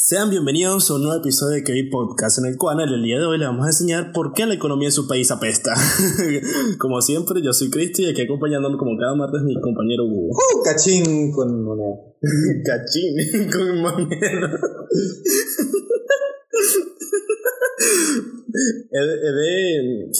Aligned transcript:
Sean 0.00 0.30
bienvenidos 0.30 0.88
a 0.88 0.94
un 0.94 1.02
nuevo 1.02 1.18
episodio 1.18 1.56
de 1.56 1.64
KV 1.64 1.90
Podcast, 1.90 2.38
en 2.38 2.46
el 2.46 2.56
cual 2.56 2.78
en 2.78 2.88
el 2.88 3.02
día 3.02 3.18
de 3.18 3.26
hoy 3.26 3.36
le 3.36 3.46
vamos 3.46 3.66
a 3.66 3.70
enseñar 3.70 4.12
por 4.12 4.32
qué 4.32 4.46
la 4.46 4.54
economía 4.54 4.86
de 4.86 4.92
su 4.92 5.08
país 5.08 5.28
apesta. 5.32 5.74
como 6.78 7.02
siempre, 7.02 7.42
yo 7.42 7.52
soy 7.52 7.68
Cristi 7.68 8.04
y 8.04 8.10
aquí 8.10 8.22
acompañándome 8.22 8.78
como 8.78 8.96
cada 8.96 9.16
martes 9.16 9.42
mi 9.42 9.60
compañero 9.60 10.04
Hugo. 10.04 10.28
¡Uh! 10.28 10.62
Cachín 10.62 11.32
con 11.32 11.64
moneda. 11.64 11.96
Cachín 12.64 13.50
con 13.50 13.80
moneda. 13.80 14.60
he 18.92 19.32
de 19.32 20.12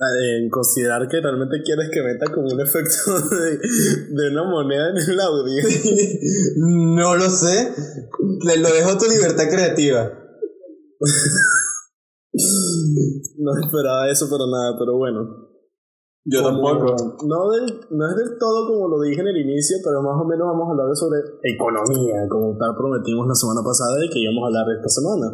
en 0.00 0.48
considerar 0.48 1.06
que 1.08 1.20
realmente 1.20 1.62
quieres 1.62 1.90
que 1.90 2.02
meta 2.02 2.32
como 2.32 2.48
un 2.48 2.60
efecto 2.60 3.20
de, 3.36 3.58
de 3.58 4.30
una 4.32 4.44
moneda 4.44 4.90
en 4.90 4.96
el 4.96 5.20
audio. 5.20 5.62
no 6.56 7.16
lo 7.16 7.28
sé. 7.28 7.72
Le 8.46 8.56
lo 8.58 8.72
dejo 8.72 8.90
a 8.90 8.98
tu 8.98 9.06
libertad 9.06 9.44
creativa. 9.50 10.10
no 13.38 13.52
esperaba 13.60 14.08
eso 14.10 14.28
para 14.30 14.46
nada, 14.46 14.76
pero 14.78 14.96
bueno. 14.96 15.50
Yo 16.24 16.42
tampoco. 16.42 16.96
No, 17.26 17.48
no 17.90 18.10
es 18.10 18.16
del 18.16 18.38
todo 18.38 18.66
como 18.68 18.88
lo 18.88 19.00
dije 19.00 19.20
en 19.20 19.28
el 19.28 19.36
inicio, 19.36 19.78
pero 19.84 20.02
más 20.02 20.20
o 20.20 20.24
menos 20.24 20.46
vamos 20.46 20.68
a 20.68 20.70
hablar 20.72 20.96
sobre 20.96 21.20
economía, 21.42 22.28
como 22.28 22.56
tal 22.56 22.76
prometimos 22.76 23.26
la 23.26 23.34
semana 23.34 23.60
pasada 23.64 24.04
y 24.04 24.08
que 24.08 24.20
íbamos 24.20 24.44
a 24.44 24.46
hablar 24.48 24.66
esta 24.76 24.88
semana. 24.88 25.26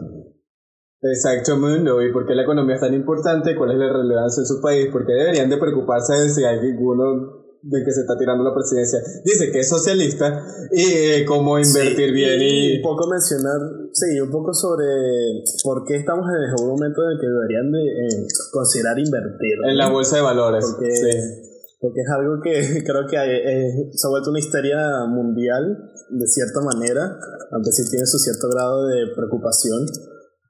Exacto, 1.02 1.56
mundo. 1.56 2.02
¿Y 2.02 2.12
por 2.12 2.26
qué 2.26 2.34
la 2.34 2.42
economía 2.42 2.76
es 2.76 2.80
tan 2.80 2.94
importante? 2.94 3.54
¿Cuál 3.54 3.72
es 3.72 3.78
la 3.78 3.92
relevancia 3.92 4.40
en 4.40 4.46
su 4.46 4.60
país? 4.60 4.88
¿Por 4.90 5.06
qué 5.06 5.12
deberían 5.12 5.50
de 5.50 5.58
preocuparse 5.58 6.14
de 6.14 6.30
si 6.30 6.44
hay 6.44 6.58
alguno 6.58 7.44
de 7.66 7.82
que 7.84 7.90
se 7.90 8.02
está 8.02 8.16
tirando 8.16 8.44
la 8.44 8.54
presidencia 8.54 9.00
dice 9.24 9.50
que 9.50 9.60
es 9.60 9.68
socialista 9.68 10.44
y 10.70 10.86
eh, 10.86 11.24
cómo 11.26 11.58
invertir 11.58 12.12
bien 12.12 12.38
y... 12.40 12.76
Un 12.76 12.82
poco 12.82 13.08
mencionar, 13.08 13.58
sí, 13.92 14.20
un 14.20 14.30
poco 14.30 14.54
sobre 14.54 14.86
por 15.64 15.84
qué 15.84 15.96
estamos 15.96 16.26
en 16.30 16.46
el 16.46 16.66
momento 16.66 17.02
en 17.02 17.10
el 17.10 17.18
que 17.18 17.26
deberían 17.26 17.72
de 17.72 17.82
eh, 17.82 18.26
considerar 18.52 18.98
invertir. 18.98 19.56
En 19.66 19.76
la 19.76 19.88
bolsa 19.88 20.16
de 20.16 20.22
valores. 20.22 20.64
Porque, 20.64 20.94
porque 21.80 22.00
es 22.00 22.10
algo 22.10 22.38
que 22.42 22.84
creo 22.86 23.06
que 23.10 23.16
eh, 23.16 23.90
se 23.90 24.06
ha 24.06 24.10
vuelto 24.10 24.30
una 24.30 24.38
histeria 24.38 24.78
mundial 25.08 25.90
de 26.10 26.26
cierta 26.26 26.60
manera, 26.60 27.18
aunque 27.50 27.72
sí 27.72 27.82
tiene 27.90 28.06
su 28.06 28.18
cierto 28.18 28.48
grado 28.54 28.86
de 28.86 29.10
preocupación 29.14 29.86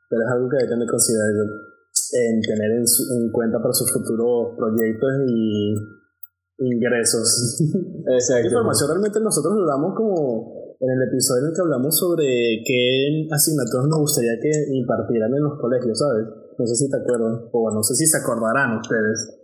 pero 0.08 0.22
es 0.22 0.28
algo 0.32 0.48
que 0.48 0.64
deben 0.64 0.80
de 0.80 0.86
considerar 0.86 1.30
en 1.30 2.40
tener 2.40 2.70
en, 2.70 2.84
en 2.84 3.32
cuenta 3.32 3.58
para 3.58 3.72
sus 3.72 3.90
futuros 3.92 4.56
proyectos 4.56 5.10
y 5.28 5.74
ingresos. 6.58 7.60
Exacto. 8.06 8.48
información 8.48 8.90
realmente 8.90 9.20
nosotros 9.20 9.54
hablamos 9.54 9.94
como 9.94 10.76
en 10.80 10.90
el 10.90 11.08
episodio 11.08 11.44
en 11.44 11.48
el 11.48 11.54
que 11.54 11.62
hablamos 11.62 11.98
sobre 11.98 12.26
qué 12.64 13.28
asignaturas 13.32 13.88
nos 13.88 14.00
gustaría 14.00 14.36
que 14.40 14.52
impartieran 14.76 15.32
en 15.34 15.42
los 15.42 15.58
colegios, 15.58 15.98
¿sabes? 15.98 16.26
No 16.58 16.66
sé 16.66 16.74
si 16.74 16.90
te 16.90 16.96
acuerdas, 16.96 17.48
o 17.52 17.70
no 17.70 17.82
sé 17.82 17.94
si 17.94 18.06
se 18.06 18.18
acordarán 18.18 18.78
ustedes. 18.78 19.35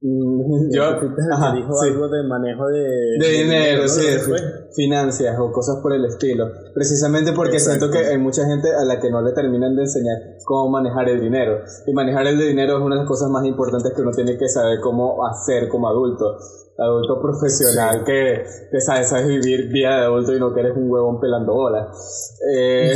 Mm, 0.00 0.70
yo 0.72 0.84
ajá, 0.84 1.54
dijo 1.56 1.80
algo 1.82 2.08
de 2.08 2.22
manejo 2.22 2.68
de, 2.68 3.18
de 3.18 3.28
dinero, 3.42 3.88
sí, 3.88 4.02
finanzas 4.72 5.36
o 5.40 5.50
cosas 5.50 5.78
por 5.82 5.92
el 5.92 6.04
estilo. 6.04 6.46
Precisamente 6.72 7.32
porque 7.32 7.58
siento 7.58 7.90
que 7.90 7.98
hay 7.98 8.18
mucha 8.18 8.46
gente 8.46 8.68
a 8.72 8.84
la 8.84 9.00
que 9.00 9.10
no 9.10 9.20
le 9.22 9.32
terminan 9.32 9.74
de 9.74 9.82
enseñar 9.82 10.16
cómo 10.44 10.70
manejar 10.70 11.08
el 11.08 11.20
dinero. 11.20 11.62
Y 11.84 11.92
manejar 11.92 12.28
el 12.28 12.38
dinero 12.38 12.78
es 12.78 12.84
una 12.84 12.94
de 12.94 13.00
las 13.00 13.08
cosas 13.08 13.28
más 13.28 13.44
importantes 13.44 13.92
que 13.92 14.02
uno 14.02 14.12
tiene 14.12 14.38
que 14.38 14.48
saber 14.48 14.78
cómo 14.80 15.26
hacer 15.26 15.68
como 15.68 15.88
adulto. 15.88 16.36
Adulto 16.78 17.20
profesional 17.20 18.04
que, 18.04 18.44
que 18.70 18.80
sabes, 18.80 19.08
sabes 19.08 19.26
vivir 19.26 19.66
vida 19.68 19.96
de 19.96 20.04
adulto 20.04 20.32
y 20.32 20.38
no 20.38 20.54
que 20.54 20.60
eres 20.60 20.76
un 20.76 20.88
huevón 20.88 21.18
pelando 21.18 21.52
bolas. 21.54 22.38
Eh, 22.54 22.92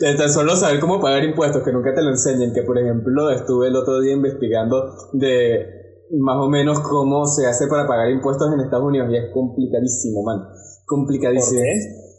tan 0.16 0.30
solo 0.30 0.54
saber 0.54 0.78
cómo 0.78 1.00
pagar 1.00 1.24
impuestos, 1.24 1.64
que 1.64 1.72
nunca 1.72 1.92
te 1.92 2.02
lo 2.02 2.10
enseñen. 2.10 2.54
Que 2.54 2.62
por 2.62 2.78
ejemplo 2.78 3.28
estuve 3.30 3.66
el 3.66 3.74
otro 3.74 3.98
día 4.00 4.12
investigando 4.12 4.94
de 5.14 5.79
más 6.18 6.36
o 6.36 6.48
menos 6.48 6.80
cómo 6.80 7.26
se 7.26 7.46
hace 7.46 7.66
para 7.66 7.86
pagar 7.86 8.10
impuestos 8.10 8.52
en 8.52 8.60
Estados 8.60 8.86
Unidos 8.86 9.08
y 9.10 9.16
es 9.16 9.32
complicadísimo, 9.32 10.22
man. 10.22 10.48
Complicadísimo. 10.86 11.60
¿Por 11.60 11.66
qué? 11.66 12.10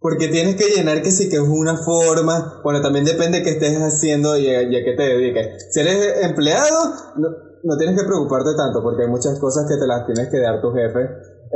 Porque 0.00 0.28
tienes 0.28 0.56
que 0.56 0.74
llenar 0.74 1.02
que 1.02 1.10
sí 1.10 1.28
que 1.28 1.36
es 1.36 1.48
una 1.48 1.76
forma, 1.76 2.60
bueno, 2.62 2.80
también 2.80 3.04
depende 3.04 3.38
de 3.38 3.44
qué 3.44 3.50
estés 3.50 3.76
haciendo 3.78 4.36
y 4.36 4.48
a, 4.48 4.68
qué 4.68 4.94
te 4.96 5.02
dediques. 5.02 5.68
Si 5.70 5.80
eres 5.80 6.22
empleado, 6.22 6.92
no, 7.16 7.28
no, 7.64 7.76
tienes 7.76 7.98
que 7.98 8.06
preocuparte 8.06 8.50
tanto 8.56 8.82
porque 8.82 9.04
hay 9.04 9.08
muchas 9.08 9.38
cosas 9.38 9.66
que 9.68 9.76
te 9.76 9.86
las 9.86 10.06
tienes 10.06 10.28
que 10.30 10.38
dar 10.38 10.60
tu 10.60 10.70
jefe. 10.72 11.08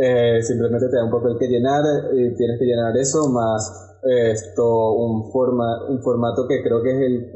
Eh, 0.02 0.42
simplemente 0.42 0.88
te 0.88 0.96
da 0.96 1.04
un 1.04 1.10
papel 1.10 1.36
que 1.38 1.48
llenar 1.48 1.82
y 2.12 2.34
tienes 2.36 2.58
que 2.58 2.64
llenar 2.64 2.96
eso 2.96 3.28
más 3.28 3.90
esto, 4.02 4.92
un, 4.92 5.30
forma, 5.30 5.88
un 5.88 6.02
formato 6.02 6.46
que 6.48 6.62
creo 6.62 6.82
que 6.82 6.90
es 6.90 7.00
el 7.02 7.30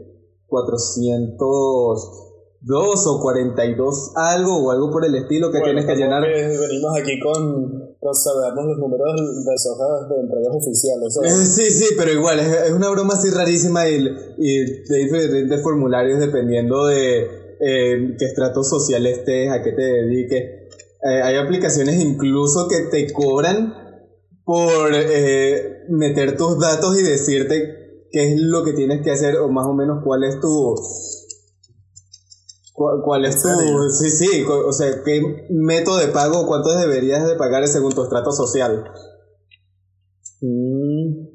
400 0.47 2.34
2 2.67 3.07
o 3.09 3.21
42 3.21 4.13
algo 4.17 4.65
o 4.65 4.71
algo 4.71 4.91
por 4.91 5.05
el 5.05 5.15
estilo 5.15 5.53
que 5.53 5.61
tienes 5.61 5.85
que 5.85 5.97
llenar. 5.97 6.23
venimos 6.23 6.99
aquí 6.99 7.21
con, 7.21 7.95
con 8.01 8.15
sabernos 8.15 8.65
los 8.65 8.79
números 8.79 9.45
de 9.45 9.53
las 9.53 9.67
hojas 9.67 10.09
de 10.09 10.21
entregas 10.21 10.57
oficiales. 10.57 11.17
Eh, 11.25 11.47
sí, 11.47 11.71
sí, 11.71 11.95
pero 11.99 12.13
igual, 12.13 12.41
es, 12.41 12.71
una 12.71 12.89
broma 12.89 13.15
así 13.15 13.29
rarísima 13.29 13.87
y, 13.89 14.07
y 14.39 14.65
de 14.65 14.97
diferentes 14.97 15.63
formularios 15.63 16.19
dependiendo 16.19 16.87
de 16.87 17.57
eh, 17.61 18.17
qué 18.19 18.25
estrato 18.25 18.65
social 18.65 19.07
estés, 19.07 19.51
a 19.51 19.63
qué 19.63 19.73
te 19.73 19.83
dediques. 19.83 20.43
Eh, 21.07 21.23
hay 21.23 21.37
aplicaciones 21.37 22.03
incluso 22.03 22.67
que 22.67 22.89
te 22.91 23.13
cobran 23.13 23.75
por 24.43 24.91
meter 25.91 26.37
tus 26.39 26.59
datos 26.59 26.99
y 26.99 27.03
decirte 27.03 28.07
qué 28.11 28.33
es 28.33 28.41
lo 28.41 28.65
que 28.65 28.73
tienes 28.73 29.03
que 29.03 29.11
hacer 29.11 29.37
o 29.37 29.51
más 29.51 29.67
o 29.67 29.75
menos 29.75 30.03
cuál 30.03 30.25
es 30.25 30.41
tu 30.41 30.77
¿Cuál, 32.75 33.25
es 33.25 33.41
tu...? 33.41 33.49
Sí, 33.91 34.11
sí, 34.11 34.45
o 34.45 34.73
sea, 34.73 34.91
¿qué 35.05 35.47
método 35.49 35.99
de 35.99 36.09
pago, 36.09 36.45
cuánto 36.45 36.77
deberías 36.77 37.25
de 37.25 37.37
pagar 37.37 37.67
según 37.69 37.93
tu 37.93 38.03
estrato 38.03 38.33
social? 38.33 38.85
Mm. 40.41 41.35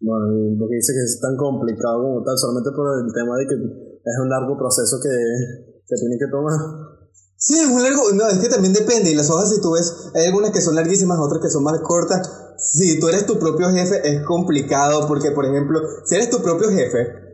Bueno, 0.00 0.26
lo 0.58 0.68
que 0.68 0.74
dice 0.74 0.92
que 0.94 1.04
es 1.04 1.20
tan 1.20 1.36
complicado 1.36 2.02
como 2.02 2.24
tal, 2.24 2.36
solamente 2.36 2.70
por 2.74 2.86
el 2.98 3.12
tema 3.14 3.36
de 3.38 3.46
que 3.46 3.54
es 3.54 4.18
un 4.20 4.28
largo 4.28 4.58
proceso 4.58 4.98
que 5.00 5.14
se 5.84 5.94
tiene 5.94 6.18
que 6.18 6.26
tomar. 6.26 6.58
Sí, 7.36 7.54
es 7.60 7.68
un 7.68 7.80
largo, 7.80 8.10
no, 8.14 8.26
es 8.26 8.38
que 8.38 8.48
también 8.48 8.74
depende, 8.74 9.12
y 9.12 9.14
las 9.14 9.30
hojas 9.30 9.54
si 9.54 9.60
tú 9.60 9.72
ves, 9.74 10.10
hay 10.16 10.26
algunas 10.26 10.50
que 10.50 10.60
son 10.60 10.74
larguísimas, 10.74 11.20
otras 11.20 11.40
que 11.40 11.50
son 11.50 11.62
más 11.62 11.78
cortas. 11.82 12.28
Si 12.58 12.98
tú 12.98 13.08
eres 13.08 13.26
tu 13.26 13.38
propio 13.38 13.70
jefe 13.70 14.00
es 14.02 14.26
complicado 14.26 15.06
porque, 15.06 15.30
por 15.30 15.46
ejemplo, 15.46 15.78
si 16.04 16.16
eres 16.16 16.30
tu 16.30 16.42
propio 16.42 16.68
jefe, 16.68 17.27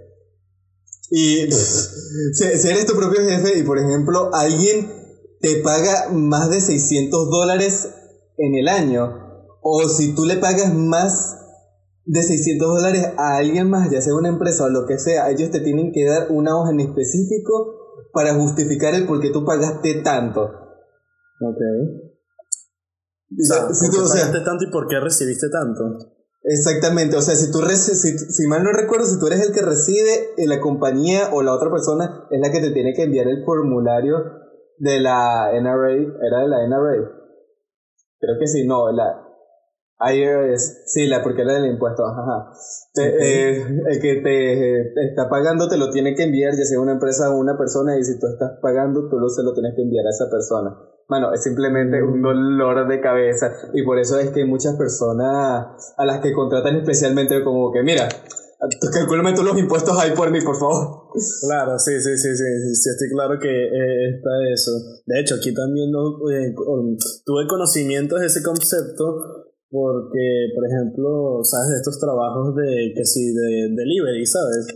y 1.10 1.50
si, 1.50 2.44
eres 2.44 2.86
tu 2.86 2.96
propio 2.96 3.20
jefe 3.20 3.58
y, 3.58 3.62
por 3.62 3.78
ejemplo, 3.78 4.30
alguien 4.32 4.90
te 5.40 5.56
paga 5.56 6.10
más 6.10 6.50
de 6.50 6.60
600 6.60 7.30
dólares 7.30 7.88
en 8.38 8.54
el 8.54 8.68
año, 8.68 9.48
o 9.62 9.88
si 9.88 10.14
tú 10.14 10.24
le 10.24 10.36
pagas 10.36 10.74
más 10.74 11.38
de 12.06 12.22
600 12.22 12.68
dólares 12.68 13.08
a 13.16 13.36
alguien 13.36 13.70
más, 13.70 13.90
ya 13.90 14.00
sea 14.00 14.14
una 14.14 14.28
empresa 14.28 14.64
o 14.64 14.68
lo 14.68 14.86
que 14.86 14.98
sea, 14.98 15.30
ellos 15.30 15.50
te 15.50 15.60
tienen 15.60 15.92
que 15.92 16.04
dar 16.04 16.30
una 16.30 16.56
hoja 16.56 16.70
en 16.70 16.80
específico 16.80 18.08
para 18.12 18.34
justificar 18.34 18.94
el 18.94 19.06
por 19.06 19.20
qué 19.20 19.30
tú 19.30 19.44
pagaste 19.44 20.02
tanto. 20.02 20.42
Ok. 21.40 21.60
O 23.30 23.74
si 23.74 23.90
tú, 23.90 23.96
pagaste 24.08 24.40
tanto 24.40 24.64
y 24.64 24.70
por 24.70 24.86
qué 24.86 25.00
recibiste 25.00 25.48
tanto? 25.48 26.13
Exactamente, 26.46 27.16
o 27.16 27.22
sea, 27.22 27.34
si 27.36 27.50
tú 27.50 27.60
si, 27.60 27.94
si, 27.94 28.46
mal 28.46 28.62
no 28.62 28.70
recuerdo, 28.70 29.06
si 29.06 29.18
tú 29.18 29.26
eres 29.28 29.40
el 29.40 29.54
que 29.54 29.62
recibe, 29.62 30.34
eh, 30.36 30.46
la 30.46 30.60
compañía 30.60 31.30
o 31.32 31.42
la 31.42 31.54
otra 31.54 31.70
persona 31.70 32.26
es 32.30 32.38
la 32.38 32.52
que 32.52 32.60
te 32.60 32.70
tiene 32.70 32.92
que 32.92 33.04
enviar 33.04 33.28
el 33.28 33.42
formulario 33.46 34.16
de 34.76 35.00
la 35.00 35.50
NRA, 35.54 35.92
¿era 36.20 36.40
de 36.42 36.48
la 36.48 36.66
NRA? 36.66 37.10
Creo 38.20 38.38
que 38.38 38.46
sí, 38.46 38.66
no, 38.66 38.92
la 38.92 39.24
IRS, 40.00 40.82
sí, 40.86 41.06
la 41.06 41.22
porque 41.22 41.42
era 41.42 41.54
del 41.54 41.64
impuesto, 41.64 42.04
ajá. 42.04 42.50
Eh, 43.00 43.64
el 43.86 44.00
que 44.02 44.16
te, 44.16 45.06
está 45.08 45.30
pagando 45.30 45.66
te 45.66 45.78
lo 45.78 45.88
tiene 45.88 46.14
que 46.14 46.24
enviar, 46.24 46.52
ya 46.54 46.64
sea 46.64 46.78
una 46.78 46.92
empresa 46.92 47.30
o 47.30 47.38
una 47.38 47.56
persona, 47.56 47.96
y 47.96 48.04
si 48.04 48.18
tú 48.18 48.26
estás 48.26 48.58
pagando, 48.60 49.08
tú 49.08 49.18
lo, 49.18 49.30
se 49.30 49.42
lo 49.42 49.54
tienes 49.54 49.74
que 49.74 49.82
enviar 49.82 50.06
a 50.06 50.10
esa 50.10 50.28
persona. 50.28 50.76
Bueno, 51.08 51.32
es 51.32 51.42
simplemente 51.42 52.02
un 52.02 52.22
dolor 52.22 52.88
de 52.88 53.00
cabeza 53.00 53.52
y 53.74 53.82
por 53.82 53.98
eso 53.98 54.18
es 54.18 54.30
que 54.30 54.40
hay 54.40 54.48
muchas 54.48 54.76
personas 54.76 55.94
a 55.96 56.04
las 56.04 56.20
que 56.20 56.32
contratan 56.32 56.76
especialmente 56.76 57.44
como 57.44 57.72
que, 57.72 57.82
mira, 57.82 58.08
calculame 58.92 59.34
tú 59.34 59.42
los 59.42 59.58
impuestos 59.58 59.98
ahí 59.98 60.12
por 60.12 60.30
mí, 60.30 60.40
por 60.40 60.56
favor. 60.58 61.10
Claro, 61.46 61.78
sí, 61.78 62.00
sí, 62.00 62.16
sí, 62.16 62.36
sí, 62.36 62.74
sí, 62.74 62.90
estoy 62.90 63.08
claro 63.10 63.38
que 63.38 63.48
eh, 63.48 64.16
está 64.16 64.30
eso. 64.52 64.72
De 65.06 65.20
hecho, 65.20 65.34
aquí 65.36 65.52
también 65.52 65.90
eh, 65.90 66.54
tuve 67.24 67.46
conocimiento 67.46 68.16
de 68.16 68.26
ese 68.26 68.42
concepto 68.42 69.44
porque, 69.68 70.52
por 70.54 70.66
ejemplo, 70.66 71.40
sabes 71.42 71.68
de 71.68 71.76
estos 71.76 72.00
trabajos 72.00 72.54
de, 72.54 72.92
que 72.96 73.04
sí, 73.04 73.34
de 73.34 73.74
delivery, 73.76 74.24
¿sabes? 74.24 74.66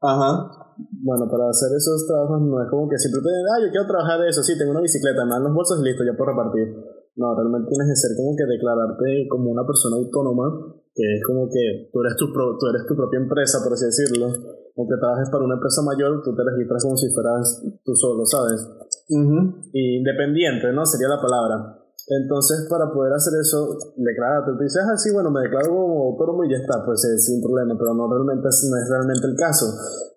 Ajá 0.00 0.65
bueno, 0.76 1.28
para 1.30 1.48
hacer 1.48 1.72
esos 1.76 2.06
trabajos 2.06 2.42
no 2.42 2.60
es 2.62 2.68
como 2.68 2.88
que 2.88 2.98
siempre 2.98 3.22
te 3.22 3.28
ah, 3.28 3.60
yo 3.64 3.70
quiero 3.70 3.86
trabajar 3.86 4.20
de 4.20 4.28
eso, 4.28 4.42
sí, 4.42 4.58
tengo 4.58 4.72
una 4.72 4.80
bicicleta, 4.80 5.24
me 5.24 5.32
dan 5.32 5.44
los 5.44 5.54
bolsos 5.54 5.80
y 5.80 5.84
listo, 5.84 6.04
ya 6.04 6.16
puedo 6.16 6.32
repartir. 6.32 6.76
No, 7.16 7.32
realmente 7.32 7.72
tienes 7.72 7.88
que 7.88 7.96
ser 7.96 8.12
como 8.16 8.36
que 8.36 8.44
declararte 8.44 9.26
como 9.28 9.50
una 9.50 9.64
persona 9.64 9.96
autónoma, 9.96 10.76
que 10.92 11.04
es 11.16 11.24
como 11.24 11.48
que 11.48 11.88
tú 11.92 12.00
eres 12.04 12.16
tu, 12.16 12.32
pro, 12.32 12.58
tú 12.60 12.68
eres 12.68 12.84
tu 12.84 12.94
propia 12.94 13.20
empresa, 13.20 13.64
por 13.64 13.72
así 13.72 13.86
decirlo. 13.86 14.28
Aunque 14.76 15.00
trabajes 15.00 15.30
para 15.32 15.44
una 15.44 15.56
empresa 15.56 15.80
mayor, 15.80 16.20
tú 16.20 16.36
te 16.36 16.44
registras 16.44 16.84
como 16.84 16.96
si 16.96 17.08
fueras 17.08 17.64
tú 17.82 17.94
solo, 17.96 18.26
¿sabes? 18.26 18.60
Independiente, 19.72 20.72
¿no? 20.72 20.84
Sería 20.84 21.08
la 21.08 21.20
palabra. 21.20 21.85
Entonces, 22.06 22.70
para 22.70 22.86
poder 22.92 23.12
hacer 23.12 23.34
eso, 23.40 23.74
declararte. 23.98 24.54
Tú 24.54 24.62
dices, 24.62 24.78
ah, 24.86 24.96
sí, 24.96 25.10
bueno, 25.12 25.30
me 25.30 25.42
declaro 25.42 25.74
como 25.74 26.14
autónomo 26.14 26.44
y 26.44 26.54
ya 26.54 26.62
está, 26.62 26.84
pues 26.86 27.02
eh, 27.02 27.18
sin 27.18 27.42
problema, 27.42 27.74
pero 27.74 27.94
no, 27.94 28.06
realmente, 28.06 28.46
no 28.46 28.76
es 28.78 28.86
realmente 28.88 29.26
el 29.26 29.34
caso. 29.34 29.66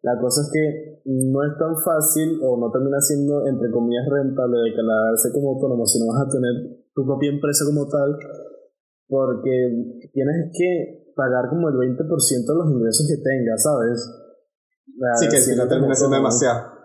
La 0.06 0.14
cosa 0.22 0.46
es 0.46 0.50
que 0.54 1.02
no 1.06 1.42
es 1.42 1.58
tan 1.58 1.74
fácil 1.82 2.38
o 2.46 2.62
no 2.62 2.70
termina 2.70 3.02
siendo, 3.02 3.42
entre 3.48 3.72
comillas, 3.72 4.06
rentable 4.06 4.70
declararse 4.70 5.34
como 5.34 5.58
autónomo 5.58 5.86
si 5.86 5.98
no 5.98 6.14
vas 6.14 6.28
a 6.28 6.30
tener 6.30 6.54
tu 6.94 7.06
propia 7.06 7.34
empresa 7.34 7.66
como 7.66 7.90
tal, 7.90 8.14
porque 9.10 10.10
tienes 10.14 10.54
que 10.54 11.10
pagar 11.16 11.50
como 11.50 11.70
el 11.70 11.76
20% 11.76 12.06
de 12.06 12.56
los 12.56 12.70
ingresos 12.70 13.08
que 13.10 13.18
tengas, 13.18 13.64
¿sabes? 13.64 13.98
sí, 15.20 15.28
que 15.28 15.42
si 15.42 15.56
no 15.56 15.68
termina 15.68 15.96
siendo 15.96 16.18
demasiado. 16.18 16.79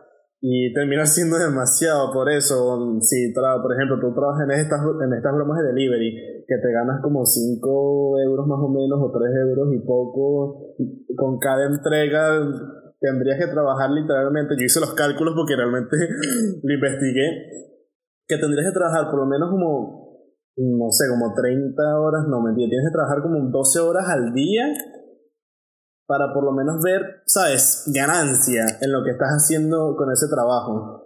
Y 0.46 0.74
termina 0.74 1.06
siendo 1.08 1.38
demasiado 1.38 2.12
por 2.12 2.28
eso. 2.28 2.76
Si, 3.00 3.32
por 3.32 3.72
ejemplo, 3.72 3.96
tú 3.98 4.12
trabajas 4.14 4.44
en 4.44 4.60
estas, 4.60 4.80
en 4.84 5.12
estas 5.14 5.32
bromas 5.32 5.56
de 5.62 5.72
delivery, 5.72 6.44
que 6.46 6.56
te 6.60 6.70
ganas 6.70 7.00
como 7.00 7.24
5 7.24 8.20
euros 8.20 8.46
más 8.46 8.60
o 8.60 8.68
menos, 8.68 9.00
o 9.00 9.10
3 9.10 9.24
euros 9.48 9.72
y 9.72 9.80
poco, 9.80 10.76
con 11.16 11.38
cada 11.38 11.64
entrega 11.64 12.44
tendrías 13.00 13.38
que 13.38 13.52
trabajar 13.52 13.90
literalmente. 13.90 14.54
Yo 14.58 14.64
hice 14.64 14.80
los 14.80 14.92
cálculos 14.92 15.32
porque 15.34 15.56
realmente 15.56 15.96
lo 16.62 16.74
investigué. 16.74 17.72
Que 18.28 18.36
tendrías 18.36 18.68
que 18.68 18.78
trabajar 18.78 19.10
por 19.10 19.20
lo 19.20 19.26
menos 19.26 19.50
como, 19.50 20.28
no 20.56 20.90
sé, 20.90 21.04
como 21.08 21.32
30 21.34 22.00
horas, 22.00 22.24
no 22.28 22.40
mentira, 22.40 22.68
tienes 22.68 22.88
que 22.88 22.96
trabajar 22.96 23.20
como 23.20 23.36
12 23.50 23.80
horas 23.80 24.08
al 24.08 24.32
día 24.32 24.64
para 26.06 26.32
por 26.32 26.44
lo 26.44 26.52
menos 26.52 26.82
ver, 26.82 27.22
¿sabes?, 27.26 27.84
ganancia 27.94 28.64
en 28.80 28.92
lo 28.92 29.02
que 29.02 29.10
estás 29.10 29.30
haciendo 29.30 29.96
con 29.96 30.10
ese 30.12 30.28
trabajo. 30.28 31.02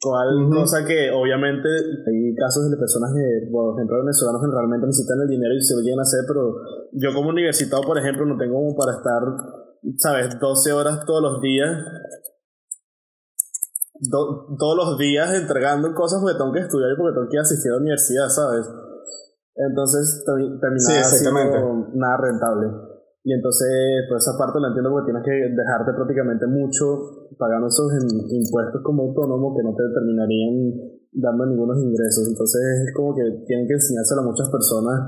Cual 0.00 0.50
cosa 0.52 0.84
que 0.84 1.10
obviamente 1.10 1.68
hay 1.68 2.34
casos 2.34 2.70
de 2.70 2.76
personas 2.76 3.12
que, 3.14 3.50
por 3.52 3.74
ejemplo, 3.74 3.98
venezolanos 4.00 4.42
que 4.42 4.50
realmente 4.50 4.86
necesitan 4.86 5.20
el 5.20 5.28
dinero 5.28 5.54
y 5.54 5.60
se 5.60 5.76
lo 5.76 5.82
llegan 5.82 6.00
a 6.00 6.02
hacer, 6.02 6.20
pero 6.26 6.56
yo 6.92 7.14
como 7.14 7.30
universitado, 7.30 7.82
por 7.82 7.98
ejemplo, 7.98 8.24
no 8.26 8.36
tengo 8.36 8.54
como 8.54 8.76
para 8.76 8.96
estar, 8.96 9.22
¿sabes?, 9.96 10.38
12 10.40 10.72
horas 10.72 11.04
todos 11.06 11.22
los 11.22 11.40
días. 11.40 11.70
todos 14.10 14.76
los 14.76 14.98
días 14.98 15.32
entregando 15.32 15.94
cosas 15.94 16.20
porque 16.20 16.36
tengo 16.36 16.52
que 16.52 16.60
estudiar 16.60 16.92
y 16.92 16.96
porque 16.96 17.14
tengo 17.14 17.28
que 17.30 17.38
asistir 17.38 17.70
a 17.70 17.74
la 17.76 17.80
universidad, 17.80 18.28
¿sabes? 18.28 18.66
Entonces 19.54 20.24
terminaba 20.26 21.04
sí, 21.04 21.24
nada 21.94 22.16
rentable. 22.20 22.93
Y 23.24 23.32
entonces, 23.32 24.04
por 24.06 24.18
esa 24.18 24.36
parte 24.36 24.60
lo 24.60 24.68
entiendo 24.68 24.92
porque 24.92 25.08
tienes 25.08 25.24
que 25.24 25.32
dejarte 25.56 25.96
prácticamente 25.96 26.44
mucho 26.46 27.32
pagando 27.40 27.66
esos 27.72 27.88
impuestos 28.28 28.84
como 28.84 29.08
autónomo 29.08 29.56
que 29.56 29.64
no 29.64 29.72
te 29.74 29.88
terminarían 29.96 31.00
dando 31.10 31.46
ningunos 31.46 31.80
ingresos. 31.80 32.28
Entonces, 32.28 32.60
es 32.84 32.92
como 32.92 33.16
que 33.16 33.24
tienen 33.48 33.66
que 33.66 33.80
enseñárselo 33.80 34.20
a 34.20 34.28
muchas 34.28 34.50
personas 34.50 35.00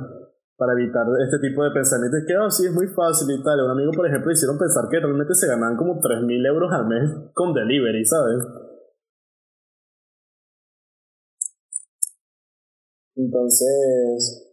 para 0.56 0.72
evitar 0.72 1.04
este 1.20 1.38
tipo 1.44 1.62
de 1.62 1.70
pensamientos 1.76 2.24
que, 2.26 2.36
oh, 2.38 2.48
sí, 2.48 2.64
es 2.64 2.72
muy 2.72 2.88
fácil 2.88 3.28
y 3.36 3.42
tal. 3.44 3.60
Un 3.60 3.76
amigo, 3.76 3.92
por 3.92 4.06
ejemplo, 4.08 4.32
hicieron 4.32 4.56
pensar 4.56 4.88
que 4.88 4.96
realmente 4.98 5.34
se 5.34 5.46
ganaban 5.46 5.76
como 5.76 6.00
3.000 6.00 6.40
euros 6.48 6.72
al 6.72 6.88
mes 6.88 7.04
con 7.34 7.52
delivery, 7.52 8.02
¿sabes? 8.06 8.40
Entonces, 13.14 14.48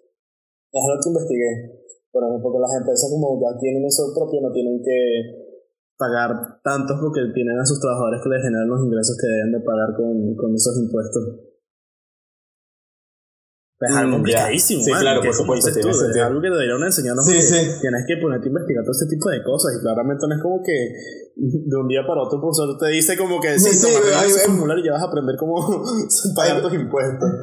es 0.73 0.83
lo 0.83 0.99
que 1.01 1.09
investigué. 1.09 1.82
Por 2.13 2.21
ejemplo, 2.29 2.53
que 2.53 2.61
las 2.61 2.77
empresas 2.77 3.09
como 3.09 3.41
ya 3.41 3.57
tienen 3.57 3.81
eso 3.89 4.13
propio, 4.13 4.37
no 4.37 4.53
tienen 4.53 4.77
que 4.85 5.49
pagar 5.97 6.61
tantos 6.61 7.01
porque 7.01 7.25
tienen 7.33 7.57
a 7.57 7.65
sus 7.65 7.81
trabajadores 7.81 8.21
que 8.21 8.29
les 8.29 8.41
generan 8.45 8.69
los 8.69 8.85
ingresos 8.85 9.17
que 9.17 9.25
deben 9.25 9.51
de 9.57 9.61
pagar 9.65 9.97
con, 9.97 10.13
con 10.37 10.53
esos 10.53 10.77
impuestos. 10.77 11.49
Es 13.81 13.95
algo 13.97 14.09
mm, 14.09 14.15
complicadísimo, 14.21 14.83
sí, 14.85 14.91
claro, 14.93 15.25
por 15.25 15.33
supuesto. 15.33 15.73
Tú, 15.73 15.89
es 15.89 16.17
algo 16.21 16.39
que 16.39 16.53
deberían 16.53 16.85
enseñarnos 16.85 17.25
sí, 17.25 17.41
sí. 17.41 17.81
tienes 17.81 18.05
que 18.05 18.15
ponerte 18.21 18.45
a 18.47 18.51
investigar 18.53 18.85
todo 18.85 18.93
ese 18.93 19.09
tipo 19.09 19.27
de 19.33 19.43
cosas 19.43 19.73
y 19.75 19.81
claramente 19.81 20.23
no 20.29 20.35
es 20.37 20.41
como 20.41 20.61
que 20.61 20.77
de 21.35 21.75
un 21.81 21.87
día 21.89 22.05
para 22.05 22.21
otro 22.21 22.37
el 22.37 22.45
profesor 22.45 22.77
te 22.77 22.93
dice 22.93 23.17
como 23.17 23.41
que 23.41 23.57
sí, 23.59 23.73
sí, 23.73 23.89
ese 23.89 24.45
formulario 24.45 24.85
y 24.85 24.87
ya 24.87 24.93
vas 24.93 25.01
a 25.01 25.07
aprender 25.09 25.35
cómo 25.35 25.57
pagar 26.35 26.61
tus 26.61 26.73
impuestos. 26.75 27.29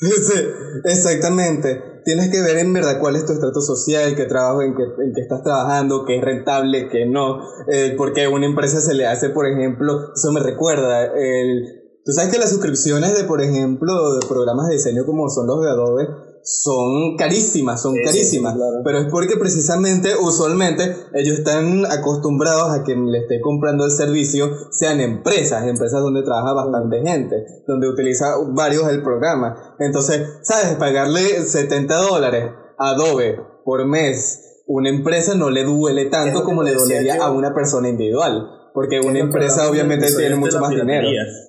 Sí, 0.00 0.40
exactamente 0.84 1.89
tienes 2.04 2.30
que 2.30 2.40
ver 2.42 2.58
en 2.58 2.72
verdad 2.72 2.98
cuál 3.00 3.16
es 3.16 3.26
tu 3.26 3.32
estrato 3.32 3.60
social, 3.60 4.14
qué 4.14 4.24
trabajo 4.24 4.62
en 4.62 4.74
que, 4.74 4.82
en 4.82 5.12
que 5.14 5.20
estás 5.20 5.42
trabajando, 5.42 6.04
qué 6.04 6.18
es 6.18 6.24
rentable, 6.24 6.88
qué 6.88 7.06
no, 7.06 7.40
eh, 7.72 7.94
porque 7.96 8.24
a 8.24 8.30
una 8.30 8.46
empresa 8.46 8.80
se 8.80 8.94
le 8.94 9.06
hace, 9.06 9.30
por 9.30 9.46
ejemplo, 9.46 10.12
eso 10.14 10.32
me 10.32 10.40
recuerda, 10.40 11.04
el, 11.04 12.00
tú 12.04 12.12
sabes 12.12 12.32
que 12.32 12.38
las 12.38 12.50
suscripciones 12.50 13.16
de, 13.16 13.24
por 13.24 13.42
ejemplo, 13.42 14.14
de 14.14 14.26
programas 14.26 14.68
de 14.68 14.74
diseño 14.74 15.04
como 15.04 15.28
son 15.28 15.46
los 15.46 15.62
de 15.62 15.70
Adobe, 15.70 16.08
son 16.50 17.16
carísimas, 17.16 17.80
son 17.80 17.94
carísimas. 18.04 18.56
Pero 18.84 18.98
es 18.98 19.06
porque 19.08 19.36
precisamente, 19.36 20.16
usualmente, 20.20 20.96
ellos 21.14 21.38
están 21.38 21.86
acostumbrados 21.86 22.72
a 22.72 22.82
que 22.82 22.96
le 22.96 23.18
esté 23.18 23.40
comprando 23.40 23.84
el 23.84 23.92
servicio 23.92 24.50
sean 24.70 25.00
empresas, 25.00 25.66
empresas 25.68 26.02
donde 26.02 26.24
trabaja 26.24 26.52
bastante 26.52 27.02
gente, 27.02 27.36
donde 27.68 27.88
utiliza 27.88 28.34
varios 28.48 28.88
el 28.88 29.00
programa. 29.02 29.76
Entonces, 29.78 30.26
¿sabes? 30.42 30.74
Pagarle 30.74 31.20
70 31.20 31.94
dólares 31.94 32.50
a 32.78 32.90
Adobe 32.90 33.40
por 33.64 33.86
mes, 33.86 34.62
una 34.66 34.90
empresa 34.90 35.34
no 35.36 35.50
le 35.50 35.62
duele 35.62 36.06
tanto 36.06 36.42
como 36.42 36.64
le 36.64 36.74
dolería 36.74 37.22
a 37.22 37.30
una 37.30 37.54
persona 37.54 37.88
individual. 37.88 38.59
Porque 38.72 39.00
una 39.00 39.18
empresa 39.18 39.68
obviamente 39.68 40.06
tiene 40.16 40.36
mucho 40.36 40.60
más 40.60 40.70
dinero. 40.70 41.08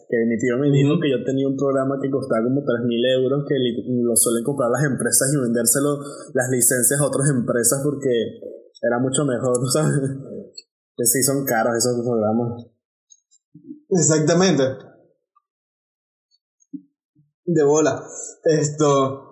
Que 0.10 0.18
mi 0.28 0.38
tío 0.38 0.58
me 0.58 0.70
dijo 0.72 1.00
que 1.00 1.10
yo 1.10 1.24
tenía 1.24 1.48
un 1.48 1.56
programa 1.56 1.98
que 2.02 2.10
costaba 2.10 2.44
como 2.44 2.62
3.000 2.62 3.22
euros 3.22 3.46
que 3.48 3.56
lo 4.04 4.16
suelen 4.16 4.44
comprar 4.44 4.70
las 4.72 4.84
empresas 4.84 5.32
y 5.34 5.38
vendérselo 5.40 6.00
las 6.34 6.50
licencias 6.50 7.00
a 7.00 7.06
otras 7.06 7.30
empresas 7.30 7.80
porque 7.84 8.10
era 8.82 9.00
mucho 9.00 9.26
mejor, 9.26 9.58
¿sabes? 9.72 10.00
Que 10.98 11.06
sí 11.06 11.24
son 11.24 11.46
caros 11.46 11.78
esos 11.78 12.02
programas. 12.04 12.66
Exactamente. 13.90 14.64
De 17.46 17.64
bola. 17.64 18.04
Esto. 18.46 19.31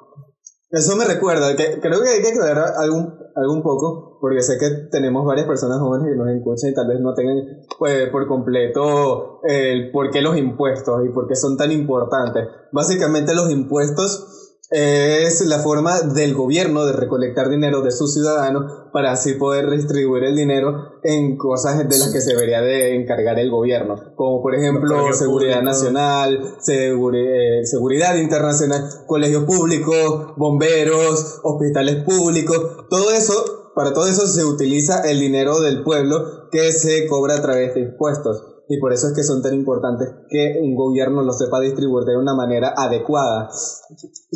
Eso 0.72 0.96
me 0.96 1.06
recuerda 1.06 1.56
que 1.56 1.80
creo 1.82 2.02
que 2.02 2.10
hay 2.10 2.22
que 2.22 2.30
aclarar 2.30 2.74
algún, 2.78 3.18
algún 3.36 3.64
poco, 3.64 4.20
porque 4.22 4.42
sé 4.42 4.60
que 4.60 4.70
tenemos 4.92 5.26
varias 5.26 5.48
personas 5.48 5.80
jóvenes 5.80 6.10
que 6.12 6.16
nos 6.16 6.30
escuchan 6.30 6.70
y 6.70 6.74
tal 6.76 6.88
vez 6.88 7.00
no 7.00 7.16
tengan 7.16 7.38
pues, 7.80 8.10
por 8.10 8.28
completo 8.28 9.40
el 9.44 9.92
por 9.92 10.12
qué 10.12 10.22
los 10.22 10.38
impuestos 10.38 11.04
y 11.06 11.10
por 11.10 11.28
qué 11.28 11.36
son 11.36 11.58
tan 11.58 11.72
importantes. 11.72 12.48
Básicamente 12.72 13.34
los 13.34 13.50
impuestos 13.50 14.49
es 14.72 15.42
la 15.48 15.60
forma 15.60 16.02
del 16.02 16.36
gobierno 16.36 16.86
de 16.86 16.94
recolectar 16.94 17.50
dinero 17.50 17.82
de 17.82 17.92
sus 17.92 18.14
ciudadanos 18.14 18.90
para 18.94 19.12
así 19.12 19.34
poder 19.34 19.70
distribuir 19.70 20.24
el 20.26 20.36
dinero 20.36 21.00
en 21.04 21.38
cosas 21.38 21.78
de 21.78 21.98
las 21.98 22.12
que 22.12 22.22
se 22.22 22.34
debería 22.34 22.62
de 22.62 22.96
encargar 22.96 23.40
el 23.40 23.50
gobierno, 23.50 24.14
como 24.16 24.42
por 24.44 24.54
ejemplo 24.56 25.12
seguridad 25.14 25.64
nacional, 25.64 26.56
eh, 26.68 27.62
seguridad 27.64 28.16
internacional, 28.16 28.84
colegios 29.08 29.46
públicos, 29.46 30.34
bomberos, 30.38 31.40
hospitales 31.44 32.04
públicos, 32.04 32.86
todo 32.90 33.12
eso, 33.12 33.72
para 33.74 33.94
todo 33.94 34.08
eso 34.08 34.28
se 34.28 34.44
utiliza 34.44 35.02
el 35.10 35.20
dinero 35.20 35.62
del 35.62 35.84
pueblo 35.84 36.50
que 36.52 36.72
se 36.72 37.08
cobra 37.08 37.38
a 37.38 37.42
través 37.42 37.74
de 37.74 37.82
impuestos. 37.82 38.59
Y 38.70 38.80
por 38.80 38.94
eso 38.94 39.08
es 39.08 39.14
que 39.14 39.24
son 39.24 39.42
tan 39.42 39.56
importantes 39.56 40.10
que 40.30 40.60
un 40.62 40.76
gobierno 40.76 41.24
lo 41.24 41.34
sepa 41.34 41.60
distribuir 41.60 42.06
de 42.06 42.16
una 42.16 42.36
manera 42.36 42.74
adecuada. 42.78 43.50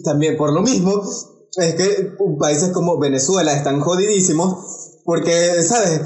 También 0.04 0.36
por 0.36 0.52
lo 0.52 0.62
mismo, 0.62 1.04
es 1.56 1.76
que 1.76 2.18
países 2.40 2.72
como 2.72 3.00
Venezuela 3.00 3.54
están 3.54 3.80
jodidísimos 3.80 4.92
porque, 5.06 5.62
¿sabes? 5.64 6.02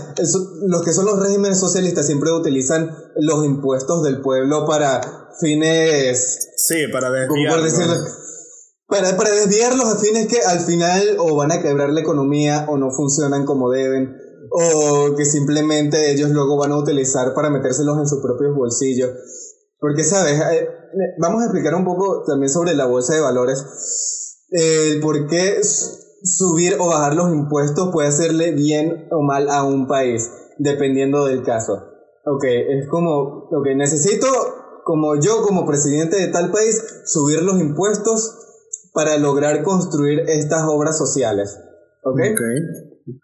los 0.64 0.84
que 0.84 0.92
son 0.92 1.06
los 1.06 1.20
regímenes 1.20 1.60
socialistas 1.60 2.06
siempre 2.06 2.32
utilizan 2.32 2.92
los 3.16 3.46
impuestos 3.46 4.04
del 4.04 4.22
pueblo 4.22 4.66
para 4.66 5.02
fines... 5.40 6.50
Sí, 6.58 6.88
para 6.92 7.12
desviarlos. 7.12 7.74
Para, 8.88 9.16
para 9.16 9.32
desviarlos 9.32 9.86
a 9.86 10.00
fines 10.00 10.28
que 10.28 10.42
al 10.42 10.62
final 10.62 11.18
o 11.20 11.36
van 11.36 11.52
a 11.52 11.62
quebrar 11.62 11.90
la 11.92 12.02
economía 12.02 12.66
o 12.70 12.78
no 12.78 12.90
funcionan 12.90 13.46
como 13.46 13.70
deben 13.70 14.16
o 14.52 15.16
que 15.16 15.26
simplemente 15.26 16.12
ellos 16.12 16.30
luego 16.30 16.58
van 16.58 16.72
a 16.72 16.78
utilizar 16.78 17.34
para 17.34 17.50
metérselos 17.50 17.98
en 17.98 18.08
sus 18.08 18.22
propios 18.22 18.56
bolsillos. 18.56 19.10
Porque, 19.80 20.04
¿sabes? 20.04 20.40
Eh, 20.40 20.64
eh, 20.64 21.16
vamos 21.20 21.42
a 21.42 21.46
explicar 21.46 21.76
un 21.76 21.86
poco 21.86 22.24
también 22.26 22.50
sobre 22.50 22.74
la 22.74 22.86
bolsa 22.86 23.14
de 23.14 23.22
valores. 23.22 23.64
El 24.50 25.00
por 25.02 25.28
qué 25.28 25.62
subir 25.64 26.78
o 26.80 26.88
bajar 26.88 27.16
los 27.16 27.32
impuestos 27.32 27.90
puede 27.92 28.08
hacerle 28.08 28.52
bien 28.52 29.08
o 29.12 29.22
mal 29.22 29.50
a 29.50 29.64
un 29.64 29.88
país, 29.88 30.30
dependiendo 30.58 31.26
del 31.26 31.44
caso. 31.44 31.74
Ok, 32.26 32.44
es 32.44 32.88
como, 32.90 33.48
ok, 33.52 33.68
necesito, 33.76 34.28
como 34.84 35.20
yo 35.20 35.44
como 35.44 35.66
presidente 35.66 36.18
de 36.18 36.28
tal 36.28 36.52
país, 36.52 36.84
subir 37.06 37.42
los 37.42 37.60
impuestos 37.60 38.34
para 38.94 39.18
lograr 39.18 39.64
construir 39.64 40.22
estas 40.28 40.64
obras 40.68 40.98
sociales. 40.98 41.58
¿Ok? 42.04 42.20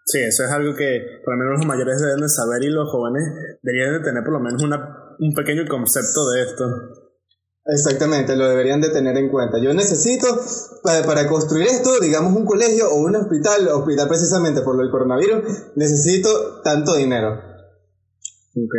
Sí, 0.06 0.18
eso 0.26 0.44
es 0.44 0.50
algo 0.50 0.74
que 0.74 1.20
por 1.24 1.34
lo 1.34 1.44
menos 1.44 1.58
los 1.58 1.66
mayores 1.66 2.00
deben 2.00 2.20
de 2.20 2.28
saber 2.28 2.62
y 2.62 2.70
los 2.70 2.90
jóvenes 2.90 3.22
deberían 3.62 3.98
de 3.98 4.04
tener 4.04 4.24
por 4.24 4.32
lo 4.32 4.40
menos 4.40 4.62
una, 4.62 5.14
un 5.18 5.34
pequeño 5.34 5.68
concepto 5.68 6.30
de 6.30 6.42
esto. 6.42 6.64
Exactamente, 7.66 8.36
lo 8.36 8.48
deberían 8.48 8.80
de 8.80 8.88
tener 8.88 9.16
en 9.16 9.30
cuenta. 9.30 9.58
Yo 9.58 9.74
necesito, 9.74 10.26
para, 10.82 11.04
para, 11.04 11.28
construir 11.28 11.66
esto, 11.66 12.00
digamos 12.00 12.34
un 12.34 12.46
colegio 12.46 12.90
o 12.90 12.96
un 12.96 13.16
hospital, 13.16 13.68
hospital 13.68 14.08
precisamente 14.08 14.62
por 14.62 14.76
lo 14.76 14.82
del 14.82 14.90
coronavirus, 14.90 15.42
necesito 15.76 16.62
tanto 16.62 16.94
dinero. 16.94 17.34
Ok. 18.56 18.74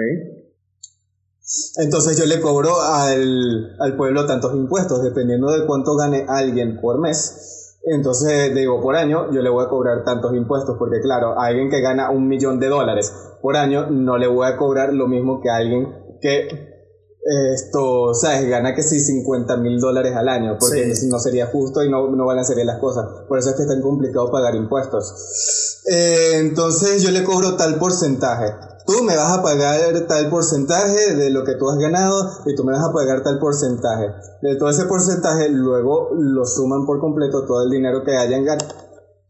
Entonces 1.77 2.17
yo 2.17 2.25
le 2.25 2.41
cobro 2.41 2.81
al, 2.81 3.75
al 3.79 3.95
pueblo 3.95 4.25
tantos 4.25 4.55
impuestos, 4.55 5.03
dependiendo 5.03 5.51
de 5.51 5.67
cuánto 5.67 5.95
gane 5.95 6.25
alguien 6.27 6.79
por 6.81 6.99
mes 6.99 7.64
entonces, 7.85 8.53
digo, 8.53 8.81
por 8.81 8.95
año 8.95 9.31
yo 9.31 9.41
le 9.41 9.49
voy 9.49 9.63
a 9.63 9.69
cobrar 9.69 10.03
tantos 10.03 10.33
impuestos, 10.35 10.75
porque 10.77 10.99
claro, 11.01 11.39
a 11.39 11.45
alguien 11.45 11.69
que 11.69 11.81
gana 11.81 12.09
un 12.09 12.27
millón 12.27 12.59
de 12.59 12.67
dólares 12.67 13.13
por 13.41 13.57
año 13.57 13.87
no 13.89 14.17
le 14.17 14.27
voy 14.27 14.47
a 14.47 14.57
cobrar 14.57 14.91
lo 14.91 15.07
mismo 15.07 15.39
que 15.41 15.49
a 15.49 15.57
alguien 15.57 15.93
que 16.19 16.74
esto, 17.25 18.13
¿sabes? 18.13 18.47
Gana 18.47 18.75
que 18.75 18.83
sí 18.83 18.99
50 18.99 19.57
mil 19.57 19.79
dólares 19.79 20.15
al 20.15 20.29
año, 20.29 20.57
porque 20.59 20.93
no 21.07 21.19
sería 21.19 21.47
justo 21.47 21.83
y 21.83 21.89
no, 21.89 22.09
no 22.09 22.25
balancearía 22.25 22.65
las 22.65 22.79
cosas. 22.79 23.05
Por 23.27 23.39
eso 23.39 23.49
es 23.49 23.55
que 23.55 23.63
es 23.63 23.67
tan 23.67 23.81
complicado 23.81 24.31
pagar 24.31 24.55
impuestos. 24.55 25.81
Eh, 25.87 26.33
entonces 26.35 27.01
yo 27.01 27.11
le 27.11 27.23
cobro 27.23 27.55
tal 27.55 27.77
porcentaje 27.77 28.53
tú 28.85 29.03
me 29.03 29.17
vas 29.17 29.39
a 29.39 29.41
pagar 29.41 29.79
tal 30.07 30.29
porcentaje 30.29 31.15
de 31.15 31.31
lo 31.31 31.43
que 31.43 31.55
tú 31.55 31.69
has 31.69 31.77
ganado 31.77 32.29
y 32.45 32.55
tú 32.55 32.63
me 32.63 32.73
vas 32.73 32.87
a 32.87 32.93
pagar 32.93 33.23
tal 33.23 33.39
porcentaje. 33.39 34.11
De 34.41 34.55
todo 34.57 34.69
ese 34.69 34.85
porcentaje 34.85 35.49
luego 35.49 36.11
lo 36.13 36.45
suman 36.45 36.85
por 36.85 36.99
completo 36.99 37.45
todo 37.45 37.63
el 37.63 37.71
dinero 37.71 38.03
que 38.03 38.15
hayan 38.15 38.45
ganado 38.45 38.84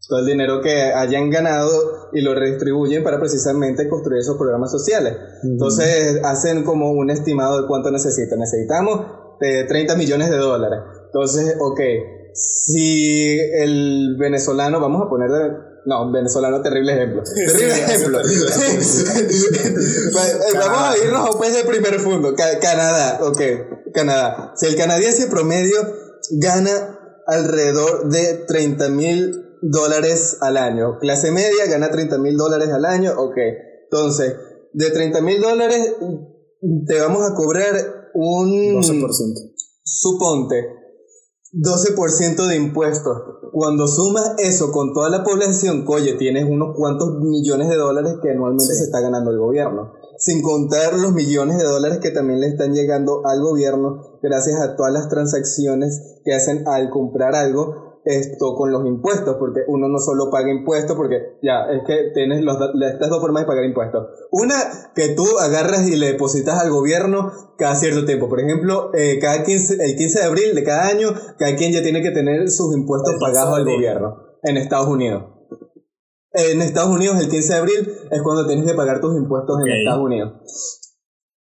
todo 0.08 0.20
el 0.20 0.26
dinero 0.26 0.60
que 0.60 0.92
hayan 0.92 1.30
ganado 1.30 2.10
y 2.12 2.20
lo 2.20 2.34
redistribuyen 2.34 3.02
para 3.02 3.18
precisamente 3.18 3.88
construir 3.88 4.20
esos 4.20 4.36
programas 4.36 4.70
sociales. 4.70 5.16
Entonces 5.42 6.20
hacen 6.24 6.64
como 6.64 6.92
un 6.92 7.10
estimado 7.10 7.62
de 7.62 7.66
cuánto 7.66 7.90
necesitan. 7.90 8.38
Necesitamos 8.38 9.06
de 9.40 9.64
30 9.64 9.96
millones 9.96 10.30
de 10.30 10.36
dólares. 10.36 10.78
Entonces, 11.06 11.56
ok, 11.60 11.80
si 12.32 13.38
el 13.38 14.16
venezolano, 14.18 14.80
vamos 14.80 15.02
a 15.02 15.08
poner 15.08 15.30
no, 15.86 16.10
venezolano, 16.10 16.62
terrible 16.62 16.94
ejemplo. 16.94 17.22
Terrible 17.22 17.78
ejemplo. 17.78 18.18
Vamos 20.54 20.80
a 20.80 20.98
irnos 20.98 21.28
a 21.28 21.30
un 21.30 21.38
país 21.38 21.54
de 21.54 21.64
primer 21.64 22.00
fondo. 22.00 22.34
Canadá, 22.34 23.20
ok. 23.22 23.40
Canadá. 23.94 24.52
Si 24.56 24.66
el 24.66 24.76
canadiense 24.76 25.28
promedio 25.28 25.76
gana 26.32 27.22
alrededor 27.26 28.08
de 28.08 28.44
30 28.46 28.88
mil 28.88 29.45
dólares 29.70 30.38
al 30.40 30.56
año. 30.56 30.98
Clase 30.98 31.30
media 31.30 31.66
gana 31.68 31.90
30 31.90 32.18
mil 32.18 32.36
dólares 32.36 32.70
al 32.70 32.84
año, 32.84 33.12
ok. 33.16 33.36
Entonces, 33.84 34.34
de 34.72 34.90
30 34.90 35.20
mil 35.20 35.40
dólares 35.40 35.94
te 36.86 37.00
vamos 37.00 37.28
a 37.28 37.34
cobrar 37.34 37.74
un... 38.14 38.80
12%. 38.80 39.52
Suponte, 39.82 40.66
12% 41.52 42.46
de 42.48 42.56
impuestos. 42.56 43.16
Cuando 43.52 43.86
sumas 43.86 44.34
eso 44.38 44.72
con 44.72 44.92
toda 44.92 45.08
la 45.08 45.22
población, 45.22 45.84
oye, 45.86 46.14
tienes 46.14 46.44
unos 46.44 46.76
cuantos 46.76 47.20
millones 47.20 47.68
de 47.68 47.76
dólares 47.76 48.16
que 48.22 48.30
anualmente 48.30 48.74
se 48.74 48.84
está 48.84 49.00
ganando 49.00 49.30
el 49.30 49.38
gobierno. 49.38 49.92
Sin 50.18 50.42
contar 50.42 50.94
los 50.94 51.12
millones 51.12 51.58
de 51.58 51.64
dólares 51.64 51.98
que 52.02 52.10
también 52.10 52.40
le 52.40 52.48
están 52.48 52.74
llegando 52.74 53.22
al 53.26 53.40
gobierno 53.42 54.18
gracias 54.22 54.60
a 54.60 54.74
todas 54.74 54.92
las 54.92 55.08
transacciones 55.08 56.20
que 56.24 56.34
hacen 56.34 56.66
al 56.66 56.90
comprar 56.90 57.34
algo 57.34 57.85
esto 58.06 58.54
con 58.54 58.70
los 58.70 58.86
impuestos, 58.86 59.36
porque 59.36 59.62
uno 59.66 59.88
no 59.88 59.98
solo 59.98 60.30
paga 60.30 60.50
impuestos, 60.50 60.96
porque 60.96 61.38
ya, 61.42 61.64
es 61.72 61.82
que 61.84 62.12
tienes 62.14 62.42
los, 62.44 62.56
estas 62.88 63.10
dos 63.10 63.20
formas 63.20 63.42
de 63.42 63.46
pagar 63.48 63.64
impuestos. 63.64 64.06
Una, 64.30 64.54
que 64.94 65.08
tú 65.08 65.26
agarras 65.40 65.88
y 65.88 65.96
le 65.96 66.12
depositas 66.12 66.62
al 66.62 66.70
gobierno 66.70 67.32
cada 67.58 67.74
cierto 67.74 68.04
tiempo. 68.04 68.28
Por 68.28 68.40
ejemplo, 68.40 68.90
eh, 68.94 69.18
cada 69.20 69.42
15, 69.42 69.84
el 69.84 69.96
15 69.96 70.20
de 70.20 70.24
abril 70.24 70.54
de 70.54 70.62
cada 70.62 70.86
año, 70.86 71.08
cada 71.36 71.56
quien 71.56 71.72
ya 71.72 71.82
tiene 71.82 72.00
que 72.00 72.12
tener 72.12 72.48
sus 72.48 72.76
impuestos 72.76 73.16
pagados 73.20 73.56
al 73.56 73.64
gobierno 73.64 74.38
en 74.44 74.56
Estados 74.56 74.86
Unidos. 74.86 75.24
En 76.32 76.62
Estados 76.62 76.90
Unidos, 76.90 77.18
el 77.20 77.28
15 77.28 77.52
de 77.52 77.58
abril 77.58 77.92
es 78.10 78.22
cuando 78.22 78.46
tienes 78.46 78.66
que 78.66 78.74
pagar 78.74 79.00
tus 79.00 79.16
impuestos 79.16 79.58
en 79.60 79.72
Estados 79.72 80.04
Unidos. 80.04 80.32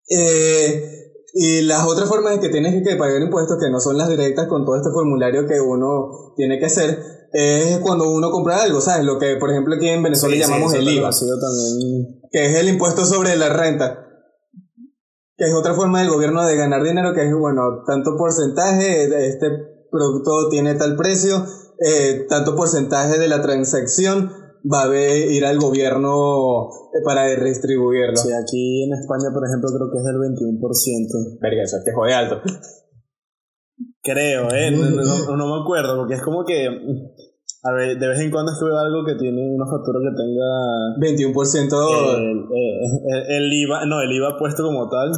Eh, 0.10 1.05
y 1.38 1.64
las 1.64 1.86
otras 1.86 2.08
formas 2.08 2.40
que 2.40 2.48
tienes 2.48 2.82
que 2.82 2.96
pagar 2.96 3.22
impuestos, 3.22 3.58
que 3.60 3.70
no 3.70 3.82
son 3.82 3.98
las 3.98 4.08
directas 4.08 4.48
con 4.48 4.64
todo 4.64 4.78
este 4.78 4.90
formulario 4.90 5.46
que 5.46 5.60
uno 5.60 6.34
tiene 6.38 6.58
que 6.60 6.68
hacer, 6.68 6.98
es 7.34 7.80
cuando 7.80 8.10
uno 8.10 8.32
compra 8.32 8.64
algo, 8.64 8.80
¿sabes? 8.80 9.06
Lo 9.06 9.20
que, 9.20 9.36
por 9.36 9.52
ejemplo, 9.52 9.76
aquí 9.76 9.90
en 9.90 10.02
Venezuela 10.02 10.38
llamamos 10.38 10.74
el 10.74 10.88
IVA, 10.88 11.10
también. 11.10 12.22
que 12.32 12.46
es 12.46 12.56
el 12.56 12.70
impuesto 12.70 13.04
sobre 13.04 13.36
la 13.36 13.50
renta, 13.50 14.08
que 15.36 15.44
es 15.44 15.54
otra 15.54 15.74
forma 15.74 16.00
del 16.00 16.10
gobierno 16.10 16.42
de 16.42 16.56
ganar 16.56 16.82
dinero, 16.84 17.14
que 17.14 17.28
es, 17.28 17.36
bueno, 17.36 17.84
tanto 17.86 18.16
porcentaje, 18.16 19.28
este 19.28 19.50
producto 19.92 20.48
tiene 20.50 20.76
tal 20.76 20.96
precio, 20.96 21.46
eh, 21.86 22.28
tanto 22.30 22.56
porcentaje 22.56 23.20
de 23.20 23.28
la 23.28 23.42
transacción, 23.42 24.32
va 24.64 24.84
a 24.84 24.98
ir 24.98 25.46
al 25.46 25.60
gobierno 25.60 26.70
para 27.04 27.28
redistribuirlo. 27.36 28.16
Sí, 28.16 28.30
aquí 28.32 28.84
en 28.84 28.94
España, 28.94 29.34
por 29.34 29.44
ejemplo, 29.46 29.70
creo 29.76 29.92
que 29.92 29.98
es 29.98 30.04
del 30.06 30.16
21%. 30.16 31.40
Verga, 31.42 31.64
eso 31.64 31.78
es 31.78 31.84
que 31.84 31.94
jode 31.94 32.14
alto. 32.14 32.42
Creo, 34.02 34.52
¿eh? 34.52 34.72
No, 34.72 35.48
me 35.48 35.62
acuerdo, 35.62 35.98
porque 35.98 36.14
es 36.14 36.22
como 36.22 36.46
que. 36.46 36.68
A 37.64 37.72
ver, 37.74 37.98
de 37.98 38.08
vez 38.08 38.20
en 38.20 38.30
cuando 38.30 38.52
es 38.52 38.60
que 38.60 38.66
veo 38.66 38.78
algo 38.78 39.04
que 39.04 39.16
tiene 39.16 39.42
una 39.50 39.66
factura 39.66 40.00
que 40.00 40.16
tenga. 40.16 40.46
21%. 41.02 42.16
El, 42.18 43.36
el, 43.36 43.54
IVA, 43.54 43.86
no, 43.88 44.02
el 44.02 44.12
IVA 44.12 44.38
puesto 44.38 44.64
como 44.64 44.88
tal. 44.90 45.12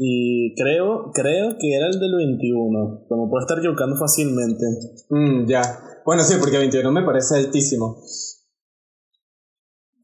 Y 0.00 0.54
creo, 0.54 1.10
creo 1.12 1.56
que 1.58 1.74
era 1.74 1.88
el 1.88 1.98
del 1.98 2.14
21. 2.14 3.06
Como 3.08 3.28
puedo 3.28 3.40
estar 3.40 3.58
equivocando 3.58 3.96
fácilmente. 3.96 4.64
Mm, 5.10 5.48
ya. 5.48 5.62
Bueno, 6.06 6.22
sí, 6.22 6.36
porque 6.38 6.56
21 6.56 6.92
me 6.92 7.02
parece 7.02 7.34
altísimo. 7.34 8.00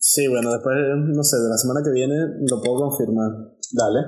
Sí, 0.07 0.29
bueno, 0.29 0.53
después, 0.53 0.77
no 1.01 1.25
sé, 1.25 1.41
de 1.41 1.49
la 1.49 1.57
semana 1.57 1.81
que 1.83 1.91
viene 1.91 2.13
lo 2.45 2.61
puedo 2.61 2.93
confirmar. 2.93 3.57
Dale. 3.73 4.05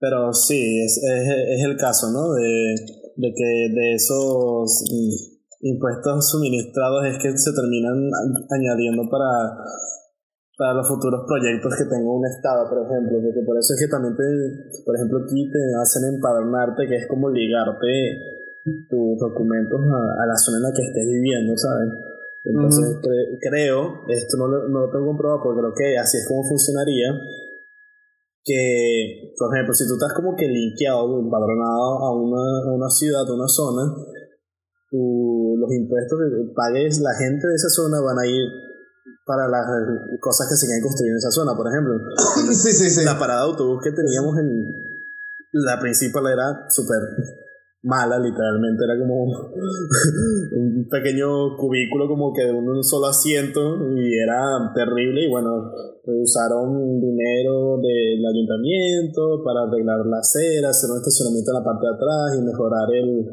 Pero 0.00 0.34
sí, 0.34 0.82
es, 0.82 0.98
es, 0.98 1.62
el 1.62 1.76
caso, 1.76 2.10
¿no? 2.10 2.32
De, 2.34 2.74
de 3.14 3.30
que 3.30 3.50
de 3.70 3.94
esos 3.94 4.82
impuestos 5.60 6.30
suministrados 6.32 7.06
es 7.06 7.22
que 7.22 7.38
se 7.38 7.54
terminan 7.54 8.10
añadiendo 8.50 9.08
para, 9.08 9.54
para 10.58 10.74
los 10.74 10.88
futuros 10.88 11.22
proyectos 11.30 11.70
que 11.78 11.84
tenga 11.84 12.10
un 12.10 12.26
estado, 12.26 12.68
por 12.68 12.90
ejemplo, 12.90 13.22
porque 13.22 13.46
por 13.46 13.56
eso 13.56 13.72
es 13.72 13.86
que 13.86 13.88
también 13.88 14.18
te, 14.18 14.82
por 14.82 14.96
ejemplo, 14.98 15.22
aquí 15.22 15.46
te 15.46 15.62
hacen 15.80 16.10
empadronarte, 16.10 16.88
que 16.90 16.96
es 16.96 17.06
como 17.06 17.30
ligarte 17.30 18.18
tus 18.90 19.14
documentos 19.14 19.78
a, 19.78 20.26
la 20.26 20.36
zona 20.36 20.58
en 20.58 20.62
la 20.64 20.72
que 20.74 20.82
estés 20.82 21.06
viviendo, 21.06 21.54
¿sabes? 21.54 22.13
Entonces 22.44 23.00
creo, 23.40 24.04
esto 24.08 24.36
no 24.36 24.48
lo, 24.48 24.68
no 24.68 24.86
lo 24.86 24.90
tengo 24.92 25.06
comprobado 25.06 25.40
porque 25.42 25.60
creo 25.60 25.72
que 25.72 25.98
así 25.98 26.18
es 26.18 26.28
como 26.28 26.44
funcionaría, 26.44 27.08
que, 28.44 29.32
por 29.38 29.48
ejemplo, 29.54 29.72
si 29.72 29.88
tú 29.88 29.94
estás 29.94 30.12
como 30.12 30.36
que 30.36 30.46
linkeado, 30.46 31.08
empadronado 31.18 32.04
a 32.04 32.12
una, 32.12 32.68
a 32.68 32.74
una 32.76 32.90
ciudad, 32.90 33.24
a 33.26 33.34
una 33.34 33.48
zona, 33.48 33.80
los 34.92 35.72
impuestos 35.72 36.18
que 36.20 36.52
pagues 36.54 37.00
la 37.00 37.14
gente 37.16 37.48
de 37.48 37.54
esa 37.54 37.70
zona 37.70 38.00
van 38.00 38.18
a 38.18 38.26
ir 38.26 38.44
para 39.24 39.48
las 39.48 39.64
cosas 40.20 40.46
que 40.48 40.56
se 40.56 40.66
quieren 40.66 40.84
construir 40.84 41.12
en 41.12 41.16
esa 41.16 41.30
zona, 41.30 41.56
por 41.56 41.66
ejemplo. 41.66 41.94
sí, 42.52 42.72
sí, 42.72 42.90
sí. 42.90 43.04
La 43.04 43.18
parada 43.18 43.40
de 43.40 43.50
autobús 43.52 43.82
que 43.82 43.92
teníamos 43.92 44.36
en 44.38 44.68
la 45.52 45.80
principal 45.80 46.26
era 46.26 46.68
súper 46.68 47.00
mala, 47.84 48.18
literalmente 48.18 48.84
era 48.84 48.98
como 48.98 49.24
un 50.56 50.88
pequeño 50.88 51.56
cubículo 51.56 52.08
como 52.08 52.32
que 52.32 52.44
de 52.44 52.52
un 52.52 52.82
solo 52.82 53.06
asiento 53.06 53.60
y 53.94 54.18
era 54.18 54.72
terrible 54.74 55.24
y 55.24 55.30
bueno, 55.30 55.70
usaron 56.04 57.00
dinero 57.00 57.76
del 57.78 58.24
ayuntamiento 58.24 59.44
para 59.44 59.68
arreglar 59.68 60.00
la 60.06 60.18
acera, 60.18 60.70
hacer 60.70 60.90
un 60.90 60.98
estacionamiento 60.98 61.52
en 61.52 61.58
la 61.60 61.64
parte 61.64 61.86
de 61.86 61.94
atrás 61.94 62.26
y 62.38 62.42
mejorar 62.42 62.88
el, 62.92 63.24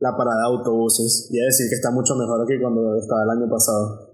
la 0.00 0.16
parada 0.16 0.42
de 0.42 0.58
autobuses 0.58 1.30
y 1.30 1.40
a 1.40 1.46
decir 1.46 1.66
que 1.68 1.76
está 1.76 1.90
mucho 1.90 2.14
mejor 2.16 2.46
que 2.46 2.60
cuando 2.60 2.96
estaba 2.96 3.22
el 3.24 3.30
año 3.30 3.48
pasado. 3.48 4.10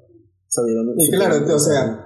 y 0.96 1.10
claro, 1.10 1.36
o 1.40 1.58
sea, 1.58 2.05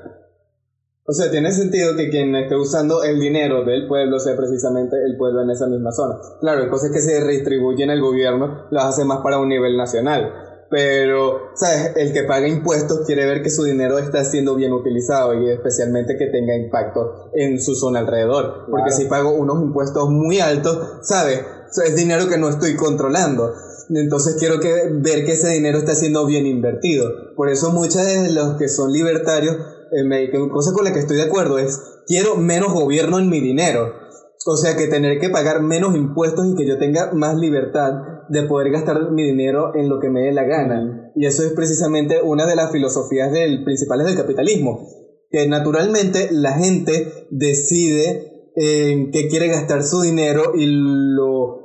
o 1.11 1.13
sea, 1.13 1.29
tiene 1.29 1.51
sentido 1.51 1.97
que 1.97 2.09
quien 2.09 2.37
esté 2.37 2.55
usando 2.55 3.03
el 3.03 3.19
dinero 3.19 3.65
del 3.65 3.89
pueblo 3.89 4.21
sea 4.21 4.37
precisamente 4.37 4.95
el 5.05 5.17
pueblo 5.17 5.43
en 5.43 5.51
esa 5.51 5.67
misma 5.67 5.91
zona. 5.91 6.15
Claro, 6.41 6.63
hay 6.63 6.69
cosas 6.69 6.93
que 6.93 7.01
se 7.01 7.19
redistribuyen 7.19 7.91
el 7.91 8.01
gobierno 8.01 8.69
las 8.71 8.85
hace 8.85 9.05
más 9.05 9.19
para 9.19 9.39
un 9.39 9.49
nivel 9.49 9.77
nacional. 9.77 10.33
Pero, 10.71 11.51
¿sabes? 11.57 11.97
El 11.97 12.13
que 12.13 12.23
paga 12.23 12.47
impuestos 12.47 13.01
quiere 13.05 13.27
ver 13.27 13.43
que 13.43 13.51
su 13.51 13.65
dinero 13.65 13.99
está 13.99 14.25
siendo 14.25 14.55
bien 14.55 14.73
utilizado 14.73 15.35
y 15.35 15.51
especialmente 15.51 16.17
que 16.17 16.27
tenga 16.27 16.55
impacto 16.55 17.33
en 17.35 17.61
su 17.61 17.75
zona 17.75 17.99
alrededor. 17.99 18.67
Porque 18.71 18.93
si 18.93 19.07
pago 19.07 19.33
unos 19.33 19.61
impuestos 19.65 20.09
muy 20.11 20.39
altos, 20.39 20.79
¿sabes? 21.03 21.41
es 21.85 21.97
dinero 21.97 22.29
que 22.29 22.39
no 22.39 22.49
estoy 22.49 22.77
controlando. 22.77 23.53
Entonces 23.93 24.37
quiero 24.39 24.61
que, 24.61 24.73
ver 24.93 25.25
que 25.25 25.33
ese 25.33 25.49
dinero 25.49 25.79
está 25.79 25.97
siendo 25.97 26.25
bien 26.25 26.47
invertido. 26.47 27.35
Por 27.35 27.49
eso 27.49 27.73
muchos 27.73 28.07
de 28.07 28.31
los 28.31 28.57
que 28.57 28.69
son 28.69 28.93
libertarios, 28.93 29.57
eh, 29.93 30.31
cosa 30.51 30.73
con 30.73 30.85
la 30.85 30.93
que 30.93 31.01
estoy 31.01 31.17
de 31.17 31.25
acuerdo 31.25 31.59
es, 31.59 31.81
quiero 32.07 32.37
menos 32.37 32.73
gobierno 32.73 33.19
en 33.19 33.29
mi 33.29 33.41
dinero. 33.41 33.93
O 34.47 34.57
sea 34.57 34.77
que 34.77 34.87
tener 34.87 35.19
que 35.19 35.29
pagar 35.29 35.63
menos 35.63 35.95
impuestos 35.95 36.47
y 36.47 36.55
que 36.55 36.67
yo 36.67 36.79
tenga 36.79 37.13
más 37.13 37.37
libertad 37.37 37.93
de 38.29 38.45
poder 38.45 38.71
gastar 38.71 39.11
mi 39.11 39.25
dinero 39.25 39.75
en 39.75 39.89
lo 39.89 40.01
que 40.01 40.09
me 40.09 40.23
dé 40.23 40.33
la 40.33 40.45
gana. 40.45 41.13
Y 41.15 41.27
eso 41.27 41.43
es 41.45 41.53
precisamente 41.53 42.23
una 42.23 42.47
de 42.47 42.57
las 42.57 42.73
filosofías 42.73 43.31
principales 43.65 44.07
del 44.07 44.17
capitalismo. 44.17 44.89
Que 45.31 45.47
naturalmente 45.47 46.29
la 46.33 46.53
gente 46.53 47.27
decide 47.31 48.51
en 48.57 49.11
qué 49.11 49.29
quiere 49.29 49.49
gastar 49.49 49.83
su 49.83 50.01
dinero 50.01 50.55
y 50.55 50.67
lo 50.67 51.60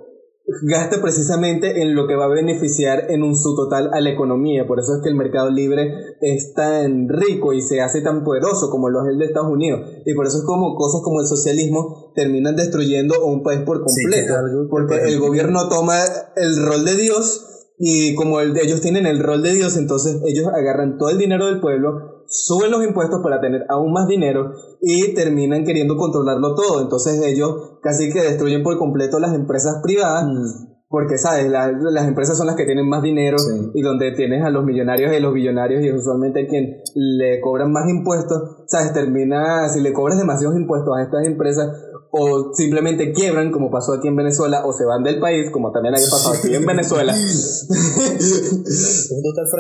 gasta 0.64 1.02
precisamente 1.02 1.82
en 1.82 1.96
lo 1.96 2.08
que 2.08 2.16
va 2.16 2.26
a 2.26 2.30
beneficiar 2.30 3.10
en 3.10 3.24
un 3.24 3.36
su 3.36 3.56
total 3.56 3.90
a 3.94 4.00
la 4.00 4.12
economía. 4.12 4.68
Por 4.68 4.80
eso 4.80 4.96
es 4.96 5.02
que 5.02 5.10
el 5.10 5.16
mercado 5.16 5.50
libre 5.50 5.92
es 6.22 6.54
tan 6.54 7.10
rico 7.10 7.54
y 7.54 7.62
se 7.62 7.82
hace 7.82 8.02
tan 8.02 8.24
poderoso 8.24 8.70
como 8.70 8.90
lo 8.90 9.04
es 9.04 9.10
el 9.10 9.20
de 9.20 9.26
Estados 9.26 9.52
Unidos. 9.52 9.82
Y 10.06 10.14
por 10.14 10.28
eso 10.28 10.38
es 10.38 10.44
como 10.46 10.76
cosas 10.76 11.02
como 11.04 11.22
el 11.22 11.28
socialismo 11.28 12.12
terminan 12.16 12.56
destruyendo 12.56 13.26
un 13.26 13.44
país 13.44 13.62
por 13.62 13.84
completo. 13.84 14.34
porque 14.70 14.96
el 15.06 15.20
gobierno 15.20 15.68
toma 15.68 16.00
el 16.36 16.66
rol 16.66 16.86
de 16.86 16.96
Dios 16.96 17.72
y 17.78 18.16
como 18.16 18.40
ellos 18.40 18.82
tienen 18.82 19.06
el 19.06 19.20
rol 19.20 19.42
de 19.42 19.54
Dios, 19.54 19.76
entonces 19.76 20.22
ellos 20.26 20.48
agarran 20.48 20.98
todo 20.98 21.10
el 21.10 21.18
dinero 21.18 21.48
del 21.48 21.60
pueblo, 21.60 22.15
suben 22.28 22.72
los 22.72 22.84
impuestos 22.84 23.22
para 23.22 23.40
tener 23.42 23.66
aún 23.70 23.92
más 23.92 24.08
dinero 24.08 24.54
y 24.82 25.14
terminan 25.14 25.64
queriendo 25.64 25.98
controlarlo 25.98 26.56
todo. 26.56 26.82
Entonces 26.82 27.22
ellos 27.24 27.78
casi 27.82 28.12
que 28.12 28.22
destruyen 28.22 28.64
por 28.64 28.78
completo 28.78 29.20
las 29.20 29.34
empresas 29.34 29.82
privadas. 29.82 30.26
Mm. 30.28 30.76
Porque, 30.88 31.18
¿sabes? 31.18 31.50
las 31.50 32.08
empresas 32.08 32.38
son 32.38 32.48
las 32.48 32.56
que 32.56 32.64
tienen 32.64 32.88
más 32.88 33.02
dinero 33.02 33.38
y 33.74 33.82
donde 33.82 34.12
tienes 34.12 34.46
a 34.46 34.50
los 34.50 34.64
millonarios 34.64 35.12
y 35.14 35.20
los 35.20 35.34
billonarios 35.34 35.84
y 35.84 35.92
usualmente 35.92 36.48
quien 36.48 36.78
le 36.94 37.42
cobran 37.42 37.72
más 37.74 37.90
impuestos, 37.90 38.64
¿sabes? 38.68 38.94
Termina, 38.94 39.68
si 39.70 39.82
le 39.82 39.92
cobras 39.92 40.18
demasiados 40.18 40.56
impuestos 40.56 40.96
a 40.96 41.02
estas 41.02 41.26
empresas, 41.26 41.70
o 42.12 42.54
simplemente 42.54 43.12
quiebran, 43.12 43.52
como 43.52 43.70
pasó 43.70 43.94
aquí 43.94 44.08
en 44.08 44.16
Venezuela, 44.16 44.66
o 44.66 44.74
se 44.74 44.86
van 44.86 45.04
del 45.04 45.20
país, 45.20 45.50
como 45.52 45.72
también 45.72 45.96
había 45.96 46.10
pasado 46.10 46.36
aquí 46.36 46.56
en 46.56 46.66
Venezuela. 46.66 47.16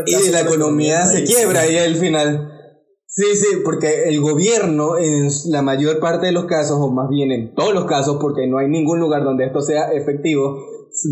y 0.05 0.29
la 0.29 0.41
economía 0.41 1.05
se 1.05 1.23
quiebra 1.23 1.67
y 1.67 1.77
al 1.77 1.95
final. 1.95 2.51
Sí, 3.07 3.35
sí, 3.35 3.47
porque 3.63 4.09
el 4.09 4.19
gobierno 4.19 4.97
en 4.97 5.29
la 5.45 5.61
mayor 5.61 5.99
parte 5.99 6.25
de 6.25 6.31
los 6.33 6.45
casos, 6.45 6.77
o 6.79 6.91
más 6.91 7.07
bien 7.09 7.31
en 7.31 7.55
todos 7.55 7.73
los 7.73 7.85
casos, 7.85 8.17
porque 8.19 8.45
no 8.47 8.57
hay 8.57 8.67
ningún 8.67 8.99
lugar 8.99 9.23
donde 9.23 9.45
esto 9.45 9.61
sea 9.61 9.93
efectivo, 9.93 10.57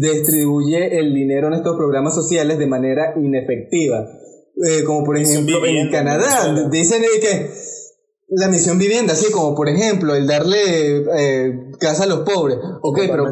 distribuye 0.01 0.99
el 0.99 1.13
dinero 1.13 1.47
en 1.47 1.53
estos 1.53 1.77
programas 1.77 2.13
sociales 2.13 2.57
de 2.57 2.67
manera 2.67 3.13
inefectiva. 3.15 4.05
Eh, 4.55 4.83
como 4.85 5.03
por 5.03 5.17
ejemplo 5.17 5.65
en 5.65 5.89
Canadá, 5.89 6.53
dicen 6.69 7.01
que 7.19 7.49
la 8.35 8.47
misión 8.47 8.77
vivienda, 8.77 9.13
así 9.13 9.31
como 9.31 9.55
por 9.55 9.69
ejemplo 9.69 10.15
el 10.15 10.27
darle 10.27 10.57
eh, 11.17 11.71
casa 11.79 12.03
a 12.03 12.07
los 12.07 12.19
pobres. 12.19 12.57
Ok, 12.81 12.99
pero 13.09 13.25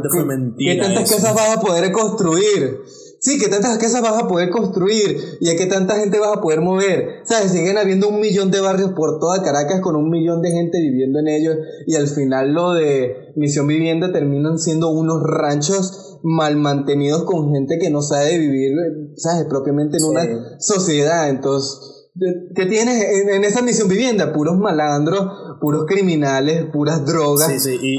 ¿qué, 0.57 0.75
tantas 0.75 1.09
casas 1.09 1.33
vas 1.33 1.57
a 1.57 1.61
poder 1.61 1.91
construir? 1.91 2.79
Sí, 3.19 3.37
¿qué 3.39 3.49
tantas 3.49 3.77
casas 3.77 4.01
vas 4.01 4.23
a 4.23 4.27
poder 4.27 4.49
construir? 4.49 5.37
¿Y 5.39 5.49
a 5.49 5.55
qué 5.55 5.67
tanta 5.67 5.95
gente 5.95 6.19
vas 6.19 6.37
a 6.37 6.41
poder 6.41 6.61
mover? 6.61 7.21
¿Sabes? 7.23 7.51
Siguen 7.51 7.77
habiendo 7.77 8.09
un 8.09 8.19
millón 8.19 8.49
de 8.49 8.61
barrios 8.61 8.93
por 8.93 9.19
toda 9.19 9.43
Caracas 9.43 9.79
con 9.81 9.95
un 9.95 10.09
millón 10.09 10.41
de 10.41 10.51
gente 10.51 10.79
viviendo 10.79 11.19
en 11.19 11.27
ellos 11.27 11.55
y 11.85 11.95
al 11.95 12.07
final 12.07 12.53
lo 12.53 12.73
de 12.73 13.31
misión 13.35 13.67
vivienda 13.67 14.11
terminan 14.11 14.57
siendo 14.57 14.89
unos 14.89 15.21
ranchos 15.23 16.19
mal 16.23 16.57
mantenidos 16.57 17.23
con 17.23 17.51
gente 17.51 17.77
que 17.79 17.89
no 17.89 18.01
sabe 18.01 18.37
vivir, 18.37 18.71
¿sabes? 19.15 19.45
Propiamente 19.45 19.97
en 19.97 20.03
una 20.03 20.59
sociedad. 20.59 21.29
Entonces 21.29 22.00
¿Qué 22.11 22.65
tienes 22.65 22.99
en, 23.23 23.43
esa 23.45 23.61
misión 23.61 23.87
vivienda? 23.87 24.33
Puros 24.33 24.57
malandros, 24.57 25.57
puros 25.61 25.85
criminales, 25.87 26.67
puras 26.71 27.05
drogas. 27.05 27.47
Sí, 27.47 27.59
sí, 27.59 27.79
y, 27.79 27.95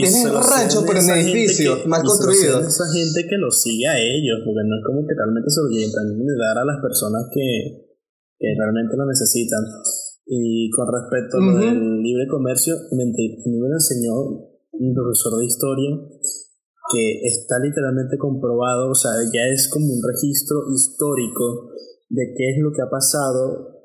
tienes 0.00 0.30
ranchos, 0.30 0.84
pero 0.86 1.00
en 1.00 1.10
edificios 1.10 1.84
más 1.86 2.04
construidos. 2.04 2.62
Esa 2.62 2.86
gente 2.94 3.26
que 3.28 3.36
los 3.38 3.60
sigue 3.60 3.88
a 3.88 3.98
ellos, 3.98 4.38
porque 4.46 4.62
no 4.62 4.78
es 4.78 4.84
como 4.86 5.02
que 5.02 5.14
realmente 5.18 5.50
se 5.50 5.60
lo 5.62 5.92
también 5.92 6.26
de 6.26 6.36
dar 6.38 6.58
a 6.58 6.64
las 6.64 6.80
personas 6.80 7.26
que, 7.34 7.90
que 8.38 8.54
realmente 8.56 8.96
lo 8.96 9.06
necesitan. 9.06 9.64
Y 10.26 10.70
con 10.70 10.86
respecto 10.86 11.38
a 11.38 11.40
lo 11.40 11.58
del 11.58 12.02
libre 12.02 12.28
comercio, 12.28 12.76
me, 12.92 13.04
me 13.04 13.66
enseñó 13.66 14.14
un 14.70 14.94
profesor 14.94 15.38
de 15.38 15.46
historia 15.46 15.90
que 16.92 17.26
está 17.26 17.58
literalmente 17.58 18.16
comprobado, 18.16 18.90
o 18.90 18.94
sea, 18.94 19.10
ya 19.32 19.42
es 19.52 19.68
como 19.72 19.86
un 19.86 20.02
registro 20.02 20.70
histórico 20.72 21.70
de 22.10 22.34
qué 22.36 22.50
es 22.50 22.58
lo 22.60 22.72
que 22.72 22.82
ha 22.82 22.90
pasado 22.90 23.80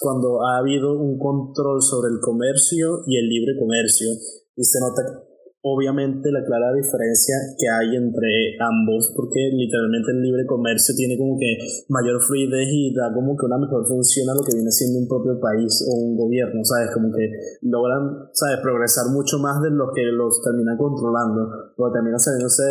cuando 0.00 0.44
ha 0.44 0.58
habido 0.58 0.92
un 0.98 1.18
control 1.18 1.80
sobre 1.82 2.12
el 2.12 2.20
comercio 2.20 3.02
y 3.06 3.16
el 3.16 3.28
libre 3.28 3.58
comercio. 3.58 4.08
Y 4.56 4.64
se 4.64 4.78
nota 4.80 5.29
obviamente 5.62 6.32
la 6.32 6.44
clara 6.44 6.72
diferencia 6.72 7.36
que 7.58 7.68
hay 7.68 7.96
entre 7.96 8.56
ambos, 8.60 9.12
porque 9.14 9.50
literalmente 9.52 10.12
el 10.12 10.22
libre 10.22 10.46
comercio 10.46 10.94
tiene 10.96 11.18
como 11.18 11.36
que 11.38 11.58
mayor 11.88 12.20
fluidez 12.22 12.68
y 12.72 12.94
da 12.94 13.12
como 13.12 13.36
que 13.36 13.44
una 13.44 13.58
mejor 13.58 13.86
función 13.86 14.28
a 14.30 14.34
lo 14.34 14.40
que 14.40 14.54
viene 14.54 14.70
siendo 14.70 14.98
un 15.00 15.08
propio 15.08 15.38
país 15.38 15.84
o 15.84 15.92
un 16.00 16.16
gobierno, 16.16 16.64
¿sabes? 16.64 16.90
Como 16.94 17.12
que 17.12 17.28
logran, 17.62 18.30
¿sabes? 18.32 18.58
Progresar 18.62 19.12
mucho 19.12 19.38
más 19.38 19.60
de 19.60 19.70
lo 19.70 19.92
que 19.92 20.04
los 20.12 20.40
terminan 20.42 20.76
controlando, 20.76 21.74
o 21.76 21.92
termina 21.92 22.18
saliéndose 22.18 22.64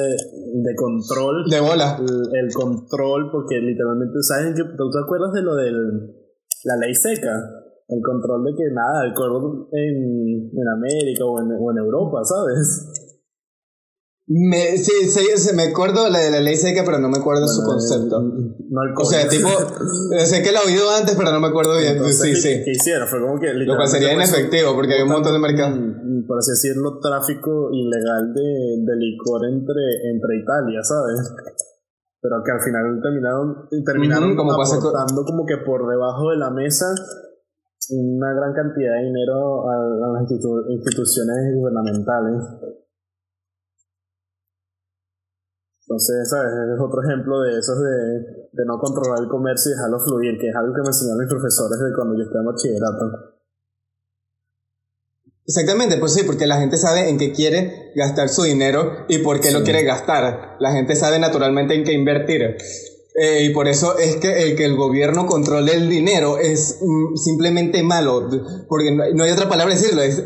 de 0.54 0.75
control. 0.75 1.45
De 1.49 1.60
bola. 1.62 1.97
El, 2.34 2.49
control, 2.54 3.30
porque 3.32 3.62
literalmente, 3.62 4.17
¿sabes? 4.21 4.56
¿Tú 4.56 4.89
te 4.89 4.99
acuerdas 4.99 5.32
de 5.34 5.41
lo 5.43 5.56
de 5.56 5.71
la 6.65 6.75
ley 6.78 6.95
seca? 6.95 7.59
El 7.89 8.02
control 8.04 8.45
de 8.45 8.56
que 8.56 8.69
nada, 8.71 9.06
el 9.06 9.13
cuervo 9.13 9.67
en, 9.71 10.49
en 10.54 10.67
América 10.67 11.25
o 11.25 11.39
en, 11.41 11.52
o 11.52 11.71
en 11.71 11.78
Europa, 11.78 12.23
¿sabes? 12.23 13.10
Me, 14.32 14.78
sí, 14.78 15.10
sí, 15.10 15.25
se 15.38 15.56
me 15.56 15.63
acuerdo 15.63 16.08
la 16.08 16.19
de 16.19 16.30
la 16.30 16.39
ley 16.39 16.56
seca, 16.56 16.84
pero 16.86 16.99
no 16.99 17.10
me 17.10 17.17
acuerdo 17.17 17.47
su 17.47 17.63
concepto. 17.63 18.21
No 18.21 18.84
el 18.84 18.93
o 18.95 19.04
sea, 19.04 19.28
tipo, 19.28 19.49
sé 20.23 20.43
que 20.43 20.52
la 20.52 20.62
he 20.62 20.67
oído 20.67 20.86
antes, 20.91 21.15
pero 21.17 21.32
no 21.32 21.39
me 21.39 21.47
acuerdo 21.47 21.75
bien. 21.80 21.97
sí, 22.13 22.36
sí. 22.36 22.62
¿Qué 22.63 22.71
hicieron? 22.78 23.08
Fue 23.08 23.19
como 23.19 23.39
que. 23.39 23.52
Lo 23.56 23.75
cual 23.75 23.88
sería 23.88 24.13
inefectivo, 24.13 24.75
porque 24.75 24.93
hay 24.93 25.02
un 25.02 25.10
montón 25.10 25.34
de 25.34 25.39
mercados. 25.39 25.80
Por 26.28 26.38
así 26.38 26.52
decirlo, 26.52 26.99
tráfico 26.99 27.71
ilegal 27.73 28.32
de, 28.32 28.86
de 28.86 28.95
licor 28.97 29.49
entre, 29.49 29.82
entre 30.13 30.38
Italia, 30.38 30.84
¿sabes? 30.84 31.34
Pero 32.21 32.36
que 32.45 32.52
al 32.52 32.62
final 32.62 33.02
terminaron, 33.02 33.67
terminaron 33.84 34.36
como 34.36 34.54
aportando 34.54 35.25
como 35.25 35.43
que 35.47 35.58
por 35.65 35.89
debajo 35.89 36.30
de 36.30 36.38
la 36.38 36.52
mesa 36.52 36.86
una 37.91 38.34
gran 38.34 38.54
cantidad 38.54 38.95
de 38.95 39.06
dinero 39.06 39.69
a, 39.69 39.75
las 40.13 40.32
instituciones 40.32 41.56
gubernamentales. 41.56 42.43
Entonces, 45.82 46.30
¿sabes? 46.30 46.52
Es 46.54 46.80
otro 46.80 47.02
ejemplo 47.04 47.41
de 47.41 47.58
esos 47.58 47.80
de, 47.80 48.49
de 48.54 48.65
no 48.65 48.78
controlar 48.78 49.23
el 49.23 49.28
comercio 49.28 49.71
y 49.71 49.75
dejarlo 49.75 49.99
fluir, 49.99 50.38
que 50.39 50.49
es 50.49 50.56
algo 50.56 50.73
que 50.73 50.82
me 50.82 50.88
enseñaron 50.88 51.19
mis 51.19 51.30
profesores 51.30 51.80
de 51.80 51.95
cuando 51.95 52.15
yo 52.15 52.23
estaba 52.23 52.41
en 52.41 52.45
bachillerato. 52.45 53.39
Exactamente, 55.49 55.97
pues 55.97 56.13
sí, 56.13 56.23
porque 56.25 56.45
la 56.45 56.60
gente 56.60 56.78
sabe 56.78 57.10
en 57.10 57.17
qué 57.17 57.34
quiere 57.34 57.91
gastar 57.95 58.30
su 58.30 58.43
dinero 58.43 59.08
y 59.08 59.17
por 59.23 59.41
qué 59.41 59.49
lo 59.49 59.63
quiere 59.63 59.84
gastar. 59.84 60.58
La 60.60 60.71
gente 60.73 60.95
sabe 60.95 61.17
naturalmente 61.17 61.73
en 61.73 61.84
qué 61.84 61.93
invertir. 61.93 62.56
Eh, 63.21 63.43
y 63.43 63.49
por 63.49 63.67
eso 63.67 63.97
es 63.97 64.15
que 64.15 64.43
el 64.43 64.55
que 64.55 64.63
el 64.63 64.77
gobierno 64.77 65.27
controle 65.27 65.73
el 65.73 65.89
dinero 65.89 66.38
es 66.38 66.77
mm, 66.79 67.17
simplemente 67.17 67.84
malo, 67.84 68.29
porque 68.69 68.91
no, 68.91 69.23
hay 69.23 69.32
otra 69.32 69.49
palabra 69.49 69.75
decirlo, 69.75 70.01
es 70.01 70.23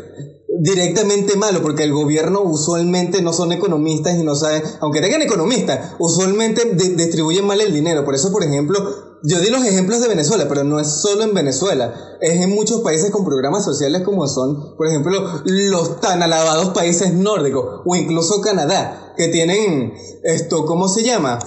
directamente 0.60 1.34
malo, 1.36 1.60
porque 1.60 1.82
el 1.82 1.92
gobierno 1.92 2.42
usualmente 2.42 3.20
no 3.20 3.32
son 3.32 3.50
economistas 3.50 4.16
y 4.16 4.22
no 4.22 4.36
saben, 4.36 4.62
aunque 4.80 5.00
tengan 5.00 5.22
economistas, 5.22 5.96
usualmente 5.98 6.72
distribuyen 6.94 7.44
mal 7.44 7.60
el 7.60 7.72
dinero. 7.72 8.04
Por 8.04 8.14
eso, 8.14 8.30
por 8.30 8.44
ejemplo, 8.44 8.78
yo 9.24 9.40
di 9.40 9.50
los 9.50 9.64
ejemplos 9.64 10.00
de 10.00 10.06
Venezuela, 10.06 10.46
pero 10.48 10.62
no 10.62 10.78
es 10.78 10.86
solo 10.86 11.24
en 11.24 11.34
Venezuela, 11.34 11.92
es 12.20 12.40
en 12.40 12.54
muchos 12.54 12.82
países 12.82 13.10
con 13.10 13.24
programas 13.24 13.64
sociales 13.64 14.02
como 14.02 14.28
son, 14.28 14.76
por 14.76 14.86
ejemplo, 14.86 15.42
los 15.44 16.00
tan 16.00 16.22
alabados 16.22 16.68
países 16.68 17.12
nórdicos 17.12 17.82
o 17.84 17.96
incluso 17.96 18.40
Canadá, 18.40 19.14
que 19.16 19.26
tienen 19.28 19.94
esto, 20.22 20.64
¿cómo 20.64 20.88
se 20.88 21.02
llama? 21.02 21.40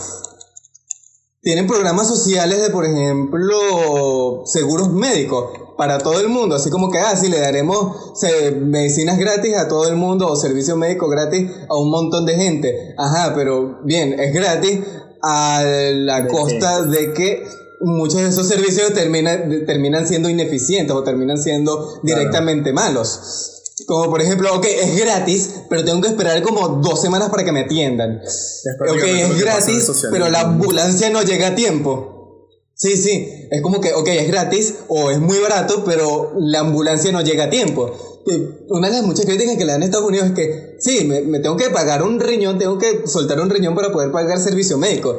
Tienen 1.41 1.67
programas 1.67 2.07
sociales 2.07 2.61
de, 2.61 2.69
por 2.69 2.85
ejemplo, 2.85 4.43
seguros 4.45 4.91
médicos 4.91 5.51
para 5.77 5.99
todo 5.99 6.19
el 6.19 6.27
mundo, 6.27 6.55
así 6.55 6.69
como 6.69 6.91
que, 6.91 6.97
ah, 6.97 7.15
sí, 7.15 7.29
le 7.29 7.39
daremos 7.39 8.15
medicinas 8.61 9.19
gratis 9.19 9.55
a 9.55 9.67
todo 9.67 9.87
el 9.87 9.95
mundo 9.95 10.27
o 10.27 10.35
servicio 10.35 10.75
médico 10.75 11.07
gratis 11.07 11.49
a 11.69 11.75
un 11.75 11.91
montón 11.91 12.25
de 12.25 12.35
gente. 12.35 12.95
Ajá, 12.97 13.33
pero 13.35 13.79
bien, 13.83 14.19
es 14.19 14.33
gratis 14.33 14.79
a 15.21 15.63
la 15.63 16.27
costa 16.27 16.83
de 16.83 17.13
que 17.13 17.47
muchos 17.81 18.21
de 18.21 18.29
esos 18.29 18.47
servicios 18.47 18.93
terminan, 18.93 19.65
terminan 19.65 20.07
siendo 20.07 20.29
ineficientes 20.29 20.95
o 20.95 21.03
terminan 21.03 21.37
siendo 21.37 21.99
directamente 22.01 22.73
malos. 22.73 23.56
Como 23.87 24.09
por 24.09 24.21
ejemplo, 24.21 24.53
ok, 24.53 24.65
es 24.65 24.99
gratis, 24.99 25.49
pero 25.69 25.85
tengo 25.85 26.01
que 26.01 26.09
esperar 26.09 26.41
como 26.41 26.67
dos 26.67 27.01
semanas 27.01 27.29
para 27.29 27.45
que 27.45 27.53
me 27.53 27.61
atiendan. 27.61 28.17
ok, 28.17 29.03
es 29.03 29.39
gratis, 29.39 29.89
pero 30.11 30.27
la 30.27 30.41
ambulancia 30.41 31.09
no 31.09 31.21
llega 31.21 31.47
a 31.47 31.55
tiempo. 31.55 32.49
Sí, 32.73 32.97
sí, 32.97 33.47
es 33.49 33.61
como 33.61 33.79
que, 33.79 33.93
ok, 33.93 34.09
es 34.09 34.27
gratis 34.27 34.75
o 34.89 35.09
es 35.09 35.19
muy 35.19 35.39
barato, 35.39 35.85
pero 35.85 36.33
la 36.37 36.59
ambulancia 36.59 37.13
no 37.13 37.21
llega 37.21 37.45
a 37.45 37.49
tiempo. 37.49 38.21
Una 38.67 38.89
de 38.89 38.97
las 38.97 39.03
muchas 39.05 39.25
críticas 39.25 39.55
que 39.55 39.63
le 39.63 39.71
dan 39.71 39.81
a 39.81 39.85
Estados 39.85 40.05
Unidos 40.05 40.27
es 40.27 40.33
que, 40.33 40.75
sí, 40.81 41.05
me, 41.05 41.21
me 41.21 41.39
tengo 41.39 41.55
que 41.55 41.69
pagar 41.69 42.03
un 42.03 42.19
riñón, 42.19 42.59
tengo 42.59 42.77
que 42.77 43.07
soltar 43.07 43.39
un 43.39 43.49
riñón 43.49 43.73
para 43.73 43.93
poder 43.93 44.11
pagar 44.11 44.37
servicio 44.41 44.77
médico. 44.77 45.17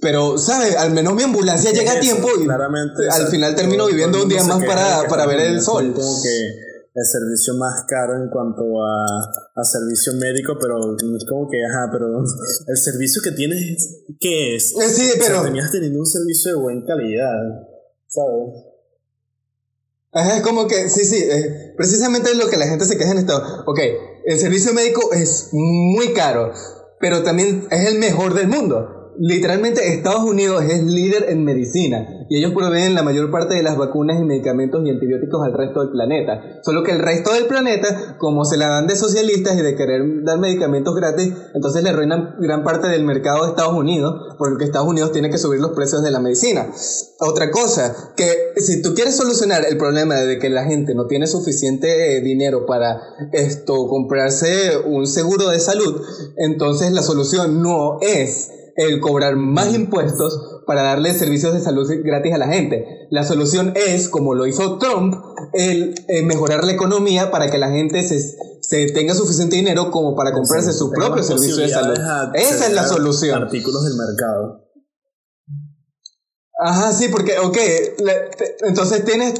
Pero, 0.00 0.38
¿sabes? 0.38 0.74
Al 0.74 0.90
menos 0.90 1.14
mi 1.14 1.22
ambulancia 1.22 1.70
llega 1.70 1.92
a 1.92 2.00
tiempo 2.00 2.28
y 2.36 2.48
al 3.08 3.28
final 3.28 3.54
termino 3.54 3.86
viviendo 3.86 4.20
un 4.20 4.28
día 4.28 4.42
más 4.42 4.62
para, 4.64 5.06
para 5.08 5.24
ver 5.24 5.38
el 5.38 5.62
sol. 5.62 5.94
Como 5.94 6.20
que 6.20 6.65
el 6.96 7.04
servicio 7.04 7.54
más 7.54 7.84
caro 7.86 8.16
en 8.16 8.30
cuanto 8.30 8.62
a, 8.82 9.04
a 9.54 9.64
servicio 9.64 10.14
médico, 10.14 10.56
pero 10.58 10.96
es 10.96 11.26
como 11.28 11.46
que, 11.48 11.58
ajá, 11.62 11.90
pero 11.92 12.06
el 12.66 12.76
servicio 12.76 13.20
que 13.22 13.32
tienes, 13.32 14.04
¿qué 14.18 14.56
es? 14.56 14.72
Eh, 14.72 14.88
sí, 14.88 15.10
pero... 15.18 15.42
O 15.42 15.44
teniendo 15.44 16.00
un 16.00 16.06
servicio 16.06 16.52
de 16.52 16.62
buena 16.62 16.86
calidad, 16.86 17.36
¿sabes? 18.08 18.64
Ajá, 20.12 20.38
es 20.38 20.42
como 20.42 20.66
que, 20.66 20.88
sí, 20.88 21.04
sí, 21.04 21.22
precisamente 21.76 22.30
es 22.30 22.38
lo 22.38 22.48
que 22.48 22.56
la 22.56 22.66
gente 22.66 22.86
se 22.86 22.96
queja 22.96 23.10
en 23.10 23.18
esto. 23.18 23.36
Ok, 23.66 23.78
el 24.24 24.38
servicio 24.38 24.72
médico 24.72 25.12
es 25.12 25.50
muy 25.52 26.14
caro, 26.14 26.54
pero 26.98 27.22
también 27.22 27.68
es 27.70 27.92
el 27.92 27.98
mejor 27.98 28.32
del 28.32 28.48
mundo 28.48 28.95
literalmente 29.18 29.94
Estados 29.94 30.24
Unidos 30.24 30.64
es 30.64 30.82
líder 30.82 31.26
en 31.28 31.44
medicina 31.44 32.26
y 32.28 32.38
ellos 32.38 32.52
proveen 32.52 32.94
la 32.94 33.02
mayor 33.02 33.30
parte 33.30 33.54
de 33.54 33.62
las 33.62 33.76
vacunas 33.76 34.20
y 34.20 34.24
medicamentos 34.24 34.82
y 34.84 34.90
antibióticos 34.90 35.44
al 35.44 35.52
resto 35.52 35.80
del 35.80 35.90
planeta. 35.90 36.60
Solo 36.62 36.82
que 36.82 36.92
el 36.92 36.98
resto 36.98 37.32
del 37.32 37.46
planeta, 37.46 38.16
como 38.18 38.44
se 38.44 38.56
la 38.56 38.68
dan 38.68 38.86
de 38.86 38.96
socialistas 38.96 39.56
y 39.56 39.62
de 39.62 39.76
querer 39.76 40.02
dar 40.24 40.38
medicamentos 40.38 40.94
gratis, 40.94 41.32
entonces 41.54 41.82
le 41.82 41.90
arruinan 41.90 42.34
gran 42.40 42.64
parte 42.64 42.88
del 42.88 43.04
mercado 43.04 43.44
de 43.44 43.50
Estados 43.50 43.74
Unidos, 43.74 44.34
porque 44.38 44.64
Estados 44.64 44.88
Unidos 44.88 45.12
tiene 45.12 45.30
que 45.30 45.38
subir 45.38 45.60
los 45.60 45.72
precios 45.72 46.02
de 46.02 46.10
la 46.10 46.20
medicina. 46.20 46.68
Otra 47.20 47.50
cosa, 47.50 48.12
que 48.16 48.52
si 48.56 48.82
tú 48.82 48.94
quieres 48.94 49.16
solucionar 49.16 49.64
el 49.68 49.76
problema 49.76 50.16
de 50.16 50.38
que 50.38 50.50
la 50.50 50.64
gente 50.64 50.94
no 50.94 51.06
tiene 51.06 51.26
suficiente 51.26 52.20
dinero 52.22 52.66
para 52.66 53.00
esto 53.32 53.86
comprarse 53.88 54.78
un 54.84 55.06
seguro 55.06 55.48
de 55.48 55.60
salud, 55.60 56.02
entonces 56.36 56.92
la 56.92 57.02
solución 57.02 57.62
no 57.62 57.98
es 58.00 58.50
el 58.76 59.00
cobrar 59.00 59.36
más 59.36 59.74
impuestos 59.74 60.62
para 60.66 60.82
darle 60.82 61.14
servicios 61.14 61.54
de 61.54 61.60
salud 61.60 61.90
gratis 62.04 62.34
a 62.34 62.38
la 62.38 62.48
gente. 62.48 63.06
La 63.10 63.24
solución 63.24 63.72
es, 63.74 64.08
como 64.08 64.34
lo 64.34 64.46
hizo 64.46 64.78
Trump, 64.78 65.14
el, 65.54 65.94
eh, 66.08 66.22
mejorar 66.22 66.64
la 66.64 66.72
economía 66.72 67.30
para 67.30 67.50
que 67.50 67.58
la 67.58 67.70
gente 67.70 68.02
se, 68.02 68.20
se 68.60 68.86
tenga 68.92 69.14
suficiente 69.14 69.56
dinero 69.56 69.90
como 69.90 70.14
para 70.14 70.32
comprarse 70.32 70.72
su 70.72 70.90
propio 70.90 71.22
servicio 71.22 71.56
de 71.56 71.68
salud. 71.68 71.96
Esa 72.34 72.66
es 72.66 72.72
la 72.72 72.86
solución. 72.86 73.42
Artículos 73.42 73.84
del 73.84 73.94
mercado. 73.96 74.66
Ajá, 76.58 76.92
sí, 76.92 77.08
porque, 77.08 77.38
ok, 77.38 77.58
entonces 78.66 79.04
tienes 79.04 79.34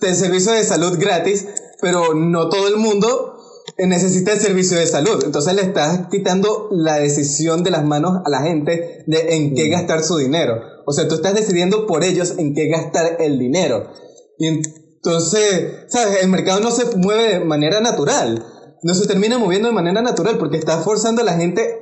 el 0.00 0.14
servicio 0.14 0.52
de 0.52 0.62
salud 0.62 0.96
gratis, 0.98 1.46
pero 1.80 2.14
no 2.14 2.48
todo 2.48 2.68
el 2.68 2.76
mundo 2.76 3.41
necesita 3.78 4.32
el 4.32 4.40
servicio 4.40 4.78
de 4.78 4.86
salud. 4.86 5.22
Entonces 5.24 5.54
le 5.54 5.62
estás 5.62 6.08
quitando 6.10 6.68
la 6.70 6.96
decisión 6.96 7.62
de 7.62 7.70
las 7.70 7.84
manos 7.84 8.22
a 8.24 8.30
la 8.30 8.42
gente 8.42 9.04
de 9.06 9.36
en 9.36 9.54
qué 9.54 9.68
gastar 9.68 10.02
su 10.02 10.16
dinero. 10.16 10.60
O 10.86 10.92
sea, 10.92 11.08
tú 11.08 11.14
estás 11.14 11.34
decidiendo 11.34 11.86
por 11.86 12.04
ellos 12.04 12.34
en 12.38 12.54
qué 12.54 12.68
gastar 12.68 13.16
el 13.20 13.38
dinero. 13.38 13.90
Y 14.38 14.48
entonces, 14.48 15.86
¿sabes? 15.88 16.22
El 16.22 16.28
mercado 16.28 16.60
no 16.60 16.70
se 16.70 16.96
mueve 16.96 17.38
de 17.38 17.44
manera 17.44 17.80
natural. 17.80 18.44
No 18.82 18.94
se 18.94 19.06
termina 19.06 19.38
moviendo 19.38 19.68
de 19.68 19.74
manera 19.74 20.02
natural 20.02 20.38
porque 20.38 20.56
está 20.56 20.78
forzando 20.78 21.22
a 21.22 21.24
la 21.24 21.34
gente 21.34 21.78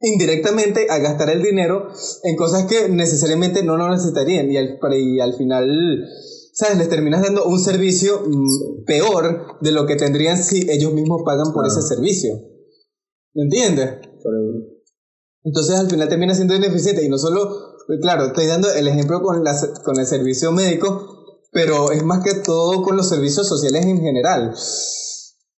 indirectamente 0.00 0.88
a 0.90 0.98
gastar 0.98 1.30
el 1.30 1.42
dinero 1.42 1.88
en 2.24 2.36
cosas 2.36 2.64
que 2.64 2.88
necesariamente 2.88 3.62
no 3.62 3.76
lo 3.76 3.88
necesitarían. 3.88 4.50
Y 4.50 4.56
al, 4.56 4.78
y 4.92 5.20
al 5.20 5.34
final 5.34 6.04
¿sabes? 6.52 6.78
Les 6.78 6.88
terminas 6.88 7.22
dando 7.22 7.44
un 7.44 7.58
servicio 7.58 8.22
mm, 8.26 8.84
peor 8.84 9.58
de 9.60 9.72
lo 9.72 9.86
que 9.86 9.96
tendrían 9.96 10.42
si 10.42 10.70
ellos 10.70 10.92
mismos 10.92 11.22
pagan 11.24 11.52
por 11.52 11.66
ese 11.66 11.82
servicio. 11.82 12.32
¿Me 13.34 13.44
entiendes? 13.44 13.98
Entonces 15.44 15.76
al 15.76 15.90
final 15.90 16.08
termina 16.08 16.34
siendo 16.34 16.54
ineficiente 16.54 17.04
y 17.04 17.08
no 17.08 17.18
solo, 17.18 17.76
claro, 18.00 18.26
estoy 18.26 18.46
dando 18.46 18.70
el 18.70 18.86
ejemplo 18.86 19.22
con, 19.22 19.42
la, 19.42 19.58
con 19.84 19.98
el 19.98 20.06
servicio 20.06 20.52
médico, 20.52 21.40
pero 21.50 21.90
es 21.90 22.04
más 22.04 22.22
que 22.22 22.34
todo 22.34 22.82
con 22.82 22.96
los 22.96 23.08
servicios 23.08 23.48
sociales 23.48 23.86
en 23.86 24.00
general. 24.00 24.54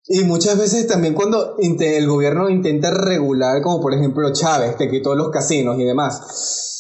Y 0.06 0.24
muchas 0.24 0.58
veces 0.58 0.88
también 0.88 1.14
cuando 1.14 1.56
el 1.58 2.08
gobierno 2.08 2.50
intenta 2.50 2.92
regular, 2.92 3.62
como 3.62 3.82
por 3.82 3.94
ejemplo 3.94 4.32
Chávez, 4.32 4.76
que 4.76 4.90
quitó 4.90 5.16
los 5.16 5.32
casinos 5.32 5.80
y 5.80 5.84
demás, 5.84 6.73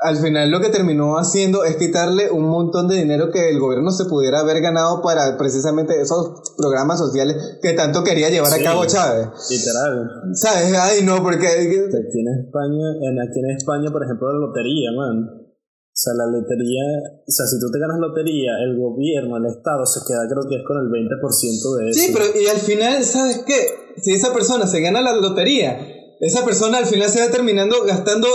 al 0.00 0.16
final 0.16 0.50
lo 0.50 0.60
que 0.60 0.68
terminó 0.68 1.18
haciendo 1.18 1.64
es 1.64 1.76
quitarle 1.76 2.30
un 2.30 2.48
montón 2.48 2.86
de 2.86 2.96
dinero 2.96 3.30
que 3.32 3.50
el 3.50 3.58
gobierno 3.58 3.90
se 3.90 4.04
pudiera 4.04 4.38
haber 4.40 4.60
ganado 4.60 5.02
para 5.02 5.36
precisamente 5.36 6.00
esos 6.00 6.54
programas 6.56 6.98
sociales 6.98 7.58
que 7.60 7.72
tanto 7.72 8.04
quería 8.04 8.30
llevar 8.30 8.52
a 8.52 8.62
cabo 8.62 8.86
Chávez. 8.86 9.26
Literal. 9.50 10.08
¿Sabes? 10.34 10.72
Ay, 10.78 11.02
no, 11.04 11.20
porque... 11.22 11.48
Aquí 11.48 12.20
en 12.20 12.46
España, 12.46 12.86
en, 13.02 13.20
aquí 13.20 13.40
en 13.40 13.50
España, 13.56 13.90
por 13.90 14.04
ejemplo, 14.04 14.32
la 14.32 14.38
lotería, 14.38 14.90
man. 14.96 15.18
O 15.18 16.00
sea, 16.00 16.14
la 16.14 16.26
lotería, 16.26 16.84
o 17.26 17.30
sea, 17.32 17.46
si 17.46 17.58
tú 17.58 17.68
te 17.72 17.80
ganas 17.80 17.98
lotería, 17.98 18.52
el 18.62 18.78
gobierno, 18.78 19.36
el 19.36 19.46
Estado 19.46 19.84
se 19.84 19.98
queda 20.06 20.28
creo 20.30 20.48
que 20.48 20.54
es 20.54 20.62
con 20.64 20.78
el 20.78 20.86
20% 20.94 21.76
de 21.76 21.90
eso. 21.90 22.00
Sí, 22.00 22.12
pero 22.12 22.24
y 22.40 22.46
al 22.46 22.58
final, 22.58 23.02
¿sabes 23.02 23.42
qué? 23.44 23.96
Si 24.00 24.12
esa 24.12 24.32
persona 24.32 24.68
se 24.68 24.80
gana 24.80 25.00
la 25.00 25.16
lotería, 25.16 25.76
esa 26.20 26.44
persona 26.44 26.78
al 26.78 26.86
final 26.86 27.08
se 27.08 27.20
va 27.20 27.32
terminando 27.32 27.82
gastando 27.84 28.28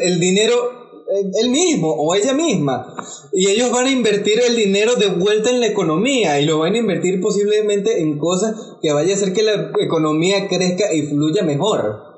el 0.00 0.20
dinero 0.20 0.77
él 1.08 1.50
mismo 1.50 1.90
o 1.90 2.14
ella 2.14 2.34
misma. 2.34 2.94
Y 3.32 3.48
ellos 3.48 3.70
van 3.70 3.86
a 3.86 3.90
invertir 3.90 4.40
el 4.40 4.56
dinero 4.56 4.94
de 4.96 5.06
vuelta 5.06 5.50
en 5.50 5.60
la 5.60 5.66
economía 5.66 6.40
y 6.40 6.46
lo 6.46 6.58
van 6.58 6.74
a 6.74 6.78
invertir 6.78 7.20
posiblemente 7.20 8.00
en 8.00 8.18
cosas 8.18 8.54
que 8.82 8.92
vaya 8.92 9.14
a 9.14 9.16
hacer 9.16 9.32
que 9.32 9.42
la 9.42 9.72
economía 9.80 10.48
crezca 10.48 10.92
y 10.92 11.02
fluya 11.02 11.42
mejor. 11.42 12.08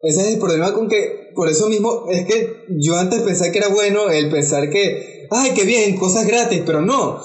Ese 0.00 0.20
es 0.20 0.34
el 0.34 0.38
problema 0.38 0.72
con 0.72 0.88
que, 0.88 1.30
por 1.34 1.48
eso 1.48 1.68
mismo, 1.68 2.06
es 2.08 2.24
que 2.24 2.66
yo 2.78 2.96
antes 2.96 3.22
pensé 3.22 3.50
que 3.50 3.58
era 3.58 3.68
bueno 3.68 4.10
el 4.10 4.30
pensar 4.30 4.70
que, 4.70 5.26
ay, 5.30 5.50
qué 5.56 5.64
bien, 5.64 5.96
cosas 5.96 6.26
gratis, 6.26 6.62
pero 6.64 6.80
no. 6.82 7.20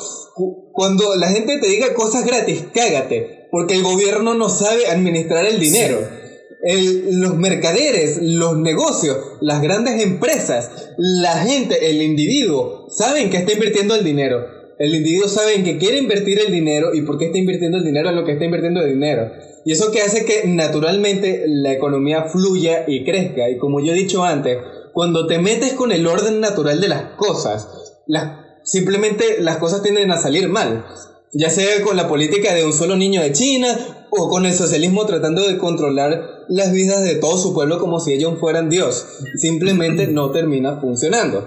Cuando 0.72 1.16
la 1.16 1.28
gente 1.28 1.60
te 1.60 1.68
diga 1.68 1.94
cosas 1.94 2.26
gratis, 2.26 2.66
cágate, 2.74 3.48
porque 3.52 3.76
el 3.76 3.84
gobierno 3.84 4.34
no 4.34 4.50
sabe 4.50 4.88
administrar 4.88 5.46
el 5.46 5.60
dinero 5.60 6.23
los 6.64 7.36
mercaderes, 7.36 8.20
los 8.22 8.58
negocios, 8.58 9.18
las 9.42 9.62
grandes 9.62 10.02
empresas, 10.02 10.72
la 10.98 11.38
gente, 11.40 11.90
el 11.90 12.02
individuo, 12.02 12.88
saben 12.90 13.30
que 13.30 13.38
está 13.38 13.54
invirtiendo 13.54 13.96
el 13.96 14.04
dinero. 14.04 14.46
El 14.80 14.96
individuo 14.96 15.28
sabe 15.28 15.56
en 15.56 15.64
que 15.64 15.78
quiere 15.78 15.98
invertir 15.98 16.40
el 16.40 16.52
dinero 16.52 16.94
y 16.94 17.02
por 17.02 17.18
qué 17.18 17.26
está 17.26 17.38
invirtiendo 17.38 17.78
el 17.78 17.84
dinero 17.84 18.10
en 18.10 18.16
lo 18.16 18.26
que 18.26 18.34
está 18.34 18.46
invirtiendo 18.46 18.82
el 18.82 18.94
dinero. 18.94 19.32
Y 19.66 19.72
eso 19.72 19.92
que 19.92 20.02
hace 20.02 20.26
que 20.26 20.48
naturalmente 20.48 21.44
la 21.48 21.72
economía 21.74 22.24
fluya 22.24 22.86
y 22.88 23.04
crezca. 23.04 23.50
Y 23.50 23.58
como 23.58 23.82
yo 23.82 23.94
he 23.94 23.96
dicho 23.96 24.24
antes, 24.24 24.58
cuando 24.94 25.28
te 25.28 25.40
metes 25.40 25.74
con 25.74 25.92
el 25.92 26.08
orden 26.08 26.40
natural 26.40 26.82
de 26.82 26.88
las 26.88 27.04
cosas, 27.18 27.68
las, 28.08 28.40
simplemente 28.64 29.38
las 29.40 29.58
cosas 29.58 29.84
tienden 29.84 30.12
a 30.12 30.18
salir 30.18 30.50
mal. 30.50 30.86
Ya 31.34 31.50
sea 31.50 31.82
con 31.82 31.98
la 31.98 32.08
política 32.08 32.54
de 32.54 32.66
un 32.66 32.74
solo 32.74 32.96
niño 32.96 33.22
de 33.22 33.32
China 33.32 34.08
o 34.12 34.30
con 34.30 34.46
el 34.46 34.54
socialismo 34.54 35.06
tratando 35.06 35.48
de 35.48 35.58
controlar 35.58 36.33
las 36.50 36.72
vidas 36.72 37.04
de 37.04 37.16
todo 37.16 37.38
su 37.38 37.54
pueblo 37.54 37.80
como 37.80 38.00
si 38.00 38.14
ellos 38.14 38.40
fueran 38.40 38.70
Dios. 38.70 39.06
Simplemente 39.36 40.08
no 40.08 40.32
termina 40.32 40.80
funcionando. 40.80 41.42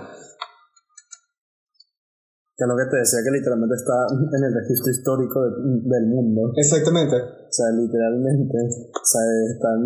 Que 2.57 2.65
es 2.65 2.69
lo 2.73 2.77
que 2.77 2.89
te 2.89 2.97
decía 2.97 3.21
que 3.21 3.37
literalmente 3.37 3.77
está 3.77 3.93
en 4.09 4.43
el 4.49 4.53
registro 4.57 4.89
histórico 4.89 5.45
del 5.45 6.07
mundo. 6.09 6.57
Exactamente. 6.57 7.13
O 7.21 7.53
sea, 7.53 7.69
literalmente. 7.77 8.57
O 8.57 9.05
sea, 9.05 9.21
están 9.53 9.81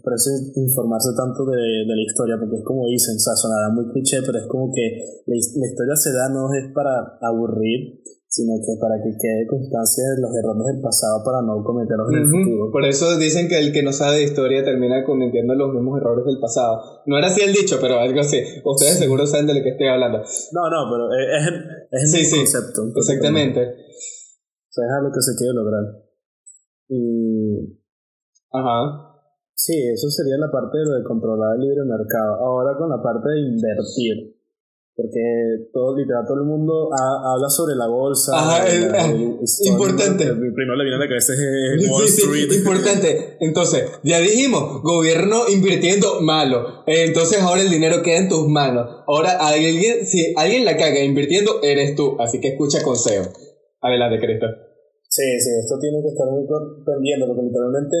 por 0.00 0.12
eso 0.16 0.30
informarse 0.56 1.12
tanto 1.12 1.44
de, 1.44 1.84
de, 1.84 1.92
la 1.92 2.04
historia, 2.08 2.40
porque 2.40 2.56
es 2.56 2.64
como 2.64 2.88
dicen, 2.88 3.16
o 3.16 3.20
sea, 3.20 3.36
sonará 3.36 3.68
muy 3.68 3.84
cliché, 3.92 4.24
pero 4.24 4.38
es 4.38 4.48
como 4.48 4.72
que 4.72 5.22
la, 5.26 5.36
la 5.36 5.66
historia 5.68 5.94
se 5.94 6.12
da 6.12 6.32
no 6.32 6.48
es 6.56 6.72
para 6.72 7.20
aburrir, 7.20 8.00
sino 8.32 8.56
que 8.64 8.80
para 8.80 8.96
que 8.96 9.12
quede 9.20 9.44
constancia 9.46 10.08
de 10.16 10.22
los 10.24 10.32
errores 10.32 10.64
del 10.64 10.80
pasado 10.80 11.20
para 11.22 11.44
no 11.44 11.62
cometerlos 11.62 12.08
en 12.08 12.16
el 12.16 12.28
futuro. 12.32 12.72
Por 12.72 12.86
eso 12.86 13.18
dicen 13.18 13.46
que 13.46 13.60
el 13.60 13.76
que 13.76 13.82
no 13.82 13.92
sabe 13.92 14.16
de 14.16 14.24
historia 14.24 14.64
termina 14.64 15.04
cometiendo 15.04 15.52
los 15.54 15.74
mismos 15.74 16.00
errores 16.00 16.24
del 16.24 16.40
pasado. 16.40 16.80
No 17.04 17.18
era 17.18 17.26
así 17.28 17.42
el 17.42 17.52
dicho, 17.52 17.76
pero 17.78 18.00
algo 18.00 18.20
así. 18.20 18.40
Ustedes 18.64 18.96
seguro 18.96 19.26
saben 19.26 19.48
de 19.48 19.52
lo 19.52 19.62
que 19.62 19.76
estoy 19.76 19.86
hablando. 19.86 20.24
No, 20.52 20.64
no, 20.64 20.80
pero 20.88 21.12
es, 21.12 22.08
es 22.08 22.14
el 22.14 22.24
sí, 22.24 22.36
concepto. 22.38 22.88
exactamente. 22.96 23.60
O 23.60 24.72
sea, 24.72 24.84
es 24.86 24.92
algo 24.96 25.12
que 25.12 25.20
se 25.20 25.36
quiere 25.36 25.52
lograr. 25.52 25.84
Y... 26.88 27.68
Ajá. 28.48 29.12
Sí, 29.52 29.76
eso 29.92 30.08
sería 30.08 30.38
la 30.38 30.50
parte 30.50 30.78
de 30.78 31.04
controlar 31.04 31.56
el 31.56 31.68
libre 31.68 31.84
mercado. 31.84 32.40
Ahora 32.40 32.78
con 32.78 32.88
la 32.88 33.02
parte 33.02 33.28
de 33.28 33.40
invertir. 33.44 34.31
Porque 34.94 35.20
todo, 35.72 35.96
literal, 35.96 36.22
todo 36.26 36.36
el 36.42 36.46
mundo 36.46 36.90
habla 36.92 37.48
sobre 37.48 37.74
la 37.76 37.86
bolsa. 37.88 38.32
Ajá, 38.34 38.68
importante. 39.64 40.24
primero 40.26 40.76
le 40.76 40.84
viene 40.84 40.96
a 40.96 40.98
la 40.98 41.08
cabeza 41.08 41.32
es 41.32 41.88
Wall 41.90 42.04
Street. 42.04 42.52
importante. 42.52 43.36
Entonces, 43.40 43.90
ya 44.02 44.20
dijimos, 44.20 44.82
gobierno 44.82 45.48
invirtiendo 45.48 46.20
malo. 46.20 46.84
Entonces 46.86 47.40
ahora 47.40 47.62
el 47.62 47.70
dinero 47.70 48.02
queda 48.02 48.18
en 48.18 48.28
tus 48.28 48.46
manos. 48.48 48.86
Ahora 49.06 49.38
alguien, 49.40 50.06
si 50.06 50.34
alguien 50.36 50.66
la 50.66 50.76
caga 50.76 51.02
invirtiendo, 51.02 51.62
eres 51.62 51.96
tú. 51.96 52.16
Así 52.20 52.40
que 52.40 52.48
escucha 52.48 52.82
consejo. 52.82 53.32
Adelante, 53.80 54.24
Cristo. 54.24 54.46
Sí, 55.08 55.24
sí, 55.40 55.50
esto 55.60 55.78
tiene 55.80 56.00
que 56.02 56.08
estar 56.08 56.26
muy 56.30 56.44
pendiente, 56.84 57.26
porque 57.26 57.42
literalmente, 57.42 57.96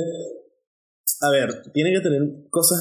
a 1.20 1.30
ver, 1.30 1.72
tiene 1.72 1.92
que 1.92 2.00
tener 2.00 2.22
cosas 2.48 2.78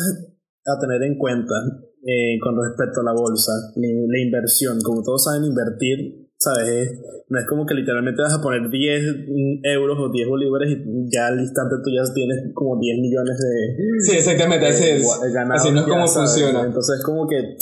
a 0.65 0.79
tener 0.79 1.03
en 1.03 1.17
cuenta 1.17 1.53
eh, 2.01 2.39
con 2.41 2.57
respecto 2.57 3.01
a 3.01 3.03
la 3.03 3.13
bolsa, 3.13 3.51
la, 3.75 4.19
inversión. 4.19 4.81
Como 4.81 5.03
todos 5.03 5.23
saben, 5.23 5.45
invertir, 5.45 6.29
¿sabes? 6.37 6.97
no 7.29 7.39
es 7.39 7.45
como 7.47 7.65
que 7.65 7.75
literalmente 7.75 8.21
vas 8.21 8.33
a 8.33 8.41
poner 8.41 8.69
10 8.69 9.63
euros 9.63 9.97
o 10.01 10.11
10 10.11 10.27
bolívares 10.27 10.67
y 10.67 11.07
ya 11.13 11.27
al 11.27 11.39
instante 11.39 11.75
tú 11.83 11.89
ya 11.93 12.03
tienes 12.13 12.51
como 12.53 12.79
10 12.79 12.99
millones 12.99 13.37
de. 13.37 13.53
Sí, 14.01 14.17
exactamente, 14.17 14.65
así 14.67 14.83
es. 14.83 15.05
Así 15.51 15.71
no 15.71 15.79
es 15.81 15.87
como 15.87 16.07
funciona. 16.07 16.65
Entonces, 16.65 16.99
es 16.99 17.05
como 17.05 17.27
que. 17.27 17.55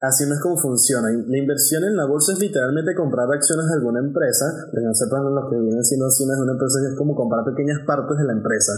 Así 0.00 0.26
no 0.26 0.34
es 0.34 0.40
como 0.40 0.58
funciona. 0.58 1.08
La 1.10 1.38
inversión 1.38 1.82
en 1.84 1.96
la 1.96 2.06
bolsa 2.06 2.32
es 2.32 2.38
literalmente 2.38 2.94
comprar 2.94 3.26
acciones 3.32 3.66
de 3.66 3.74
alguna 3.74 4.00
empresa. 4.00 4.46
No 4.74 4.94
sepan 4.94 5.22
lo 5.22 5.50
que 5.50 5.56
vienen 5.58 5.84
siendo 5.84 6.06
acciones 6.06 6.36
de 6.36 6.42
una 6.42 6.52
empresa, 6.52 6.78
que 6.82 6.92
es 6.92 6.98
como 6.98 7.14
comprar 7.14 7.44
pequeñas 7.44 7.82
partes 7.86 8.18
de 8.18 8.24
la 8.24 8.32
empresa 8.32 8.72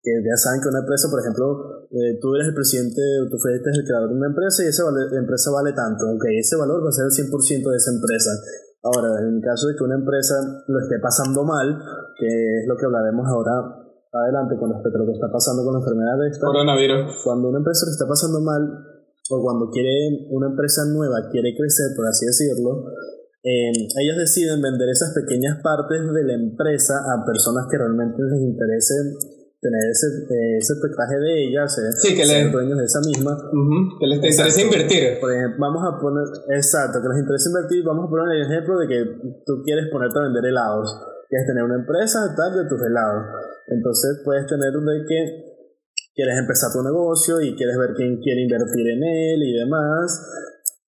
que 0.00 0.12
ya 0.24 0.36
saben 0.36 0.64
que 0.64 0.72
una 0.72 0.80
empresa, 0.80 1.12
por 1.12 1.20
ejemplo, 1.20 1.44
eh, 1.92 2.16
tú 2.20 2.32
eres 2.34 2.48
el 2.48 2.56
presidente, 2.56 3.00
tú 3.28 3.36
fuiste 3.36 3.68
el 3.68 3.84
creador 3.84 4.08
de 4.08 4.16
una 4.16 4.32
empresa 4.32 4.64
y 4.64 4.72
esa 4.72 4.88
empresa 4.88 5.52
vale 5.52 5.76
tanto, 5.76 6.08
aunque 6.08 6.40
ese 6.40 6.56
valor 6.56 6.80
va 6.80 6.88
a 6.88 6.96
ser 6.96 7.04
el 7.04 7.12
100% 7.12 7.28
de 7.68 7.76
esa 7.76 7.92
empresa. 7.92 8.32
Ahora, 8.80 9.20
en 9.20 9.36
el 9.36 9.42
caso 9.44 9.68
de 9.68 9.76
que 9.76 9.84
una 9.84 10.00
empresa 10.00 10.40
lo 10.40 10.78
esté 10.80 10.96
pasando 11.04 11.44
mal, 11.44 11.68
que 12.16 12.28
es 12.28 12.64
lo 12.64 12.76
que 12.80 12.86
hablaremos 12.88 13.28
ahora 13.28 13.76
adelante 14.08 14.56
con 14.56 14.72
respecto 14.72 14.96
a 14.96 15.00
lo 15.04 15.06
que 15.06 15.20
está 15.20 15.28
pasando 15.28 15.62
con 15.62 15.76
la 15.76 15.80
enfermedad 15.84 16.16
de 16.16 16.28
esta, 16.32 16.46
coronavirus. 16.48 17.20
Cuando 17.22 17.52
una 17.52 17.58
empresa 17.60 17.84
lo 17.84 17.92
está 17.92 18.08
pasando 18.08 18.40
mal, 18.40 18.62
o 19.30 19.36
cuando 19.44 19.70
quiere 19.70 20.26
una 20.32 20.48
empresa 20.48 20.82
nueva 20.88 21.28
quiere 21.30 21.54
crecer, 21.54 21.92
por 21.94 22.08
así 22.08 22.24
decirlo, 22.24 22.88
eh, 23.44 23.70
ellos 24.00 24.16
deciden 24.16 24.60
vender 24.60 24.88
esas 24.88 25.14
pequeñas 25.14 25.60
partes 25.62 26.00
de 26.00 26.24
la 26.24 26.34
empresa 26.34 26.98
a 27.04 27.24
personas 27.24 27.68
que 27.70 27.78
realmente 27.78 28.16
les 28.20 28.40
interesen 28.40 29.39
tener 29.60 29.90
ese, 29.92 30.08
eh, 30.24 30.56
ese 30.56 30.74
de 30.80 31.32
ella, 31.44 31.68
ser, 31.68 31.92
sí, 31.92 32.16
que 32.16 32.24
ser 32.24 32.50
dueños 32.50 32.78
de 32.78 32.84
esa 32.84 33.00
misma. 33.00 33.36
que 34.00 34.06
les 34.06 34.16
interesa 34.16 34.60
invertir. 34.62 35.20
Por 35.20 35.32
ejemplo, 35.32 35.60
vamos 35.60 35.84
a 35.84 36.00
poner, 36.00 36.24
exacto, 36.56 37.00
que 37.00 37.08
les 37.08 37.20
interesa 37.20 37.50
invertir, 37.50 37.84
vamos 37.84 38.06
a 38.06 38.10
poner 38.10 38.36
el 38.36 38.42
ejemplo 38.48 38.78
de 38.80 38.88
que 38.88 38.98
tú 39.44 39.60
quieres 39.62 39.88
ponerte 39.92 40.18
a 40.18 40.22
vender 40.22 40.44
helados, 40.46 40.88
quieres 41.28 41.46
tener 41.46 41.62
una 41.62 41.76
empresa 41.76 42.34
tal 42.34 42.56
de 42.56 42.64
tus 42.68 42.80
helados. 42.80 43.24
Entonces 43.68 44.22
puedes 44.24 44.46
tener 44.46 44.72
de 44.72 45.04
que 45.06 45.20
quieres 46.14 46.38
empezar 46.38 46.72
tu 46.72 46.82
negocio 46.82 47.40
y 47.40 47.54
quieres 47.54 47.76
ver 47.76 47.92
quién 47.94 48.18
quiere 48.20 48.42
invertir 48.42 48.88
en 48.88 49.02
él 49.04 49.42
y 49.44 49.52
demás 49.60 50.08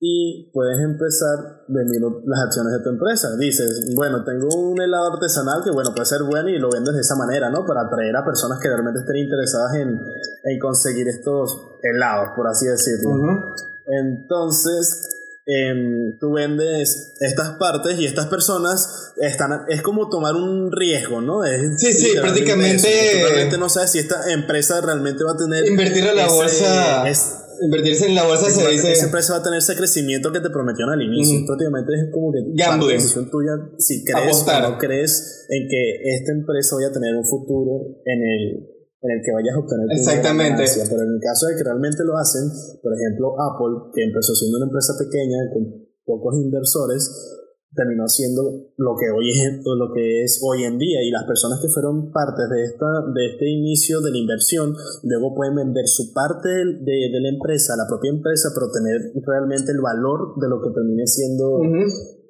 y 0.05 0.51
puedes 0.53 0.81
empezar 0.81 1.63
vendiendo 1.69 2.23
las 2.27 2.41
acciones 2.41 2.73
de 2.73 2.81
tu 2.81 2.89
empresa. 2.89 3.37
Dices, 3.39 3.89
bueno, 3.95 4.25
tengo 4.25 4.49
un 4.49 4.83
helado 4.83 5.13
artesanal 5.13 5.63
que, 5.63 5.71
bueno, 5.71 5.95
puede 5.95 6.07
ser 6.07 6.25
bueno 6.25 6.49
y 6.49 6.59
lo 6.59 6.71
vendes 6.73 6.93
de 6.93 7.03
esa 7.03 7.15
manera, 7.15 7.51
¿no? 7.51 7.65
Para 7.65 7.83
atraer 7.83 8.17
a 8.17 8.25
personas 8.25 8.59
que 8.59 8.67
realmente 8.67 8.99
estén 8.99 9.19
interesadas 9.19 9.77
en, 9.77 9.91
en 9.91 10.59
conseguir 10.59 11.07
estos 11.07 11.57
helados, 11.85 12.31
por 12.35 12.49
así 12.49 12.67
decirlo. 12.67 13.45
Entonces, 13.87 15.09
em, 15.47 16.19
tú 16.19 16.33
vendes 16.33 17.15
estas 17.21 17.51
partes 17.51 17.97
y 18.01 18.05
estas 18.05 18.27
personas 18.27 19.13
están, 19.19 19.67
es 19.69 19.83
como 19.83 20.09
tomar 20.09 20.35
un 20.35 20.73
riesgo, 20.73 21.21
¿no? 21.21 21.45
Es 21.45 21.81
sí, 21.81 21.93
sí, 21.93 22.19
prácticamente... 22.21 22.89
realmente 23.23 23.57
no 23.57 23.69
sabes 23.69 23.93
si 23.93 24.01
esta 24.01 24.33
empresa 24.33 24.81
realmente 24.81 25.23
va 25.23 25.35
a 25.35 25.37
tener... 25.37 25.65
Invertir 25.65 26.09
a 26.09 26.13
la 26.13 26.27
bolsa 26.27 27.05
invertirse 27.65 28.07
en 28.07 28.15
la 28.15 28.25
bolsa 28.25 28.51
se 28.51 28.69
dice. 28.71 28.93
Esa 28.93 29.07
empresa 29.07 29.35
va 29.35 29.39
a 29.41 29.43
tener 29.43 29.59
ese 29.59 29.77
crecimiento 29.77 30.33
que 30.33 30.41
te 30.41 30.51
prometieron 30.51 30.95
al 30.95 31.03
inicio. 31.03 31.47
Prácticamente 31.47 31.93
es 31.95 32.13
como 32.13 32.33
que. 32.33 32.41
Gambling. 32.55 32.99
decisión 32.99 33.31
tuya. 33.31 33.53
Si 33.79 34.05
crees 34.05 34.45
o 34.47 34.61
no 34.71 34.79
crees 34.79 35.47
en 35.49 35.69
que 35.69 35.83
esta 36.17 36.33
empresa 36.33 36.77
vaya 36.77 36.89
a 36.89 36.93
tener 36.93 37.15
un 37.15 37.25
futuro 37.25 38.03
en 38.05 38.21
el, 38.23 38.43
en 39.03 39.11
el 39.11 39.21
que 39.25 39.33
vayas 39.33 39.55
a 39.55 39.59
obtener 39.59 39.87
Exactamente. 39.91 40.65
Pero 40.65 41.03
en 41.03 41.13
el 41.15 41.21
caso 41.21 41.47
de 41.47 41.57
que 41.57 41.65
realmente 41.65 42.05
lo 42.05 42.17
hacen, 42.17 42.45
por 42.83 42.93
ejemplo, 42.95 43.35
Apple, 43.39 43.93
que 43.95 44.05
empezó 44.05 44.35
siendo 44.35 44.59
una 44.59 44.67
empresa 44.67 44.95
pequeña 44.99 45.39
con 45.53 45.83
pocos 46.05 46.35
inversores, 46.39 47.42
terminó 47.75 48.07
siendo 48.07 48.43
lo 48.77 48.93
que 48.97 49.11
hoy 49.11 49.31
es 49.31 49.61
lo 49.65 49.93
que 49.93 50.25
es 50.25 50.41
hoy 50.45 50.65
en 50.65 50.79
día. 50.79 51.03
Y 51.03 51.11
las 51.11 51.25
personas 51.25 51.61
que 51.61 51.69
fueron 51.69 52.13
parte 52.13 52.43
de 52.49 52.65
esta 52.65 52.87
de 53.15 53.27
este 53.33 53.49
inicio 53.49 54.01
de 54.01 54.11
la 54.11 54.19
inversión 54.19 54.75
luego 55.03 55.35
pueden 55.35 55.57
vender 55.57 55.87
su 55.87 56.13
parte 56.13 56.49
de, 56.49 56.97
de 57.11 57.21
la 57.21 57.29
empresa 57.29 57.77
la 57.77 57.87
propia 57.89 58.11
empresa 58.11 58.51
pero 58.55 58.71
tener 58.71 59.13
realmente 59.27 59.73
el 59.73 59.81
valor 59.81 60.35
de 60.41 60.49
lo 60.49 60.61
que 60.61 60.71
termine 60.71 61.07
siendo 61.07 61.61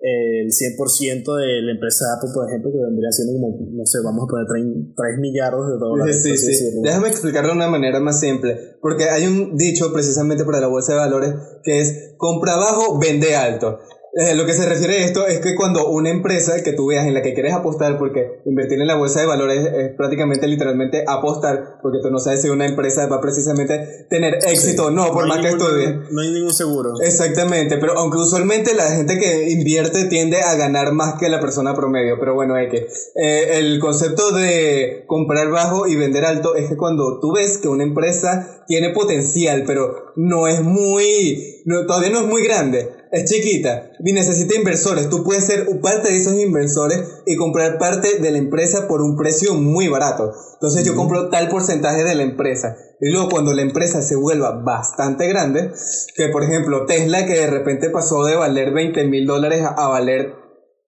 el 0.02 0.50
100% 0.50 1.36
de 1.36 1.62
la 1.62 1.72
empresa 1.72 2.06
Apple 2.16 2.30
por 2.34 2.48
ejemplo 2.48 2.72
que 2.72 2.78
vendría 2.78 3.10
siendo 3.12 3.34
como 3.34 3.54
no 3.70 3.86
sé 3.86 3.98
vamos 4.04 4.24
a 4.24 4.30
poner 4.30 4.46
3, 4.46 4.94
3 4.96 5.18
millardos 5.20 5.68
de 5.70 5.78
dólares 5.78 6.22
sí, 6.22 6.36
sí. 6.36 6.80
déjame 6.82 7.08
explicarlo 7.08 7.50
de 7.50 7.56
una 7.56 7.68
manera 7.68 8.00
más 8.00 8.18
simple 8.18 8.78
porque 8.80 9.04
hay 9.04 9.26
un 9.26 9.56
dicho 9.56 9.92
precisamente 9.92 10.44
para 10.44 10.60
la 10.60 10.66
bolsa 10.66 10.94
de 10.94 10.98
valores 10.98 11.34
que 11.62 11.80
es 11.80 12.14
compra 12.16 12.56
bajo 12.56 12.98
vende 12.98 13.36
alto 13.36 13.78
eh, 14.14 14.34
lo 14.34 14.44
que 14.44 14.52
se 14.52 14.68
refiere 14.68 14.98
a 14.98 15.06
esto 15.06 15.26
es 15.26 15.40
que 15.40 15.54
cuando 15.54 15.88
una 15.88 16.10
empresa 16.10 16.62
que 16.62 16.74
tú 16.74 16.88
veas 16.88 17.06
en 17.06 17.14
la 17.14 17.22
que 17.22 17.32
quieres 17.32 17.54
apostar, 17.54 17.98
porque 17.98 18.42
invertir 18.44 18.78
en 18.78 18.86
la 18.86 18.96
bolsa 18.96 19.20
de 19.20 19.26
valores 19.26 19.64
es, 19.64 19.96
prácticamente 19.96 20.46
literalmente 20.46 21.02
apostar, 21.08 21.78
porque 21.80 21.98
tú 22.02 22.10
no 22.10 22.18
sabes 22.18 22.42
si 22.42 22.50
una 22.50 22.66
empresa 22.66 23.06
va 23.06 23.16
a 23.16 23.20
precisamente 23.22 24.06
tener 24.10 24.34
éxito 24.46 24.86
o 24.86 24.90
no, 24.90 25.12
por 25.12 25.26
más 25.26 25.38
que 25.40 25.48
estudie. 25.48 25.98
No 26.10 26.20
hay 26.20 26.30
ningún 26.30 26.52
seguro. 26.52 26.92
Exactamente, 27.00 27.78
pero 27.78 27.96
aunque 27.96 28.18
usualmente 28.18 28.74
la 28.74 28.90
gente 28.90 29.18
que 29.18 29.50
invierte 29.50 30.04
tiende 30.04 30.42
a 30.42 30.56
ganar 30.56 30.92
más 30.92 31.14
que 31.18 31.30
la 31.30 31.40
persona 31.40 31.74
promedio, 31.74 32.16
pero 32.20 32.34
bueno, 32.34 32.58
es 32.58 32.70
que 32.70 32.86
eh, 33.16 33.58
el 33.60 33.80
concepto 33.80 34.30
de 34.32 35.04
comprar 35.06 35.48
bajo 35.50 35.86
y 35.86 35.96
vender 35.96 36.26
alto 36.26 36.54
es 36.54 36.68
que 36.68 36.76
cuando 36.76 37.18
tú 37.18 37.32
ves 37.32 37.56
que 37.56 37.68
una 37.68 37.84
empresa 37.84 38.62
tiene 38.66 38.90
potencial, 38.90 39.64
pero 39.66 40.12
no 40.16 40.48
es 40.48 40.62
muy, 40.62 41.62
no, 41.64 41.86
todavía 41.86 42.10
no 42.10 42.20
es 42.20 42.26
muy 42.26 42.44
grande, 42.44 43.01
es 43.12 43.30
chiquita 43.30 43.90
y 44.02 44.12
necesita 44.14 44.54
inversores. 44.56 45.10
Tú 45.10 45.22
puedes 45.22 45.44
ser 45.44 45.66
parte 45.82 46.08
de 46.08 46.16
esos 46.16 46.34
inversores 46.40 46.98
y 47.26 47.36
comprar 47.36 47.78
parte 47.78 48.18
de 48.18 48.30
la 48.30 48.38
empresa 48.38 48.88
por 48.88 49.02
un 49.02 49.16
precio 49.16 49.54
muy 49.54 49.88
barato. 49.88 50.32
Entonces 50.54 50.84
yo 50.84 50.96
compro 50.96 51.28
tal 51.28 51.48
porcentaje 51.48 52.04
de 52.04 52.14
la 52.14 52.22
empresa. 52.22 52.74
Y 53.00 53.10
luego 53.10 53.28
cuando 53.28 53.52
la 53.52 53.62
empresa 53.62 54.00
se 54.00 54.16
vuelva 54.16 54.62
bastante 54.64 55.28
grande, 55.28 55.72
que 56.16 56.28
por 56.28 56.42
ejemplo 56.42 56.86
Tesla 56.86 57.26
que 57.26 57.34
de 57.34 57.48
repente 57.48 57.90
pasó 57.90 58.24
de 58.24 58.34
valer 58.34 58.72
20 58.72 59.04
mil 59.08 59.26
dólares 59.26 59.62
a 59.62 59.88
valer 59.88 60.34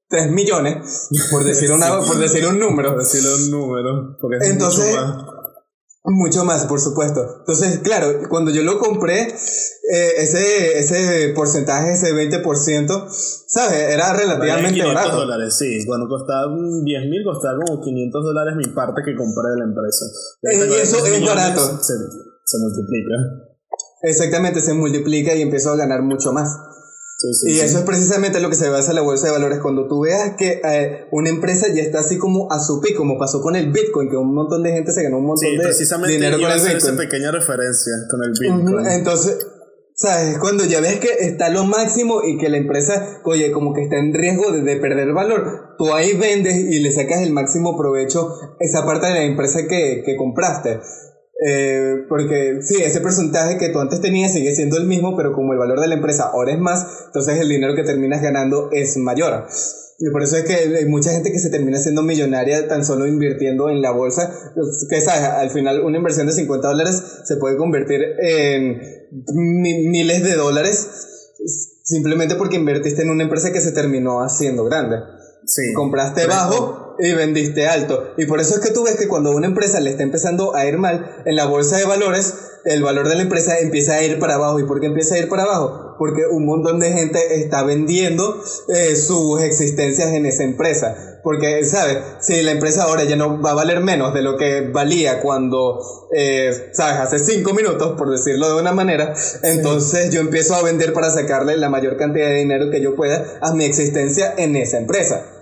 3 0.08 0.30
millones, 0.30 1.08
por 1.30 1.44
decir, 1.44 1.72
una, 1.72 1.98
por 1.98 2.16
decir 2.16 2.46
un 2.46 2.58
número. 2.58 2.94
Por 2.94 3.00
decir 3.00 3.20
un 3.26 3.50
número. 3.50 4.16
Entonces, 4.40 4.96
mucho 6.12 6.44
más, 6.44 6.66
por 6.66 6.80
supuesto. 6.80 7.20
Entonces, 7.40 7.78
claro, 7.78 8.28
cuando 8.28 8.50
yo 8.50 8.62
lo 8.62 8.78
compré, 8.78 9.22
eh, 9.22 10.12
ese, 10.18 10.78
ese 10.78 11.32
porcentaje, 11.34 11.92
ese 11.92 12.12
20%, 12.12 13.08
¿sabes? 13.46 13.78
Era 13.78 14.12
relativamente 14.12 14.72
500 14.74 14.94
barato. 14.94 15.16
dólares, 15.16 15.56
sí. 15.56 15.86
Cuando 15.86 16.06
costaba 16.08 16.52
10 16.52 16.84
mil, 17.08 17.24
costaba 17.24 17.58
como 17.64 17.80
500 17.80 18.24
dólares 18.24 18.54
mi 18.56 18.74
parte 18.74 19.02
que 19.04 19.16
compré 19.16 19.50
de 19.52 19.58
la 19.58 19.64
empresa. 19.64 20.04
Eh, 20.42 20.76
y 20.78 20.82
eso 20.82 21.06
es 21.06 21.24
barato. 21.24 21.82
Se, 21.82 21.94
se 22.44 22.58
multiplica. 22.58 23.14
Exactamente, 24.02 24.60
se 24.60 24.74
multiplica 24.74 25.34
y 25.34 25.40
empiezo 25.40 25.70
a 25.70 25.76
ganar 25.76 26.02
mucho 26.02 26.32
más 26.32 26.73
y 27.46 27.61
eso 27.61 27.79
es 27.79 27.85
precisamente 27.85 28.40
lo 28.40 28.50
que 28.50 28.57
se 28.57 28.68
basa 28.68 28.90
en 28.90 28.96
la 28.96 29.03
bolsa 29.03 29.27
de 29.27 29.33
valores. 29.33 29.61
Cuando 29.61 29.87
tú 29.87 30.00
veas 30.00 30.35
que 30.37 30.61
eh, 30.64 31.07
una 31.12 31.31
empresa 31.31 31.68
ya 31.72 31.83
está 31.83 32.00
así 32.00 32.18
como 32.18 32.53
a 32.53 32.59
su 32.59 32.81
pico, 32.81 32.98
como 32.98 33.18
pasó 33.18 33.40
con 33.40 33.57
el 33.57 33.70
Bitcoin, 33.70 34.11
que 34.11 34.16
un 34.16 34.35
montón 34.35 34.62
de 34.62 34.72
gente 34.72 34.92
se 34.92 35.03
ganó 35.03 35.18
un 35.18 35.27
montón 35.27 35.48
de 35.48 36.12
dinero 36.12 36.38
con 36.38 36.50
el 36.50 36.59
Bitcoin. 36.59 36.77
esa 36.77 36.96
pequeña 36.96 37.31
referencia 37.31 37.92
con 38.11 38.22
el 38.24 38.33
Bitcoin. 38.38 38.87
Entonces, 38.87 39.38
¿sabes? 39.94 40.38
Cuando 40.38 40.64
ya 40.64 40.81
ves 40.81 40.98
que 40.98 41.09
está 41.20 41.48
lo 41.50 41.64
máximo 41.64 42.22
y 42.24 42.37
que 42.37 42.48
la 42.48 42.57
empresa, 42.57 43.20
oye, 43.24 43.53
como 43.53 43.72
que 43.72 43.85
está 43.85 43.96
en 43.96 44.12
riesgo 44.12 44.50
de, 44.50 44.62
de 44.62 44.77
perder 44.77 45.12
valor, 45.12 45.77
tú 45.79 45.94
ahí 45.94 46.16
vendes 46.16 46.57
y 46.57 46.81
le 46.81 46.92
sacas 46.92 47.22
el 47.22 47.33
máximo 47.33 47.77
provecho 47.79 48.57
esa 48.59 48.85
parte 48.85 49.07
de 49.07 49.14
la 49.14 49.22
empresa 49.22 49.66
que, 49.68 50.03
que 50.05 50.16
compraste. 50.16 50.81
Eh, 51.46 52.04
porque 52.08 52.58
sí, 52.60 52.76
ese 52.82 53.00
porcentaje 53.00 53.58
que 53.58 53.70
tú 53.70 53.80
antes 53.80 54.00
tenías 54.00 54.32
sigue 54.32 54.54
siendo 54.54 54.76
el 54.76 54.86
mismo, 54.86 55.16
pero 55.16 55.32
como 55.32 55.52
el 55.52 55.58
valor 55.58 55.80
de 55.80 55.88
la 55.88 55.96
empresa 55.96 56.30
ahora 56.32 56.52
es 56.52 56.58
más, 56.58 56.86
entonces 57.06 57.38
el 57.40 57.48
dinero 57.48 57.74
que 57.74 57.82
terminas 57.82 58.22
ganando 58.22 58.70
es 58.72 58.96
mayor. 58.96 59.46
Y 59.98 60.10
por 60.10 60.22
eso 60.22 60.36
es 60.36 60.44
que 60.44 60.76
hay 60.76 60.86
mucha 60.86 61.10
gente 61.12 61.30
que 61.30 61.38
se 61.38 61.50
termina 61.50 61.78
siendo 61.78 62.02
millonaria 62.02 62.66
tan 62.66 62.84
solo 62.84 63.06
invirtiendo 63.06 63.68
en 63.68 63.80
la 63.80 63.92
bolsa. 63.92 64.28
Que 64.90 65.00
sabes, 65.00 65.22
al 65.22 65.50
final 65.50 65.80
una 65.82 65.98
inversión 65.98 66.26
de 66.26 66.32
50 66.32 66.66
dólares 66.66 67.02
se 67.24 67.36
puede 67.36 67.56
convertir 67.56 68.00
en 68.20 68.80
miles 69.90 70.24
de 70.24 70.34
dólares 70.34 70.88
simplemente 71.84 72.34
porque 72.36 72.56
invertiste 72.56 73.02
en 73.02 73.10
una 73.10 73.24
empresa 73.24 73.52
que 73.52 73.60
se 73.60 73.72
terminó 73.72 74.22
haciendo 74.22 74.64
grande. 74.64 74.96
Sí. 75.46 75.72
Compraste 75.74 76.26
bajo 76.26 76.96
y 76.98 77.12
vendiste 77.12 77.66
alto. 77.66 78.14
Y 78.16 78.26
por 78.26 78.40
eso 78.40 78.54
es 78.54 78.61
que 78.61 78.72
tú 78.72 78.85
ves 78.85 78.96
que 78.96 79.09
cuando 79.09 79.33
una 79.33 79.46
empresa 79.46 79.80
le 79.80 79.90
está 79.90 80.02
empezando 80.02 80.54
a 80.54 80.66
ir 80.66 80.78
mal 80.78 81.22
en 81.24 81.37
la 81.37 81.46
bolsa 81.46 81.76
de 81.76 81.85
valores, 81.85 82.35
el 82.64 82.83
valor 82.83 83.09
de 83.09 83.16
la 83.16 83.22
empresa 83.22 83.59
empieza 83.59 83.94
a 83.94 84.02
ir 84.02 84.18
para 84.18 84.35
abajo. 84.35 84.59
¿Y 84.59 84.64
por 84.64 84.80
qué 84.80 84.87
empieza 84.87 85.16
a 85.16 85.18
ir 85.18 85.28
para 85.28 85.44
abajo? 85.44 85.96
Porque 85.98 86.22
un 86.30 86.46
montón 86.46 86.80
de 86.80 86.92
gente 86.92 87.40
está 87.40 87.62
vendiendo 87.62 88.42
eh, 88.68 88.96
sus 88.96 89.42
existencias 89.42 90.12
en 90.12 90.26
esa 90.26 90.44
empresa. 90.44 91.20
Porque, 91.22 91.64
¿sabes? 91.64 91.98
Si 92.20 92.42
la 92.42 92.52
empresa 92.52 92.85
ahora 92.85 93.04
ya 93.04 93.16
no 93.16 93.40
va 93.40 93.52
a 93.52 93.54
valer 93.54 93.80
menos 93.80 94.12
de 94.12 94.22
lo 94.22 94.37
que 94.37 94.68
valía 94.72 95.20
cuando, 95.20 95.78
eh, 96.14 96.70
¿sabes? 96.72 97.00
Hace 97.00 97.18
cinco 97.18 97.54
minutos, 97.54 97.96
por 97.96 98.11
decirlo 98.11 98.48
de 98.54 98.61
una 98.61 98.72
manera, 98.72 99.14
entonces 99.42 100.11
yo 100.11 100.20
empiezo 100.20 100.54
a 100.54 100.62
vender 100.62 100.92
para 100.92 101.11
sacarle 101.11 101.57
la 101.57 101.70
mayor 101.70 101.96
cantidad 101.96 102.28
de 102.28 102.37
dinero 102.37 102.70
que 102.70 102.83
yo 102.83 102.94
pueda 102.94 103.24
a 103.40 103.54
mi 103.54 103.64
existencia 103.64 104.35
en 104.37 104.57
esa 104.57 104.78
empresa. 104.78 105.33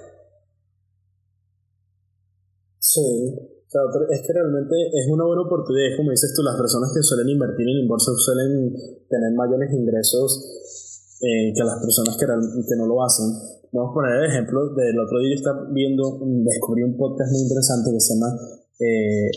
Sí. 2.92 3.08
O 3.32 3.70
sea, 3.72 3.80
es 3.88 4.20
que 4.20 4.32
realmente 4.36 4.76
es 4.92 5.08
una 5.08 5.24
buena 5.24 5.48
oportunidad, 5.48 5.96
como 5.96 6.10
dices 6.10 6.34
tú, 6.36 6.42
las 6.42 6.60
personas 6.60 6.92
que 6.92 7.02
suelen 7.02 7.28
invertir 7.30 7.64
en 7.64 7.88
bolsa 7.88 8.12
suelen 8.20 8.74
tener 9.08 9.32
mayores 9.32 9.72
ingresos 9.72 11.18
eh, 11.24 11.54
que 11.56 11.64
las 11.64 11.80
personas 11.80 12.18
que, 12.20 12.26
que 12.26 12.76
no 12.76 12.84
lo 12.84 13.02
hacen. 13.02 13.32
Vamos 13.72 13.92
a 13.92 13.94
poner 13.94 14.12
el 14.18 14.28
ejemplo 14.28 14.74
del 14.74 14.98
otro 15.00 15.20
día 15.20 15.30
yo 15.30 15.40
estaba 15.40 15.64
viendo, 15.72 16.20
descubrí 16.44 16.82
un 16.82 16.98
podcast 16.98 17.32
muy 17.32 17.48
interesante 17.48 17.88
que 17.94 18.00
se 18.00 18.12
llama 18.12 18.28
eh, 18.76 19.30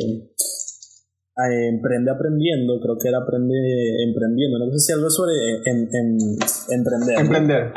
Emprende 1.72 2.12
Aprendiendo, 2.12 2.80
creo 2.82 2.98
que 2.98 3.08
era 3.08 3.20
Aprende 3.20 3.56
Emprendiendo, 4.04 4.60
no 4.60 4.72
sé 4.74 4.80
si 4.80 4.92
algo 4.92 5.10
sobre 5.10 5.36
en, 5.64 5.88
emprender. 6.76 7.20
Emprender. 7.20 7.72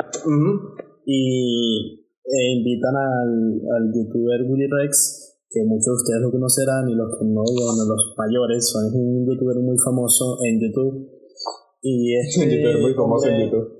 Y 1.05 2.03
eh, 2.25 2.51
invitan 2.57 2.95
al, 2.95 3.61
al 3.77 3.93
youtuber 3.93 4.43
Willy 4.43 4.67
Rex, 4.67 5.18
que 5.49 5.65
muchos 5.65 5.85
de 5.85 5.97
ustedes 5.97 6.21
lo 6.21 6.31
conocerán 6.31 6.87
y 6.89 6.93
los 6.93 7.09
que 7.17 7.25
no, 7.25 7.41
bueno, 7.41 7.81
los 7.89 8.13
mayores, 8.15 8.69
son 8.69 8.85
un 8.93 9.25
youtuber 9.25 9.57
muy 9.57 9.77
famoso 9.83 10.37
en 10.45 10.61
YouTube. 10.61 11.09
Y 11.81 12.13
es 12.15 12.37
un 12.41 12.49
youtuber 12.49 12.81
muy 12.81 12.93
famoso 12.93 13.27
en 13.27 13.45
YouTube 13.45 13.79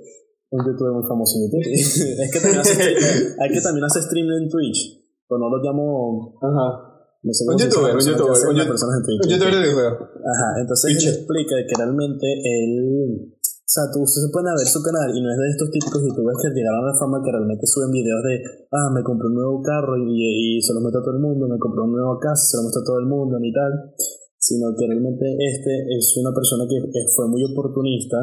un 0.51 0.65
youtuber 0.65 0.93
muy 0.93 1.05
famoso 1.05 1.38
en 1.38 1.41
YouTube. 1.45 1.62
es 1.69 2.32
que 2.32 2.39
también 2.39 2.60
hace, 2.60 2.73
hay 2.82 3.49
que 3.53 3.62
también 3.62 3.86
hace 3.86 4.01
stream 4.01 4.27
en 4.32 4.49
Twitch, 4.49 4.97
pero 5.27 5.39
no 5.39 5.49
lo 5.49 5.62
llamo. 5.62 6.39
Ajá. 6.41 6.89
No 7.21 7.34
sé 7.34 7.43
un 7.45 7.58
youtuber, 7.58 7.93
un 7.93 7.99
youtuber, 7.99 8.32
un 8.32 8.55
youtuber 8.55 9.55
de 9.60 9.73
juego. 9.73 9.91
Ajá, 9.91 10.62
entonces 10.62 10.95
él 10.95 11.10
explica 11.10 11.55
que 11.67 11.75
realmente 11.77 12.25
él. 12.25 13.36
O 13.69 13.71
sea, 13.71 13.86
tú, 13.93 14.01
ustedes 14.01 14.34
pueden 14.34 14.49
ver 14.58 14.65
su 14.65 14.82
canal 14.82 15.13
y 15.13 15.21
no 15.21 15.29
es 15.29 15.38
de 15.38 15.53
estos 15.53 15.69
típicos 15.69 16.01
youtubers 16.01 16.41
que 16.41 16.49
llegaron 16.58 16.82
a 16.82 16.89
la 16.89 16.97
fama 16.97 17.21
que 17.21 17.29
realmente 17.29 17.69
suben 17.69 17.93
videos 17.93 18.25
de, 18.25 18.41
ah, 18.73 18.89
me 18.89 19.05
compré 19.05 19.29
un 19.29 19.38
nuevo 19.38 19.62
carro 19.62 19.93
y, 19.93 20.58
y, 20.58 20.58
se 20.58 20.73
lo 20.73 20.82
meto 20.82 20.97
a 20.97 21.05
todo 21.05 21.13
el 21.13 21.21
mundo, 21.21 21.45
me 21.45 21.62
compré 21.62 21.86
una 21.86 22.01
nueva 22.01 22.17
casa, 22.17 22.41
se 22.49 22.58
lo 22.58 22.65
muestro 22.65 22.82
a 22.82 22.89
todo 22.89 22.97
el 22.97 23.05
mundo 23.05 23.38
y 23.38 23.53
tal. 23.53 23.93
Sino 24.41 24.73
que 24.73 24.89
realmente 24.89 25.38
este 25.38 25.86
es 25.93 26.17
una 26.17 26.34
persona 26.34 26.65
que 26.65 26.82
fue 27.13 27.29
muy 27.29 27.45
oportunista 27.45 28.17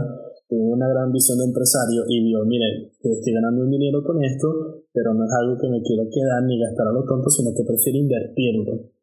tuvo 0.48 0.78
una 0.78 0.88
gran 0.88 1.10
visión 1.10 1.38
de 1.38 1.44
empresario 1.44 2.06
y 2.08 2.22
vio, 2.22 2.44
mire, 2.46 2.94
estoy 3.02 3.32
ganando 3.34 3.62
un 3.62 3.70
dinero 3.70 4.02
con 4.02 4.22
esto, 4.22 4.82
pero 4.92 5.12
no 5.14 5.26
es 5.26 5.32
algo 5.42 5.58
que 5.58 5.68
me 5.68 5.82
quiero 5.82 6.06
quedar 6.06 6.42
ni 6.46 6.58
gastar 6.58 6.86
a 6.88 6.92
lo 6.92 7.04
tonto, 7.04 7.28
sino 7.30 7.50
que 7.50 7.66
prefiero 7.66 7.98
invertirlo. 7.98 8.94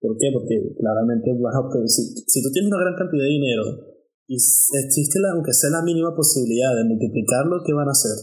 ¿Por 0.00 0.16
qué? 0.16 0.32
Porque 0.32 0.74
claramente 0.76 1.30
vas 1.38 1.54
a 1.54 1.62
si, 1.86 2.02
si 2.26 2.42
tú 2.42 2.50
tienes 2.50 2.72
una 2.72 2.80
gran 2.80 2.96
cantidad 2.96 3.22
de 3.22 3.36
dinero 3.36 3.91
y 4.26 4.36
existe, 4.36 5.18
la, 5.20 5.32
aunque 5.34 5.52
sea 5.52 5.70
la 5.70 5.82
mínima 5.82 6.14
posibilidad 6.14 6.74
de 6.76 6.84
multiplicarlo, 6.84 7.62
¿qué 7.66 7.72
van 7.72 7.88
a 7.88 7.92
hacer? 7.92 8.16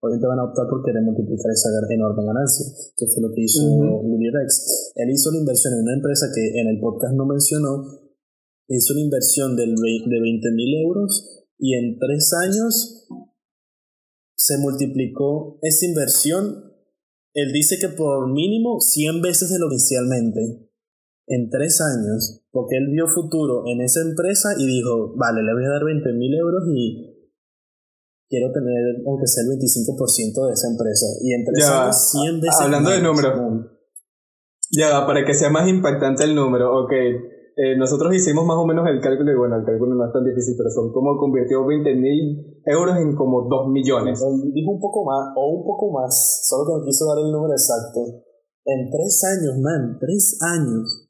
Obviamente 0.00 0.26
van 0.28 0.38
a 0.38 0.44
optar 0.44 0.68
por 0.68 0.84
querer 0.84 1.02
multiplicar 1.02 1.50
esa 1.50 1.70
enorme 1.90 2.22
ganancia. 2.24 2.66
Eso 2.68 3.06
fue 3.08 3.22
lo 3.22 3.34
que 3.34 3.42
hizo 3.42 3.64
Willy 3.64 4.30
Rex. 4.30 4.92
Él 4.94 5.10
hizo 5.10 5.32
la 5.32 5.38
inversión 5.38 5.74
en 5.74 5.80
una 5.80 5.94
empresa 5.94 6.26
que 6.34 6.60
en 6.60 6.68
el 6.68 6.78
podcast 6.80 7.14
no 7.14 7.26
mencionó. 7.26 7.82
Hizo 8.68 8.92
una 8.92 9.02
inversión 9.02 9.56
del, 9.56 9.74
de 9.74 10.20
20 10.20 10.50
mil 10.52 10.74
euros 10.84 11.46
y 11.58 11.74
en 11.74 11.98
tres 11.98 12.32
años 12.34 13.08
se 14.36 14.58
multiplicó 14.58 15.58
esa 15.62 15.86
inversión. 15.86 16.72
Él 17.32 17.52
dice 17.52 17.78
que 17.80 17.88
por 17.88 18.30
mínimo 18.32 18.80
100 18.80 19.22
veces 19.22 19.50
de 19.50 19.58
lo 19.58 19.66
inicialmente. 19.66 20.65
En 21.26 21.50
tres 21.50 21.80
años. 21.80 22.44
Porque 22.50 22.76
él 22.76 22.88
vio 22.90 23.06
futuro 23.08 23.64
en 23.66 23.80
esa 23.80 24.00
empresa 24.00 24.54
y 24.58 24.66
dijo, 24.66 25.14
vale, 25.16 25.42
le 25.42 25.52
voy 25.52 25.64
a 25.64 25.70
dar 25.70 25.84
20 25.84 26.12
mil 26.12 26.34
euros 26.34 26.62
y 26.68 27.16
quiero 28.28 28.52
tener, 28.52 29.02
aunque 29.06 29.26
sea 29.26 29.44
el 29.44 29.50
25% 29.58 30.46
de 30.46 30.52
esa 30.52 30.68
empresa. 30.68 31.06
Y 31.22 31.32
en 31.32 31.44
tres 31.44 31.68
años 31.68 32.10
100 32.12 32.40
veces. 32.40 32.60
Hablando 32.60 32.90
de 32.90 33.02
números. 33.02 33.72
Ya, 34.70 35.06
para 35.06 35.24
que 35.24 35.34
sea 35.34 35.50
más 35.50 35.68
impactante 35.68 36.24
el 36.24 36.34
número, 36.34 36.82
ok. 36.82 36.92
Eh, 37.56 37.74
nosotros 37.78 38.14
hicimos 38.14 38.44
más 38.44 38.58
o 38.58 38.66
menos 38.66 38.86
el 38.86 39.00
cálculo, 39.00 39.32
y 39.32 39.36
bueno, 39.36 39.56
el 39.56 39.64
cálculo 39.64 39.94
no 39.94 40.04
es 40.04 40.12
tan 40.12 40.24
difícil, 40.24 40.54
pero 40.58 40.68
son 40.68 40.92
como 40.92 41.16
convirtió 41.16 41.64
20 41.64 41.94
mil 41.94 42.60
euros 42.66 42.96
en 42.98 43.16
como 43.16 43.48
2 43.48 43.68
millones. 43.72 44.20
Dijo 44.52 44.72
un 44.72 44.80
poco 44.80 45.04
más, 45.06 45.32
o 45.36 45.56
un 45.56 45.64
poco 45.64 45.90
más, 45.92 46.44
solo 46.46 46.66
que 46.66 46.72
no 46.78 46.84
quiso 46.84 47.06
dar 47.06 47.24
el 47.24 47.32
número 47.32 47.54
exacto. 47.54 48.00
En 48.66 48.90
3 48.90 49.24
años, 49.24 49.58
man, 49.62 49.96
3 49.98 50.38
años. 50.42 51.05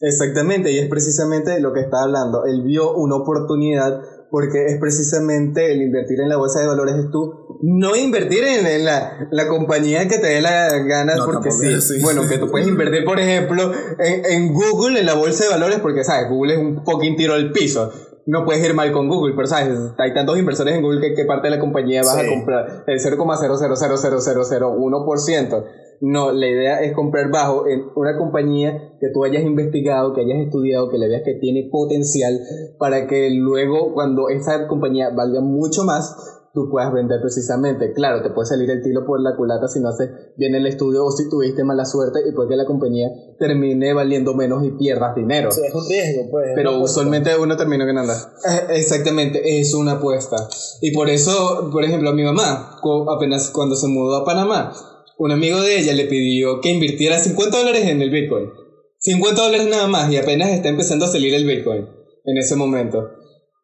Exactamente, 0.00 0.72
y 0.72 0.78
es 0.78 0.88
precisamente 0.88 1.60
lo 1.60 1.72
que 1.72 1.80
está 1.80 2.02
hablando. 2.02 2.44
Él 2.46 2.62
vio 2.62 2.94
una 2.94 3.16
oportunidad 3.16 4.00
porque 4.30 4.66
es 4.66 4.78
precisamente 4.80 5.72
el 5.72 5.82
invertir 5.82 6.20
en 6.20 6.28
la 6.28 6.36
bolsa 6.36 6.60
de 6.60 6.68
valores 6.68 6.94
es 6.94 7.10
tú 7.10 7.58
no 7.62 7.96
invertir 7.96 8.44
en, 8.44 8.84
la, 8.84 9.28
la, 9.30 9.48
compañía 9.48 10.08
que 10.08 10.18
te 10.18 10.28
dé 10.28 10.40
la 10.40 10.78
gana 10.78 11.14
porque 11.26 11.50
sí, 11.50 12.00
bueno 12.00 12.22
que 12.28 12.38
tú 12.38 12.48
puedes 12.50 12.68
invertir 12.68 13.04
por 13.04 13.18
ejemplo 13.18 13.72
en, 13.98 14.24
en, 14.24 14.54
Google 14.54 15.00
en 15.00 15.06
la 15.06 15.14
bolsa 15.14 15.44
de 15.44 15.50
valores 15.50 15.80
porque 15.80 16.04
sabes 16.04 16.30
Google 16.30 16.54
es 16.54 16.58
un 16.60 16.84
poquín 16.84 17.16
tiro 17.16 17.34
al 17.34 17.50
piso 17.50 17.90
no 18.26 18.44
puedes 18.44 18.64
ir 18.64 18.74
mal 18.74 18.92
con 18.92 19.08
Google 19.08 19.34
pero 19.34 19.48
sabes 19.48 19.78
hay 19.98 20.14
tantos 20.14 20.38
inversores 20.38 20.74
en 20.74 20.82
Google 20.82 21.00
que 21.00 21.14
qué 21.14 21.24
parte 21.24 21.48
de 21.48 21.56
la 21.56 21.60
compañía 21.60 22.02
vas 22.02 22.18
a 22.18 22.26
comprar 22.26 22.84
el 22.86 22.98
0,0000001% 22.98 25.64
no, 26.00 26.32
la 26.32 26.46
idea 26.46 26.80
es 26.80 26.94
comprar 26.94 27.30
bajo 27.30 27.66
en 27.66 27.84
una 27.94 28.16
compañía 28.16 28.94
que 29.00 29.10
tú 29.12 29.22
hayas 29.22 29.42
investigado, 29.42 30.14
que 30.14 30.22
hayas 30.22 30.38
estudiado, 30.38 30.88
que 30.88 30.96
le 30.96 31.08
veas 31.08 31.22
que 31.22 31.34
tiene 31.34 31.68
potencial 31.70 32.40
para 32.78 33.06
que 33.06 33.28
luego 33.30 33.92
cuando 33.92 34.30
esa 34.30 34.66
compañía 34.66 35.10
valga 35.10 35.42
mucho 35.42 35.84
más, 35.84 36.39
tú 36.52 36.68
puedas 36.70 36.92
vender 36.92 37.20
precisamente. 37.20 37.92
Claro, 37.92 38.22
te 38.22 38.30
puede 38.30 38.46
salir 38.46 38.70
el 38.70 38.82
tiro 38.82 39.04
por 39.06 39.20
la 39.20 39.36
culata 39.36 39.68
si 39.68 39.80
no 39.80 39.88
haces 39.88 40.10
bien 40.36 40.54
el 40.54 40.66
estudio 40.66 41.04
o 41.04 41.10
si 41.10 41.28
tuviste 41.28 41.64
mala 41.64 41.84
suerte 41.84 42.20
y 42.28 42.32
puede 42.32 42.50
que 42.50 42.56
la 42.56 42.66
compañía 42.66 43.08
termine 43.38 43.92
valiendo 43.92 44.34
menos 44.34 44.64
y 44.64 44.72
pierdas 44.72 45.14
dinero. 45.14 45.50
Sí, 45.50 45.60
es 45.66 45.74
un 45.74 45.88
riesgo, 45.88 46.30
pues. 46.30 46.48
Pero 46.54 46.80
usualmente 46.80 47.36
uno 47.36 47.56
termina 47.56 47.84
ganando. 47.84 48.12
Eh, 48.12 48.76
exactamente, 48.76 49.60
es 49.60 49.74
una 49.74 49.92
apuesta. 49.92 50.36
Y 50.80 50.92
por 50.92 51.08
eso, 51.08 51.70
por 51.72 51.84
ejemplo, 51.84 52.10
a 52.10 52.14
mi 52.14 52.24
mamá, 52.24 52.78
apenas 53.14 53.50
cuando 53.50 53.76
se 53.76 53.88
mudó 53.88 54.16
a 54.16 54.24
Panamá, 54.24 54.72
un 55.18 55.32
amigo 55.32 55.60
de 55.60 55.78
ella 55.78 55.92
le 55.92 56.06
pidió 56.06 56.60
que 56.60 56.70
invirtiera 56.70 57.18
50 57.18 57.58
dólares 57.58 57.86
en 57.86 58.02
el 58.02 58.10
Bitcoin. 58.10 58.50
50 58.98 59.42
dólares 59.42 59.68
nada 59.70 59.86
más 59.86 60.10
y 60.10 60.16
apenas 60.16 60.50
está 60.50 60.68
empezando 60.68 61.06
a 61.06 61.08
salir 61.08 61.32
el 61.34 61.46
Bitcoin 61.46 61.86
en 62.24 62.38
ese 62.38 62.56
momento. 62.56 63.19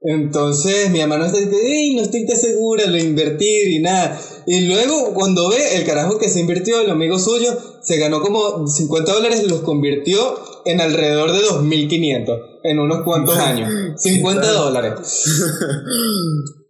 Entonces 0.09 0.91
mi 0.91 1.01
mamá 1.01 1.19
no 1.19 1.27
está 1.27 1.39
no 1.41 2.03
estoy 2.03 2.27
tan 2.27 2.37
segura 2.37 2.87
de 2.87 3.01
invertir 3.01 3.69
y 3.69 3.81
nada. 3.81 4.21
Y 4.47 4.61
luego 4.67 5.13
cuando 5.15 5.49
ve 5.49 5.77
el 5.77 5.85
carajo 5.85 6.19
que 6.19 6.29
se 6.29 6.41
invirtió, 6.41 6.81
el 6.81 6.91
amigo 6.91 7.19
suyo, 7.19 7.57
se 7.83 7.99
ganó 7.99 8.21
como 8.21 8.69
50 8.69 9.13
dólares, 9.13 9.43
los 9.49 9.63
convirtió 9.63 10.39
en 10.65 10.81
alrededor 10.81 11.33
de 11.33 11.41
2.500 11.41 12.41
en 12.63 12.79
unos 12.79 13.03
cuantos 13.03 13.37
años. 13.39 14.01
50 14.01 14.53
dólares. 14.53 14.93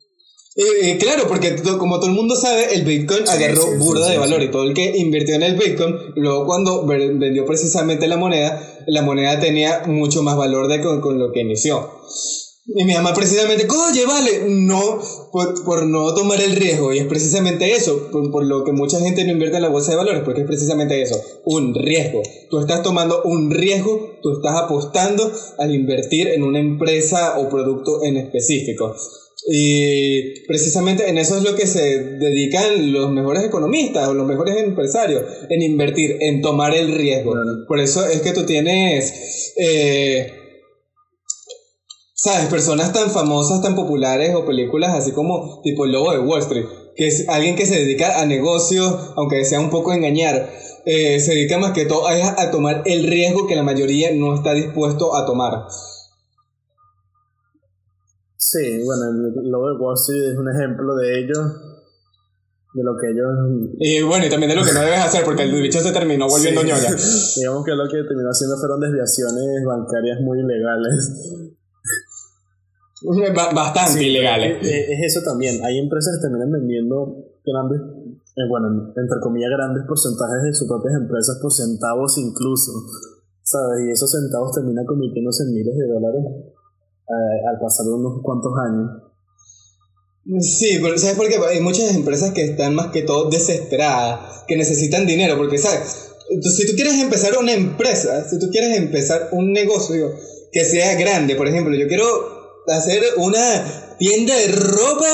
Eh, 0.58 0.96
claro, 0.98 1.28
porque 1.28 1.54
como 1.78 1.98
todo 2.00 2.08
el 2.08 2.16
mundo 2.16 2.34
sabe, 2.34 2.74
el 2.74 2.82
Bitcoin 2.86 3.28
agarró 3.28 3.76
burda 3.76 4.08
de 4.08 4.16
valor 4.16 4.42
y 4.42 4.50
todo 4.50 4.62
el 4.62 4.72
que 4.72 4.96
invirtió 4.96 5.34
en 5.34 5.42
el 5.42 5.54
Bitcoin, 5.54 5.94
luego 6.14 6.46
cuando 6.46 6.86
vendió 6.86 7.44
precisamente 7.44 8.06
la 8.06 8.16
moneda, 8.16 8.58
la 8.86 9.02
moneda 9.02 9.38
tenía 9.38 9.82
mucho 9.84 10.22
más 10.22 10.34
valor 10.34 10.68
de 10.68 10.80
con, 10.80 11.18
lo 11.18 11.30
que 11.30 11.42
inició. 11.42 11.90
Y 12.68 12.84
mi 12.84 12.94
mamá 12.94 13.14
precisamente, 13.14 13.68
oye, 13.68 14.04
vale, 14.06 14.42
no, 14.48 15.00
por, 15.30 15.64
por, 15.64 15.86
no 15.86 16.12
tomar 16.14 16.40
el 16.40 16.56
riesgo. 16.56 16.92
Y 16.92 16.98
es 16.98 17.06
precisamente 17.06 17.72
eso, 17.72 18.10
por, 18.10 18.28
por, 18.32 18.44
lo 18.44 18.64
que 18.64 18.72
mucha 18.72 18.98
gente 18.98 19.24
no 19.24 19.30
invierte 19.30 19.56
en 19.56 19.62
la 19.62 19.68
bolsa 19.68 19.92
de 19.92 19.98
valores, 19.98 20.22
porque 20.24 20.40
es 20.40 20.46
precisamente 20.48 21.00
eso, 21.00 21.20
un 21.44 21.74
riesgo. 21.74 22.22
Tú 22.50 22.58
estás 22.58 22.82
tomando 22.82 23.22
un 23.22 23.52
riesgo, 23.52 24.18
tú 24.20 24.32
estás 24.32 24.60
apostando 24.60 25.30
al 25.58 25.74
invertir 25.74 26.26
en 26.28 26.42
una 26.42 26.58
empresa 26.58 27.38
o 27.38 27.48
producto 27.48 28.02
en 28.02 28.16
específico. 28.16 28.96
Y 29.48 30.44
precisamente 30.46 31.08
en 31.08 31.18
eso 31.18 31.36
es 31.36 31.44
lo 31.44 31.54
que 31.54 31.68
se 31.68 32.00
dedican 32.18 32.92
los 32.92 33.12
mejores 33.12 33.44
economistas 33.44 34.08
o 34.08 34.14
los 34.14 34.26
mejores 34.26 34.56
empresarios, 34.56 35.22
en 35.50 35.62
invertir, 35.62 36.16
en 36.20 36.42
tomar 36.42 36.74
el 36.74 36.92
riesgo. 36.92 37.32
Por 37.68 37.78
eso 37.78 38.04
es 38.06 38.22
que 38.22 38.32
tú 38.32 38.44
tienes... 38.44 39.54
Eh, 39.56 40.45
¿sabes? 42.16 42.48
Personas 42.48 42.92
tan 42.92 43.10
famosas, 43.10 43.62
tan 43.62 43.76
populares 43.76 44.34
o 44.34 44.46
películas 44.46 44.94
así 44.94 45.12
como 45.12 45.60
tipo 45.62 45.84
El 45.84 45.92
Lobo 45.92 46.12
de 46.12 46.18
Wall 46.18 46.40
Street, 46.40 46.64
que 46.96 47.06
es 47.06 47.28
alguien 47.28 47.56
que 47.56 47.66
se 47.66 47.78
dedica 47.78 48.20
a 48.20 48.26
negocios, 48.26 49.12
aunque 49.16 49.44
sea 49.44 49.60
un 49.60 49.70
poco 49.70 49.92
engañar, 49.92 50.50
eh, 50.86 51.20
se 51.20 51.34
dedica 51.34 51.58
más 51.58 51.72
que 51.72 51.84
todo 51.84 52.08
a, 52.08 52.40
a 52.40 52.50
tomar 52.50 52.82
el 52.86 53.06
riesgo 53.06 53.46
que 53.46 53.54
la 53.54 53.62
mayoría 53.62 54.10
no 54.14 54.34
está 54.34 54.54
dispuesto 54.54 55.14
a 55.14 55.26
tomar. 55.26 55.66
Sí, 58.38 58.82
bueno, 58.84 59.10
el 59.10 59.50
Lobo 59.50 59.68
de 59.68 59.78
Wall 59.78 59.96
Street 59.96 60.32
es 60.32 60.38
un 60.38 60.48
ejemplo 60.48 60.96
de 60.96 61.20
ello 61.20 61.40
de 62.72 62.82
lo 62.84 62.96
que 62.96 63.10
ellos... 63.10 63.26
Y 63.78 64.02
bueno, 64.02 64.26
y 64.26 64.30
también 64.30 64.50
de 64.50 64.56
lo 64.56 64.64
que 64.64 64.72
no 64.72 64.80
debes 64.80 65.00
hacer, 65.00 65.24
porque 65.24 65.44
el 65.44 65.62
bicho 65.62 65.80
se 65.80 65.92
terminó 65.92 66.28
volviendo 66.30 66.62
ñoña. 66.62 66.94
Digamos 67.36 67.64
que 67.64 67.72
lo 67.72 67.88
que 67.88 68.04
terminó 68.06 68.28
haciendo 68.30 68.56
fueron 68.58 68.80
desviaciones 68.80 69.64
bancarias 69.64 70.20
muy 70.20 70.40
ilegales. 70.40 71.55
Bastante 73.02 74.04
ilegales. 74.04 74.64
Es, 74.64 75.16
eso 75.16 75.20
también. 75.22 75.62
Hay 75.64 75.78
empresas 75.78 76.16
que 76.16 76.28
terminan 76.28 76.50
vendiendo 76.50 77.28
grandes, 77.44 77.80
eh, 77.80 78.48
bueno, 78.48 78.92
entre 78.96 79.20
comillas, 79.20 79.50
grandes 79.50 79.84
porcentajes 79.86 80.42
de 80.44 80.54
sus 80.54 80.66
propias 80.66 80.94
empresas 80.94 81.38
por 81.40 81.52
centavos 81.52 82.16
incluso. 82.18 82.72
¿Sabes? 83.42 83.86
Y 83.86 83.90
esos 83.90 84.10
centavos 84.10 84.52
terminan 84.52 84.86
convirtiéndose 84.86 85.44
en 85.44 85.54
miles 85.54 85.76
de 85.76 85.86
dólares 85.86 86.24
eh, 87.08 87.38
al 87.48 87.60
pasar 87.60 87.86
unos 87.86 88.22
cuantos 88.22 88.52
años. 88.58 89.06
Sí, 90.40 90.78
pero 90.82 90.98
¿sabes 90.98 91.16
por 91.16 91.28
qué? 91.28 91.36
Hay 91.36 91.60
muchas 91.60 91.94
empresas 91.94 92.32
que 92.32 92.42
están 92.42 92.74
más 92.74 92.88
que 92.88 93.02
todo 93.02 93.30
desesperadas, 93.30 94.42
que 94.48 94.56
necesitan 94.56 95.06
dinero, 95.06 95.36
porque, 95.36 95.58
¿sabes? 95.58 96.06
si 96.40 96.66
tú 96.66 96.72
quieres 96.74 97.00
empezar 97.00 97.32
una 97.40 97.52
empresa, 97.52 98.28
si 98.28 98.40
tú 98.40 98.50
quieres 98.50 98.76
empezar 98.76 99.28
un 99.30 99.52
negocio 99.52 100.10
que 100.50 100.64
sea 100.64 100.98
grande, 100.98 101.36
por 101.36 101.46
ejemplo, 101.46 101.76
yo 101.76 101.86
quiero 101.86 102.04
hacer 102.68 103.02
una 103.16 103.96
tienda 103.98 104.34
de 104.34 104.48
ropa 104.48 105.06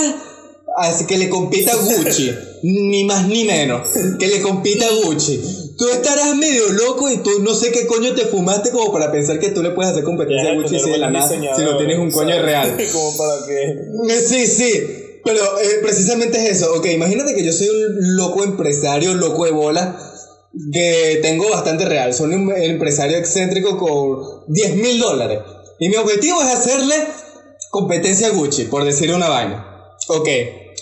así 0.76 1.06
que 1.06 1.18
le 1.18 1.28
compita 1.28 1.72
a 1.72 1.76
Gucci, 1.76 2.34
ni 2.62 3.04
más 3.04 3.28
ni 3.28 3.44
menos, 3.44 3.88
que 4.18 4.26
le 4.26 4.40
compita 4.40 4.86
a 4.86 4.92
Gucci. 5.04 5.40
Tú 5.76 5.88
estarás 5.88 6.36
medio 6.36 6.68
loco 6.68 7.10
y 7.10 7.18
tú 7.18 7.40
no 7.40 7.54
sé 7.54 7.72
qué 7.72 7.86
coño 7.86 8.14
te 8.14 8.26
fumaste 8.26 8.70
como 8.70 8.92
para 8.92 9.10
pensar 9.10 9.40
que 9.40 9.50
tú 9.50 9.62
le 9.62 9.70
puedes 9.70 9.92
hacer 9.92 10.04
competencia 10.04 10.52
a 10.52 10.54
Gucci 10.54 10.78
si, 10.78 10.90
la 10.90 11.10
nada, 11.10 11.28
si 11.28 11.62
no 11.62 11.76
tienes 11.76 11.98
un 11.98 12.10
coño 12.10 12.40
real. 12.40 12.76
como 12.92 13.16
para 13.16 13.46
que... 13.46 14.20
Sí, 14.26 14.46
sí. 14.46 14.72
Pero 15.24 15.40
eh, 15.60 15.78
precisamente 15.82 16.38
es 16.38 16.56
eso. 16.56 16.74
Ok, 16.74 16.86
imagínate 16.86 17.34
que 17.34 17.44
yo 17.44 17.52
soy 17.52 17.68
un 17.68 18.16
loco 18.16 18.42
empresario, 18.44 19.14
loco 19.14 19.44
de 19.44 19.52
bola, 19.52 19.96
que 20.72 21.20
tengo 21.22 21.48
bastante 21.48 21.84
real. 21.84 22.12
Soy 22.12 22.34
un 22.34 22.52
empresario 22.52 23.16
excéntrico 23.16 23.78
con 23.78 24.52
10 24.52 24.76
mil 24.76 24.98
dólares. 24.98 25.38
Y 25.78 25.88
mi 25.88 25.96
objetivo 25.96 26.42
es 26.42 26.48
hacerle 26.48 26.94
competencia 27.72 28.28
Gucci, 28.28 28.64
por 28.64 28.84
decir 28.84 29.14
una 29.14 29.30
vaina. 29.30 29.66
Ok, 30.08 30.28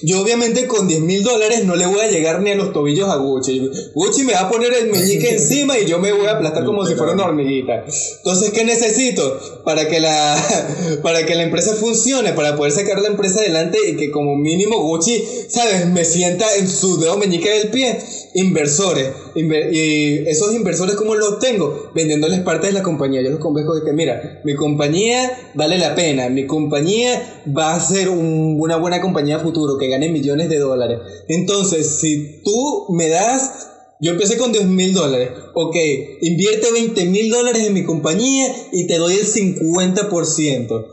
yo 0.03 0.21
obviamente 0.21 0.67
con 0.67 0.89
10 0.89 1.03
mil 1.03 1.23
dólares 1.23 1.65
no 1.65 1.77
le 1.77 1.87
voy 1.87 2.01
a 2.01 2.09
llegar 2.09 2.43
ni 2.43 2.51
a 2.51 2.57
los 2.57 2.73
tobillos 2.73 3.09
a 3.09 3.15
Gucci. 3.15 3.71
Gucci 3.95 4.25
me 4.25 4.33
va 4.33 4.41
a 4.41 4.51
poner 4.51 4.73
el 4.73 4.91
meñique 4.91 5.31
encima 5.35 5.79
y 5.79 5.87
yo 5.87 6.01
me 6.01 6.11
voy 6.11 6.27
a 6.27 6.33
aplastar 6.33 6.65
como 6.65 6.85
si 6.85 6.97
fuera 6.97 7.13
una 7.13 7.27
hormiguita. 7.27 7.85
Entonces, 8.17 8.51
¿qué 8.51 8.65
necesito? 8.65 9.39
Para 9.65 9.87
que, 9.87 10.01
la, 10.01 10.37
para 11.05 11.25
que 11.25 11.37
la 11.37 11.45
empresa 11.45 11.75
funcione, 11.75 12.33
para 12.33 12.57
poder 12.57 12.73
sacar 12.73 12.99
la 12.99 13.07
empresa 13.07 13.39
adelante 13.39 13.79
y 13.89 13.97
que 13.97 14.11
como 14.11 14.35
mínimo 14.35 14.83
Gucci, 14.83 15.23
¿sabes? 15.49 15.87
Me 15.87 16.05
sienta 16.05 16.57
en 16.57 16.69
su 16.69 16.99
dedo 16.99 17.17
meñique 17.19 17.51
del 17.51 17.69
pie. 17.71 18.01
Inversores. 18.35 19.09
y 19.35 20.29
esos 20.29 20.55
inversores, 20.55 20.97
¿cómo 20.97 21.15
los 21.15 21.39
tengo? 21.39 21.91
Vendiéndoles 21.95 22.41
parte 22.41 22.69
de 22.69 22.73
la 22.73 22.83
compañía. 22.83 23.23
Yo 23.23 23.31
los 23.31 23.41
convenzo 23.41 23.75
de 23.75 23.85
que, 23.85 23.93
mira, 23.93 24.41
mi 24.45 24.55
compañía 24.55 25.53
vale 25.55 25.79
la 25.79 25.95
pena. 25.95 26.29
Mi 26.29 26.47
compañía 26.47 27.43
va 27.57 27.75
a 27.75 27.81
ser 27.81 28.09
una 28.09 28.77
buena 28.77 29.01
compañía 29.01 29.41
futuro. 29.41 29.79
Que 29.79 29.89
gane 29.89 30.09
millones 30.09 30.49
de 30.49 30.59
dólares. 30.59 30.99
Entonces, 31.29 31.99
si 32.01 32.43
tú 32.43 32.87
me 32.91 33.09
das 33.09 33.69
yo 34.01 34.13
empecé 34.13 34.39
con 34.39 34.51
10 34.51 34.65
mil 34.67 34.95
dólares. 34.95 35.31
Ok, 35.55 35.77
invierte 36.23 36.73
20 36.73 37.05
mil 37.07 37.31
dólares 37.31 37.67
en 37.67 37.75
mi 37.75 37.85
compañía 37.85 38.51
y 38.73 38.87
te 38.87 38.97
doy 38.97 39.15
el 39.15 39.27
50%. 39.27 40.87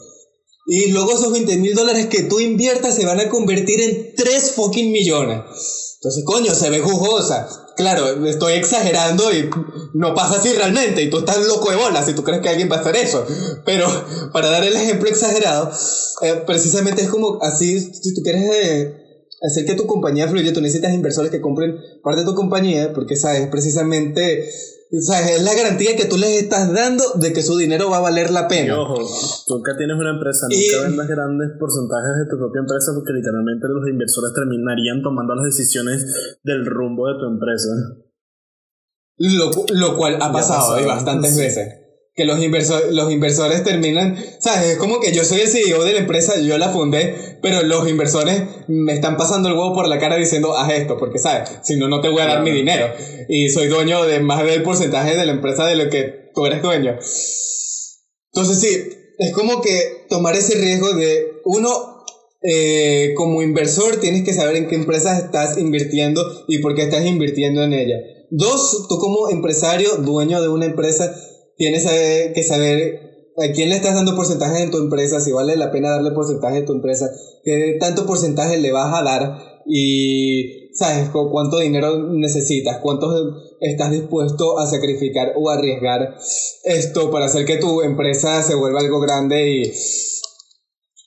Y 0.67 0.87
luego 0.87 1.13
esos 1.13 1.31
20 1.31 1.57
mil 1.57 1.73
dólares 1.73 2.07
que 2.07 2.23
tú 2.23 2.41
inviertas 2.41 2.95
se 2.95 3.05
van 3.05 3.21
a 3.21 3.29
convertir 3.29 3.79
en 3.79 4.13
3 4.15 4.51
fucking 4.51 4.91
millones. 4.91 5.86
Entonces, 5.99 6.23
coño, 6.25 6.53
se 6.53 6.69
ve 6.69 6.79
jugosa. 6.79 7.47
Claro, 7.75 8.25
estoy 8.25 8.53
exagerando 8.53 9.31
y 9.33 9.49
no 9.93 10.13
pasa 10.13 10.39
así 10.39 10.53
realmente. 10.53 11.01
Y 11.01 11.09
tú 11.09 11.19
estás 11.19 11.45
loco 11.45 11.71
de 11.71 11.75
bola 11.75 12.05
si 12.05 12.13
tú 12.13 12.23
crees 12.23 12.41
que 12.41 12.49
alguien 12.49 12.69
va 12.71 12.77
a 12.77 12.79
hacer 12.81 12.95
eso. 12.95 13.25
Pero 13.65 13.87
para 14.31 14.49
dar 14.49 14.63
el 14.63 14.75
ejemplo 14.75 15.09
exagerado, 15.09 15.71
eh, 16.21 16.43
precisamente 16.45 17.01
es 17.01 17.09
como 17.09 17.39
así, 17.41 17.79
si 17.79 18.13
tú 18.13 18.21
quieres 18.21 18.43
eh, 18.43 19.07
hacer 19.41 19.65
que 19.65 19.73
tu 19.73 19.87
compañía 19.87 20.27
fluya, 20.27 20.53
tú 20.53 20.61
necesitas 20.61 20.93
inversores 20.93 21.31
que 21.31 21.41
compren 21.41 21.75
parte 22.03 22.21
de 22.21 22.27
tu 22.27 22.35
compañía, 22.35 22.93
porque 22.93 23.15
sabes, 23.15 23.47
precisamente 23.47 24.47
es 24.91 25.43
la 25.43 25.53
garantía 25.53 25.95
que 25.95 26.05
tú 26.05 26.17
les 26.17 26.43
estás 26.43 26.73
dando 26.73 27.03
de 27.15 27.33
que 27.33 27.41
su 27.41 27.57
dinero 27.57 27.89
va 27.89 27.97
a 27.97 28.01
valer 28.01 28.31
la 28.31 28.47
pena. 28.47 28.67
Y 28.67 28.77
ojo, 28.77 28.95
tú 29.47 29.55
nunca 29.55 29.75
tienes 29.77 29.97
una 29.97 30.11
empresa, 30.11 30.47
nunca 30.49 30.87
vendas 30.87 31.07
grandes 31.07 31.49
porcentajes 31.59 32.17
de 32.19 32.29
tu 32.29 32.37
propia 32.37 32.59
empresa 32.61 32.91
porque 32.93 33.13
literalmente 33.13 33.67
los 33.67 33.87
inversores 33.89 34.33
terminarían 34.33 35.01
tomando 35.01 35.35
las 35.35 35.45
decisiones 35.45 36.05
del 36.43 36.65
rumbo 36.65 37.07
de 37.07 37.13
tu 37.19 37.25
empresa. 37.25 37.69
Lo, 39.17 39.51
lo 39.73 39.97
cual 39.97 40.17
ha 40.21 40.31
pasado, 40.31 40.85
bastantes 40.85 41.37
veces 41.37 41.86
que 42.17 42.25
los, 42.25 42.43
inversores 42.43 42.91
los 42.93 43.11
inversores 43.11 43.63
terminan, 43.63 44.17
¿sabes? 44.39 44.71
Es 44.71 44.77
como 44.77 44.99
que 44.99 45.13
yo 45.13 45.23
soy 45.23 45.41
el 45.41 45.47
CEO 45.49 45.83
de 45.83 45.93
la 45.93 45.99
empresa, 45.99 46.39
yo 46.41 46.57
la 46.57 46.69
fundé, 46.69 47.37
pero 47.43 47.61
los 47.61 47.87
inversores 47.87 48.41
me 48.67 48.93
están 48.93 49.17
pasando 49.17 49.49
el 49.49 49.53
huevo 49.53 49.75
por 49.75 49.87
la 49.87 49.99
cara 49.99 50.15
diciendo, 50.15 50.57
haz 50.57 50.73
esto, 50.73 50.97
porque, 50.97 51.19
¿sabes? 51.19 51.47
Si 51.61 51.75
no, 51.75 51.87
no 51.87 52.01
te 52.01 52.09
voy 52.09 52.21
a 52.21 52.25
dar 52.25 52.41
mi 52.41 52.49
dinero. 52.49 52.87
Y 53.29 53.49
soy 53.49 53.67
dueño 53.67 54.03
de 54.05 54.19
más 54.19 54.43
del 54.43 54.63
porcentaje 54.63 55.15
de 55.15 55.27
la 55.27 55.31
empresa 55.31 55.67
de 55.67 55.75
lo 55.75 55.91
que 55.91 56.31
tú 56.33 56.47
eres 56.47 56.63
dueño. 56.63 56.97
Entonces, 58.33 58.59
sí, 58.59 58.89
es 59.19 59.31
como 59.33 59.61
que 59.61 60.07
tomar 60.09 60.35
ese 60.35 60.55
riesgo 60.55 60.93
de, 60.93 61.33
uno, 61.45 61.69
eh, 62.41 63.13
como 63.15 63.43
inversor 63.43 63.97
tienes 63.97 64.23
que 64.23 64.33
saber 64.33 64.55
en 64.55 64.67
qué 64.67 64.73
empresas 64.73 65.23
estás 65.23 65.59
invirtiendo 65.59 66.23
y 66.47 66.63
por 66.63 66.73
qué 66.73 66.81
estás 66.81 67.05
invirtiendo 67.05 67.61
en 67.61 67.73
ella. 67.73 67.97
Dos, 68.31 68.87
tú 68.89 68.97
como 68.97 69.29
empresario, 69.29 69.97
dueño 69.97 70.41
de 70.41 70.49
una 70.49 70.65
empresa, 70.65 71.15
tienes 71.57 71.85
que 72.33 72.43
saber 72.43 73.07
a 73.37 73.51
quién 73.53 73.69
le 73.69 73.75
estás 73.75 73.93
dando 73.93 74.15
porcentaje 74.15 74.63
en 74.63 74.71
tu 74.71 74.77
empresa, 74.77 75.19
si 75.19 75.31
vale 75.31 75.55
la 75.55 75.71
pena 75.71 75.91
darle 75.91 76.11
porcentaje 76.11 76.59
a 76.59 76.65
tu 76.65 76.73
empresa, 76.73 77.09
qué 77.43 77.77
tanto 77.79 78.05
porcentaje 78.05 78.57
le 78.57 78.71
vas 78.71 78.93
a 78.93 79.03
dar 79.03 79.61
y 79.67 80.71
sabes 80.73 81.09
cuánto 81.09 81.59
dinero 81.59 82.13
necesitas, 82.13 82.79
cuánto 82.81 83.07
estás 83.59 83.91
dispuesto 83.91 84.57
a 84.57 84.65
sacrificar 84.65 85.33
o 85.35 85.49
arriesgar 85.49 86.15
esto 86.63 87.11
para 87.11 87.25
hacer 87.25 87.45
que 87.45 87.57
tu 87.57 87.81
empresa 87.81 88.41
se 88.41 88.55
vuelva 88.55 88.79
algo 88.79 88.99
grande 88.99 89.47
y, 89.49 89.71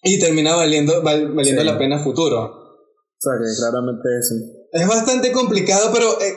y 0.04 0.20
termina 0.20 0.54
valiendo, 0.54 1.02
valiendo 1.02 1.64
la 1.64 1.78
pena 1.78 2.02
futuro. 2.02 2.38
O 2.42 3.18
sea, 3.18 3.32
que 3.38 3.56
claramente 3.56 4.08
eso. 4.18 4.34
Es 4.72 4.88
bastante 4.88 5.32
complicado, 5.32 5.90
pero 5.92 6.06
eh, 6.20 6.36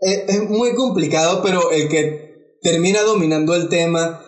eh, 0.00 0.24
es 0.28 0.48
muy 0.48 0.74
complicado, 0.74 1.40
pero 1.42 1.70
el 1.72 1.88
que 1.88 2.31
termina 2.62 3.02
dominando 3.02 3.54
el 3.54 3.68
tema, 3.68 4.20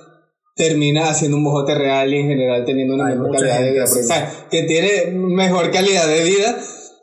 termina 0.57 1.09
haciendo 1.09 1.37
un 1.37 1.45
mojote 1.45 1.75
real 1.75 2.13
y 2.13 2.19
en 2.19 2.29
general 2.29 2.65
teniendo 2.65 2.95
una 2.95 3.07
mejor 3.07 3.33
calidad 3.33 3.61
de 3.61 3.73
vida. 3.73 3.85
que 4.51 4.63
tiene 4.65 5.13
mejor 5.13 5.71
calidad 5.71 6.07
de 6.07 6.25
vida, 6.25 6.57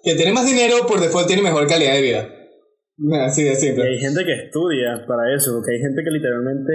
que 0.04 0.16
tiene 0.16 0.34
más 0.34 0.46
dinero, 0.46 0.86
por 0.88 1.00
default 1.00 1.28
tiene 1.28 1.42
mejor 1.42 1.68
calidad 1.68 1.94
de 1.94 2.02
vida. 2.02 2.28
Así 3.26 3.44
de 3.44 3.56
simple. 3.56 3.84
Y 3.86 3.94
hay 3.94 4.00
gente 4.00 4.24
que 4.24 4.46
estudia 4.46 5.06
para 5.08 5.34
eso, 5.34 5.54
porque 5.56 5.74
hay 5.74 5.80
gente 5.80 6.04
que 6.04 6.12
literalmente, 6.12 6.72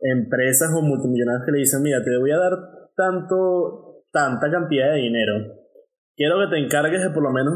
empresas 0.00 0.70
o 0.74 0.82
multimillonarios 0.82 1.44
que 1.46 1.52
le 1.52 1.58
dicen, 1.58 1.82
mira, 1.82 2.02
te 2.02 2.16
voy 2.18 2.32
a 2.32 2.38
dar 2.38 2.52
tanto, 2.96 4.02
tanta 4.10 4.50
cantidad 4.50 4.92
de 4.92 4.98
dinero. 4.98 5.34
Quiero 6.16 6.36
que 6.40 6.56
te 6.56 6.64
encargues 6.64 7.02
de 7.02 7.10
por 7.10 7.22
lo 7.22 7.30
menos 7.30 7.54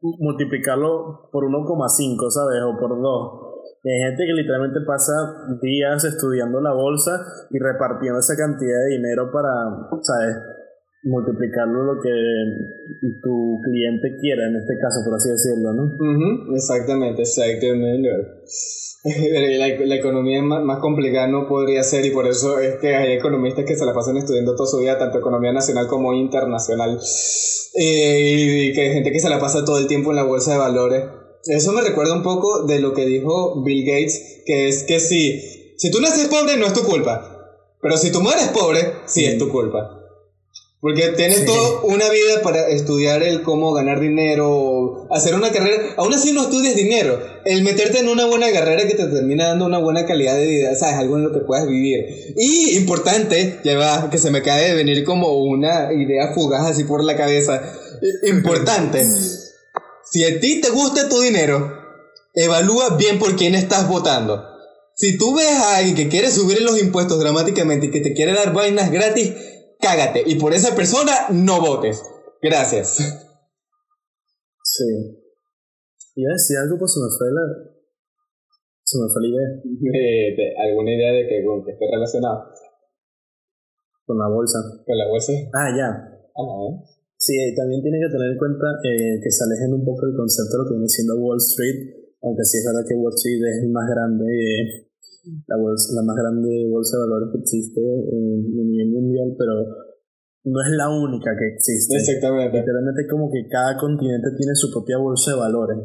multiplicarlo 0.00 1.28
por 1.32 1.44
1,5, 1.44 2.30
¿sabes? 2.30 2.62
O 2.62 2.78
por 2.78 2.90
2 2.90 3.45
hay 3.92 4.10
gente 4.10 4.24
que 4.26 4.32
literalmente 4.32 4.80
pasa 4.86 5.12
días 5.62 6.04
estudiando 6.04 6.60
la 6.60 6.72
bolsa 6.72 7.12
y 7.50 7.58
repartiendo 7.58 8.18
esa 8.18 8.34
cantidad 8.36 8.78
de 8.84 8.96
dinero 8.96 9.30
para, 9.30 9.52
¿sabes? 10.02 10.36
multiplicarlo 11.06 11.84
lo 11.84 12.00
que 12.02 12.10
tu 13.22 13.60
cliente 13.62 14.16
quiera, 14.20 14.48
en 14.48 14.56
este 14.56 14.74
caso, 14.78 15.00
por 15.04 15.14
así 15.14 15.30
decirlo, 15.30 15.72
¿no? 15.72 16.54
Exactamente, 16.54 17.22
exactamente. 17.22 18.10
La, 19.86 19.94
economía 19.94 20.42
más, 20.42 20.64
más, 20.64 20.80
complicada 20.80 21.28
no 21.28 21.46
podría 21.46 21.84
ser 21.84 22.04
y 22.04 22.10
por 22.10 22.26
eso 22.26 22.58
es 22.58 22.74
que 22.80 22.96
hay 22.96 23.12
economistas 23.12 23.64
que 23.64 23.76
se 23.76 23.86
la 23.86 23.94
pasan 23.94 24.16
estudiando 24.16 24.56
toda 24.56 24.68
su 24.68 24.78
vida, 24.78 24.98
tanto 24.98 25.18
economía 25.18 25.52
nacional 25.52 25.86
como 25.86 26.12
internacional, 26.12 26.98
eh, 27.74 28.68
y 28.68 28.72
que 28.72 28.80
hay 28.80 28.94
gente 28.94 29.12
que 29.12 29.20
se 29.20 29.30
la 29.30 29.38
pasa 29.38 29.64
todo 29.64 29.78
el 29.78 29.86
tiempo 29.86 30.10
en 30.10 30.16
la 30.16 30.24
bolsa 30.24 30.54
de 30.54 30.58
valores 30.58 31.04
eso 31.48 31.72
me 31.72 31.82
recuerda 31.82 32.14
un 32.14 32.22
poco 32.22 32.64
de 32.64 32.78
lo 32.78 32.94
que 32.94 33.06
dijo 33.06 33.62
Bill 33.62 33.86
Gates, 33.86 34.42
que 34.44 34.68
es 34.68 34.84
que 34.84 35.00
si, 35.00 35.74
si 35.76 35.90
tú 35.90 36.00
naces 36.00 36.28
pobre 36.28 36.56
no 36.56 36.66
es 36.66 36.72
tu 36.72 36.82
culpa, 36.82 37.36
pero 37.80 37.96
si 37.98 38.10
tú 38.10 38.20
mueres 38.20 38.48
pobre, 38.48 38.92
sí 39.06 39.24
es 39.24 39.38
tu 39.38 39.48
culpa. 39.48 39.96
Porque 40.80 41.08
tienes 41.16 41.44
toda 41.44 41.80
una 41.82 42.08
vida 42.10 42.42
para 42.42 42.68
estudiar 42.68 43.22
el 43.22 43.42
cómo 43.42 43.72
ganar 43.72 43.98
dinero, 43.98 45.08
hacer 45.10 45.34
una 45.34 45.50
carrera. 45.50 45.94
Aún 45.96 46.12
así 46.12 46.32
no 46.32 46.42
estudias 46.42 46.76
dinero. 46.76 47.18
El 47.44 47.62
meterte 47.62 47.98
en 47.98 48.08
una 48.08 48.26
buena 48.26 48.52
carrera 48.52 48.86
que 48.86 48.94
te 48.94 49.06
termina 49.06 49.48
dando 49.48 49.64
una 49.64 49.78
buena 49.78 50.04
calidad 50.04 50.36
de 50.36 50.46
vida, 50.46 50.74
¿sabes? 50.76 50.96
Algo 50.96 51.16
en 51.16 51.24
lo 51.24 51.32
que 51.32 51.40
puedas 51.40 51.66
vivir. 51.66 52.34
Y 52.36 52.76
importante, 52.76 53.58
ya 53.64 53.76
va, 53.76 54.10
que 54.10 54.18
se 54.18 54.30
me 54.30 54.42
cae 54.42 54.68
de 54.68 54.74
venir 54.74 55.02
como 55.04 55.42
una 55.42 55.92
idea 55.92 56.32
fugaz 56.34 56.70
así 56.70 56.84
por 56.84 57.02
la 57.02 57.16
cabeza. 57.16 57.62
Importante. 58.22 59.04
Si 60.16 60.24
a 60.24 60.40
ti 60.40 60.62
te 60.62 60.70
gusta 60.70 61.10
tu 61.10 61.20
dinero, 61.20 61.58
evalúa 62.32 62.96
bien 62.96 63.18
por 63.18 63.36
quién 63.36 63.54
estás 63.54 63.86
votando. 63.86 64.42
Si 64.94 65.18
tú 65.18 65.36
ves 65.36 65.52
a 65.52 65.76
alguien 65.76 65.94
que 65.94 66.08
quiere 66.08 66.30
subir 66.30 66.62
los 66.62 66.80
impuestos 66.80 67.20
dramáticamente 67.20 67.88
y 67.88 67.90
que 67.90 68.00
te 68.00 68.14
quiere 68.14 68.32
dar 68.32 68.54
vainas 68.54 68.90
gratis, 68.90 69.34
cágate. 69.78 70.22
Y 70.24 70.36
por 70.36 70.54
esa 70.54 70.74
persona 70.74 71.12
no 71.32 71.60
votes. 71.60 72.02
Gracias. 72.40 72.96
Sí. 74.64 74.88
Iba 76.14 76.30
a 76.30 76.32
decir 76.32 76.56
algo, 76.64 76.78
pues 76.78 76.94
se 76.94 77.00
me 77.00 77.12
fue 77.12 77.26
la. 77.30 77.42
Se 78.84 78.96
me 78.96 79.12
fue 79.12 79.20
la 79.20 79.28
idea. 79.28 79.48
Eh, 80.00 80.54
¿Alguna 80.66 80.94
idea 80.94 81.12
de 81.12 81.28
que, 81.28 81.44
con 81.44 81.62
que 81.62 81.72
esté 81.72 81.84
relacionado? 81.92 82.54
Con 84.06 84.16
la 84.16 84.28
bolsa. 84.28 84.60
¿Con 84.86 84.96
la 84.96 85.08
bolsa? 85.08 85.32
Ah, 85.52 85.68
ya. 85.76 85.88
Ah, 86.34 86.95
Sí, 87.26 87.34
también 87.58 87.82
tiene 87.82 87.98
que 87.98 88.06
tener 88.14 88.30
en 88.30 88.38
cuenta 88.38 88.66
eh, 88.86 89.18
que 89.18 89.30
se 89.34 89.42
alejen 89.42 89.74
un 89.74 89.82
poco 89.82 90.06
del 90.06 90.14
concepto 90.14 90.52
de 90.54 90.58
lo 90.62 90.66
que 90.70 90.74
viene 90.78 90.86
siendo 90.88 91.18
Wall 91.18 91.42
Street, 91.42 91.78
aunque 92.22 92.44
sí 92.46 92.62
es 92.62 92.64
verdad 92.70 92.86
que 92.86 92.94
Wall 92.94 93.14
Street 93.18 93.42
es 93.42 93.56
el 93.66 93.70
más 93.74 93.86
grande, 93.90 94.24
eh, 94.30 94.86
la, 95.50 95.56
bolsa, 95.58 95.90
la 95.98 96.02
más 96.06 96.14
grande 96.14 96.70
bolsa 96.70 96.94
de 96.94 97.02
valores 97.02 97.28
que 97.34 97.40
existe 97.42 97.82
en 97.82 98.46
a 98.46 98.62
nivel 98.62 98.90
mundial, 98.94 99.34
pero 99.34 99.54
no 100.46 100.58
es 100.62 100.70
la 100.78 100.86
única 100.86 101.34
que 101.34 101.50
existe. 101.50 101.98
Exactamente. 101.98 102.62
Literalmente 102.62 103.02
como 103.10 103.26
que 103.26 103.42
cada 103.50 103.74
continente 103.74 104.30
tiene 104.38 104.54
su 104.54 104.70
propia 104.70 104.98
bolsa 105.02 105.34
de 105.34 105.38
valores. 105.42 105.78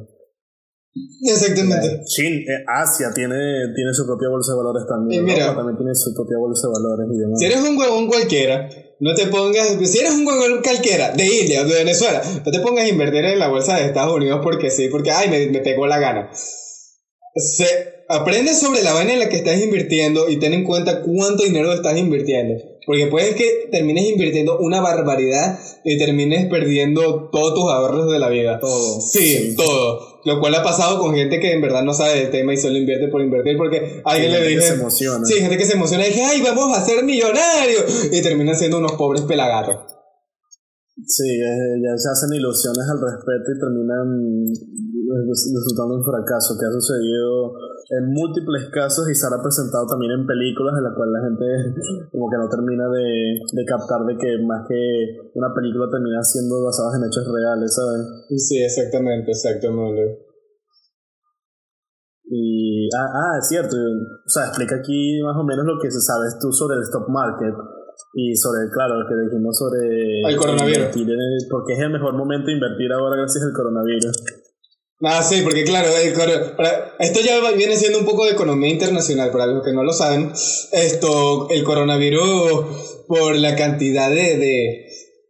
Exactamente. 1.24 2.04
Chin, 2.06 2.46
eh, 2.46 2.64
Asia 2.68 3.10
tiene, 3.16 3.74
tiene 3.74 3.94
su 3.94 4.06
propia 4.06 4.30
bolsa 4.30 4.52
de 4.54 4.58
valores 4.58 4.84
también. 4.88 5.24
Y 5.24 5.26
mira- 5.26 5.42
Europa 5.50 5.58
también 5.66 5.78
tiene 5.78 5.96
su 5.96 6.14
propia 6.14 6.38
bolsa 6.38 6.68
de 6.68 6.74
valores 6.78 7.08
y 7.10 7.18
demás. 7.18 7.40
Si 7.40 7.46
eres 7.46 7.62
un 7.64 7.78
huevón 7.78 8.08
cualquiera, 8.08 8.70
no 9.02 9.16
te 9.16 9.28
pongas. 9.28 9.68
Si 9.84 9.98
eres 9.98 10.12
un 10.12 10.24
cualquiera, 10.62 11.12
de 11.12 11.26
India 11.26 11.64
o 11.64 11.66
de 11.66 11.74
Venezuela, 11.74 12.22
no 12.46 12.52
te 12.52 12.60
pongas 12.60 12.86
a 12.86 12.88
invertir 12.88 13.26
en 13.26 13.40
la 13.40 13.50
bolsa 13.50 13.76
de 13.76 13.86
Estados 13.86 14.16
Unidos 14.16 14.40
porque 14.44 14.70
sí, 14.70 14.88
porque 14.90 15.12
ay, 15.12 15.28
me, 15.28 15.48
me 15.48 15.60
pegó 15.60 15.88
la 15.88 16.00
gana. 16.00 16.30
Se, 17.36 17.66
aprende 18.08 18.54
sobre 18.54 18.84
la 18.84 18.94
vaina 18.94 19.14
en 19.14 19.20
la 19.20 19.30
que 19.30 19.38
estás 19.38 19.60
invirtiendo 19.60 20.30
y 20.30 20.38
ten 20.38 20.54
en 20.54 20.64
cuenta 20.64 21.02
cuánto 21.02 21.44
dinero 21.44 21.74
estás 21.74 21.98
invirtiendo. 21.98 22.64
Porque 22.86 23.08
puede 23.08 23.36
que 23.36 23.70
termines 23.72 24.10
invirtiendo 24.10 24.58
una 24.60 24.82
barbaridad 24.82 25.60
y 25.84 25.98
termines 25.98 26.50
perdiendo 26.50 27.30
todos 27.32 27.54
tus 27.54 27.72
ahorros 27.72 28.12
de 28.12 28.20
la 28.20 28.30
vida. 28.30 28.60
Todo. 28.60 29.00
Sí, 29.02 29.54
todo. 29.56 30.20
Lo 30.26 30.40
cual 30.40 30.56
ha 30.56 30.64
pasado 30.64 31.00
con 31.00 31.16
gente 31.16 31.40
que 31.40 31.54
en 31.54 31.62
verdad 31.62 31.84
no 31.84 31.94
sabe 31.94 32.20
del 32.20 32.32
tema 32.32 32.54
y 32.54 32.58
solo 32.58 32.78
invierte 32.78 33.08
por 33.08 33.22
invertir 33.22 33.58
porque 33.58 34.02
alguien 34.04 34.32
le 34.32 34.38
gente 34.38 34.50
que 34.50 34.56
dice... 34.56 34.68
se 34.68 34.74
emociona. 34.76 35.26
Sí, 35.26 35.34
gente 35.36 35.58
que 35.58 35.66
se 35.66 35.74
emociona 35.74 36.06
y 36.06 36.10
dice, 36.10 36.24
ay, 36.24 36.42
vamos 36.42 36.76
a 36.76 36.86
ser 36.86 37.04
millonarios. 37.04 38.10
Y 38.12 38.22
terminan 38.22 38.56
siendo 38.56 38.80
unos 38.80 38.94
pobres 38.94 39.22
pelagatos. 39.24 39.78
Sí, 41.06 41.26
eh, 41.26 41.82
ya 41.82 41.98
se 41.98 42.10
hacen 42.10 42.34
ilusiones 42.34 42.86
al 42.90 43.02
respecto 43.02 43.52
y 43.52 43.60
terminan 43.60 44.54
resultando 45.12 45.96
un 46.00 46.06
fracaso 46.06 46.56
que 46.58 46.66
ha 46.66 46.72
sucedido 46.72 47.54
en 47.92 48.14
múltiples 48.14 48.70
casos 48.72 49.10
y 49.10 49.16
se 49.16 49.28
ha 49.28 49.36
presentado 49.42 49.86
también 49.88 50.12
en 50.16 50.26
películas 50.26 50.74
en 50.78 50.84
las 50.88 50.96
cuales 50.96 51.14
la 51.20 51.24
gente 51.28 51.46
como 52.12 52.30
que 52.32 52.38
no 52.38 52.48
termina 52.48 52.88
de, 52.90 53.08
de 53.52 53.64
captar 53.66 54.06
de 54.08 54.16
que 54.18 54.40
más 54.44 54.64
que 54.68 55.32
una 55.36 55.54
película 55.54 55.90
termina 55.92 56.24
siendo 56.24 56.64
basada 56.64 56.96
en 56.98 57.04
hechos 57.08 57.28
reales, 57.28 57.70
¿sabes? 57.76 58.02
Sí, 58.40 58.64
exactamente, 58.64 59.32
exactamente. 59.32 60.28
Y, 62.34 62.88
ah, 62.96 63.12
ah, 63.12 63.34
es 63.40 63.48
cierto, 63.50 63.76
o 63.76 64.30
sea, 64.30 64.48
explica 64.48 64.76
aquí 64.80 65.20
más 65.22 65.36
o 65.36 65.44
menos 65.44 65.66
lo 65.66 65.76
que 65.82 65.92
sabes 65.92 66.40
tú 66.40 66.52
sobre 66.54 66.78
el 66.78 66.84
stock 66.84 67.10
market 67.10 67.54
y 68.14 68.36
sobre, 68.38 68.70
claro, 68.72 68.96
lo 68.96 69.08
que 69.08 69.16
dijimos 69.28 69.58
sobre... 69.58 70.22
El 70.24 70.38
coronavirus. 70.38 70.96
el- 70.96 71.48
porque 71.50 71.74
es 71.74 71.80
el 71.80 71.92
mejor 71.92 72.16
momento 72.16 72.48
de 72.48 72.54
invertir 72.54 72.92
ahora 72.94 73.18
gracias 73.18 73.44
al 73.44 73.52
coronavirus. 73.52 74.16
Ah, 75.04 75.24
sí, 75.24 75.42
porque 75.42 75.64
claro, 75.64 75.90
para- 76.56 76.96
esto 77.00 77.22
ya 77.22 77.40
viene 77.52 77.76
siendo 77.76 78.00
un 78.00 78.06
poco 78.06 78.26
de 78.26 78.34
economía 78.34 78.70
internacional, 78.70 79.32
para 79.32 79.48
los 79.48 79.66
que 79.66 79.74
no 79.74 79.84
lo 79.84 79.94
saben. 79.94 80.32
Esto, 80.72 81.50
el 81.50 81.64
coronavirus, 81.64 82.66
por 83.08 83.36
la 83.36 83.56
cantidad 83.56 84.10
de... 84.10 84.38
de 84.38 84.86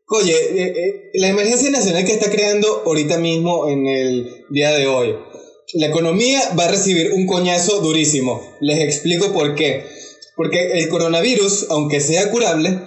oye, 0.09 0.33
eh, 0.33 0.73
eh, 0.75 1.09
la 1.13 1.29
emergencia 1.29 1.69
nacional 1.69 2.03
que 2.03 2.11
está 2.11 2.29
creando 2.29 2.83
ahorita 2.85 3.17
mismo 3.17 3.69
en 3.69 3.87
el 3.87 4.45
día 4.49 4.71
de 4.71 4.87
hoy. 4.87 5.15
La 5.73 5.87
economía 5.87 6.41
va 6.59 6.65
a 6.65 6.71
recibir 6.71 7.13
un 7.13 7.25
coñazo 7.25 7.79
durísimo. 7.79 8.57
Les 8.59 8.79
explico 8.81 9.31
por 9.31 9.55
qué. 9.55 9.85
Porque 10.35 10.79
el 10.79 10.89
coronavirus, 10.89 11.67
aunque 11.69 12.01
sea 12.01 12.29
curable, 12.29 12.77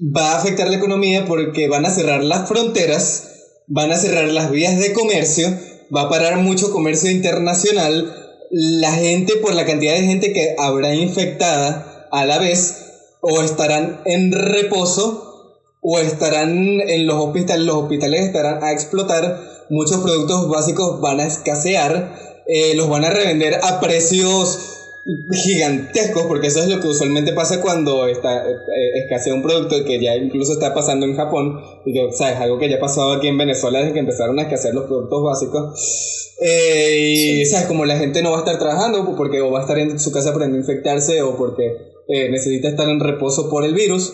va 0.00 0.32
a 0.32 0.38
afectar 0.38 0.68
la 0.68 0.76
economía 0.76 1.24
porque 1.26 1.66
van 1.66 1.84
a 1.84 1.90
cerrar 1.92 2.22
las 2.22 2.48
fronteras, 2.48 3.24
van 3.66 3.90
a 3.90 3.98
cerrar 3.98 4.28
las 4.28 4.52
vías 4.52 4.78
de 4.78 4.92
comercio, 4.92 5.48
va 5.94 6.02
a 6.02 6.08
parar 6.08 6.38
mucho 6.38 6.72
comercio 6.72 7.10
internacional, 7.10 8.38
la 8.50 8.92
gente 8.92 9.36
por 9.36 9.54
la 9.54 9.66
cantidad 9.66 9.94
de 9.94 10.02
gente 10.02 10.32
que 10.32 10.54
habrá 10.58 10.94
infectada 10.94 12.06
a 12.10 12.26
la 12.26 12.38
vez 12.38 12.76
o 13.20 13.40
estarán 13.42 14.00
en 14.04 14.32
reposo 14.32 15.58
o 15.80 15.98
estarán 15.98 16.80
en 16.80 17.06
los 17.06 17.16
hospitales, 17.16 17.64
los 17.64 17.76
hospitales 17.76 18.26
estarán 18.26 18.62
a 18.62 18.72
explotar, 18.72 19.40
muchos 19.70 20.00
productos 20.00 20.48
básicos 20.48 21.00
van 21.00 21.20
a 21.20 21.26
escasear, 21.26 22.14
eh, 22.46 22.74
los 22.74 22.88
van 22.88 23.04
a 23.04 23.10
revender 23.10 23.58
a 23.62 23.80
precios 23.80 24.81
gigantescos, 25.32 26.24
porque 26.26 26.46
eso 26.46 26.60
es 26.60 26.68
lo 26.68 26.80
que 26.80 26.86
usualmente 26.86 27.32
pasa 27.32 27.60
cuando 27.60 28.06
está, 28.06 28.48
eh, 28.48 29.02
escasea 29.02 29.34
un 29.34 29.42
producto 29.42 29.84
que 29.84 30.00
ya 30.00 30.14
incluso 30.14 30.52
está 30.52 30.72
pasando 30.74 31.06
en 31.06 31.16
Japón, 31.16 31.60
y 31.84 31.92
que, 31.92 32.12
¿sabes? 32.12 32.36
Algo 32.36 32.58
que 32.58 32.68
ya 32.68 32.76
ha 32.76 32.80
pasado 32.80 33.12
aquí 33.12 33.26
en 33.26 33.38
Venezuela 33.38 33.80
desde 33.80 33.94
que 33.94 33.98
empezaron 33.98 34.38
a 34.38 34.42
escasear 34.42 34.74
los 34.74 34.84
productos 34.84 35.22
básicos. 35.22 36.32
Eh, 36.40 37.40
y, 37.40 37.46
¿sabes? 37.46 37.66
Como 37.66 37.84
la 37.84 37.98
gente 37.98 38.22
no 38.22 38.30
va 38.30 38.38
a 38.38 38.40
estar 38.40 38.58
trabajando 38.58 39.14
porque 39.16 39.40
o 39.40 39.50
va 39.50 39.60
a 39.60 39.62
estar 39.62 39.78
en 39.78 39.98
su 39.98 40.12
casa 40.12 40.32
para 40.32 40.48
no 40.48 40.56
infectarse 40.56 41.22
o 41.22 41.36
porque 41.36 41.92
eh, 42.08 42.30
necesita 42.30 42.68
estar 42.68 42.88
en 42.88 43.00
reposo 43.00 43.50
por 43.50 43.64
el 43.64 43.74
virus, 43.74 44.12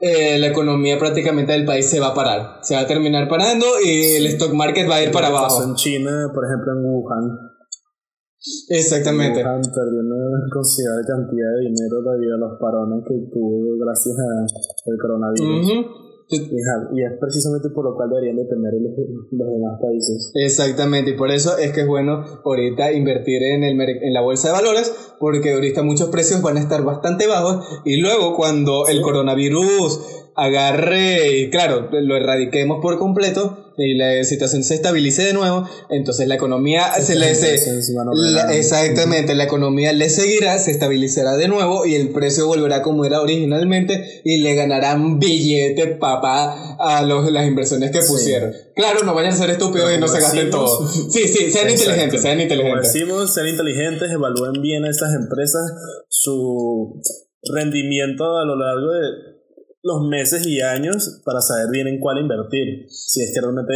eh, 0.00 0.38
la 0.38 0.46
economía 0.46 0.98
prácticamente 0.98 1.52
del 1.52 1.64
país 1.64 1.86
se 1.86 1.98
va 1.98 2.08
a 2.08 2.14
parar. 2.14 2.58
Se 2.62 2.74
va 2.74 2.82
a 2.82 2.86
terminar 2.86 3.28
parando 3.28 3.66
y 3.82 4.16
el 4.16 4.26
stock 4.26 4.52
market 4.52 4.88
va 4.88 4.96
a 4.96 5.02
ir 5.02 5.12
para 5.12 5.28
abajo. 5.28 5.62
en 5.64 5.74
China, 5.74 6.30
por 6.34 6.44
ejemplo, 6.44 6.72
en 6.72 6.84
Wuhan. 6.84 7.57
Exactamente. 8.68 9.42
Wuhan 9.42 9.62
perdió 9.62 10.00
una 10.00 10.38
considerable 10.52 11.04
cantidad 11.06 11.50
de 11.58 11.60
dinero 11.68 12.02
debido 12.02 12.34
a 12.36 12.38
los 12.38 12.58
parones 12.60 13.04
que 13.06 13.14
tuvo 13.32 13.76
gracias 13.78 14.16
al 14.18 14.96
coronavirus. 15.00 15.66
Y, 16.30 16.36
es- 16.36 16.42
y 16.92 17.02
es 17.02 17.12
precisamente 17.18 17.70
por 17.70 17.84
lo 17.86 17.96
cual 17.96 18.10
deberían 18.10 18.36
depender 18.36 18.74
los, 18.74 18.92
los 19.32 19.48
demás 19.48 19.80
países. 19.80 20.30
Exactamente, 20.34 21.12
y 21.12 21.16
por 21.16 21.30
eso 21.30 21.56
es 21.56 21.72
que 21.72 21.80
es 21.80 21.86
bueno 21.86 22.22
ahorita 22.44 22.92
invertir 22.92 23.42
en, 23.42 23.64
el, 23.64 23.80
en 23.80 24.12
la 24.12 24.20
bolsa 24.20 24.48
de 24.48 24.52
valores, 24.54 24.92
porque 25.18 25.54
ahorita 25.54 25.82
muchos 25.82 26.10
precios 26.10 26.42
van 26.42 26.58
a 26.58 26.60
estar 26.60 26.84
bastante 26.84 27.26
bajos 27.26 27.64
y 27.86 27.96
luego 28.00 28.36
cuando 28.36 28.86
el 28.88 29.00
coronavirus 29.00 30.00
agarre, 30.36 31.38
y 31.38 31.50
claro, 31.50 31.88
lo 31.90 32.16
erradiquemos 32.16 32.80
por 32.82 32.98
completo 32.98 33.57
y 33.78 33.94
la 33.96 34.22
situación 34.24 34.64
se 34.64 34.74
estabilice 34.74 35.22
de 35.22 35.32
nuevo, 35.32 35.68
entonces 35.88 36.26
la 36.28 36.34
economía 36.34 36.92
se 37.00 37.14
le... 37.14 37.34
se- 37.34 37.94
van 37.94 38.08
a 38.08 38.12
la- 38.14 38.54
exactamente, 38.54 39.34
la 39.34 39.44
economía 39.44 39.92
le 39.92 40.10
seguirá, 40.10 40.58
se 40.58 40.72
estabilizará 40.72 41.36
de 41.36 41.48
nuevo 41.48 41.86
y 41.86 41.94
el 41.94 42.10
precio 42.10 42.46
volverá 42.46 42.82
como 42.82 43.04
era 43.04 43.20
originalmente 43.20 44.20
y 44.24 44.38
le 44.38 44.54
ganarán 44.54 45.18
billete, 45.18 45.86
papá, 45.96 46.76
a 46.80 47.02
los, 47.02 47.30
las 47.32 47.46
inversiones 47.46 47.90
que 47.92 48.02
Sí. 48.02 48.08
pusieron. 48.12 48.52
Claro, 48.74 49.04
no 49.04 49.14
vayan 49.14 49.32
a 49.32 49.36
ser 49.36 49.50
estúpidos 49.50 49.92
y 49.94 49.98
no 49.98 50.08
se 50.08 50.20
gasten 50.20 50.50
todo. 50.50 50.86
Sí, 50.88 51.26
sí, 51.28 51.50
sean 51.50 51.68
Exacto. 51.68 51.72
inteligentes, 51.72 52.20
sean 52.22 52.34
Como 52.34 52.42
inteligentes. 52.42 52.92
decimos, 52.92 53.32
ser 53.34 53.46
inteligentes, 53.46 54.10
evalúen 54.10 54.60
bien 54.60 54.84
a 54.84 54.90
estas 54.90 55.14
empresas 55.14 55.62
su 56.08 57.00
rendimiento 57.54 58.24
a 58.38 58.44
lo 58.44 58.56
largo 58.56 58.92
de 58.92 59.37
los 59.88 60.06
meses 60.06 60.46
y 60.46 60.60
años 60.60 61.22
para 61.24 61.40
saber 61.40 61.68
bien 61.72 61.88
en 61.88 61.98
cuál 61.98 62.18
invertir, 62.18 62.86
si 62.90 63.22
es 63.22 63.32
que 63.32 63.40
realmente 63.40 63.74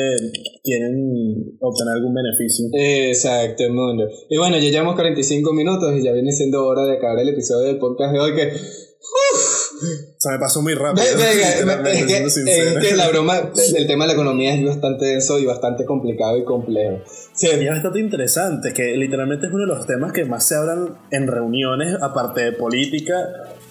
quieren 0.63 1.57
obtener 1.59 1.95
algún 1.95 2.15
beneficio. 2.15 2.67
Exacto, 2.75 3.65
mundo. 3.71 4.07
Y 4.29 4.37
bueno, 4.37 4.59
ya 4.59 4.69
llevamos 4.69 4.95
45 4.95 5.53
minutos 5.55 5.95
y 5.97 6.05
ya 6.05 6.13
viene 6.13 6.31
siendo 6.33 6.67
hora 6.67 6.85
de 6.85 6.99
acabar 6.99 7.19
el 7.19 7.31
episodio 7.31 7.69
del 7.69 7.79
podcast 7.79 8.13
de 8.13 8.21
hoy 8.21 8.35
que... 8.35 8.53
uf, 8.53 9.83
Se 10.19 10.31
me 10.31 10.39
pasó 10.39 10.61
muy 10.61 10.75
rápido. 10.75 11.07
Venga, 11.17 11.91
es, 11.91 12.05
que, 12.05 12.25
es 12.27 12.89
que 12.89 12.95
la 12.95 13.09
broma, 13.09 13.51
el 13.77 13.87
tema 13.87 14.05
de 14.05 14.09
la 14.09 14.15
economía 14.15 14.55
es 14.55 14.65
bastante 14.67 15.07
denso 15.07 15.39
y 15.39 15.47
bastante 15.47 15.87
complicado 15.87 16.37
y 16.37 16.45
complejo. 16.45 16.99
Sí. 17.35 17.47
Y 17.47 17.65
es 17.65 17.71
bastante 17.71 18.01
interesante, 18.01 18.75
que 18.75 18.97
literalmente 18.99 19.47
es 19.47 19.53
uno 19.53 19.63
de 19.63 19.75
los 19.75 19.87
temas 19.87 20.13
que 20.13 20.27
más 20.27 20.47
se 20.47 20.57
hablan 20.57 20.99
en 21.11 21.27
reuniones, 21.27 21.97
aparte 22.03 22.43
de 22.43 22.53
política, 22.53 23.17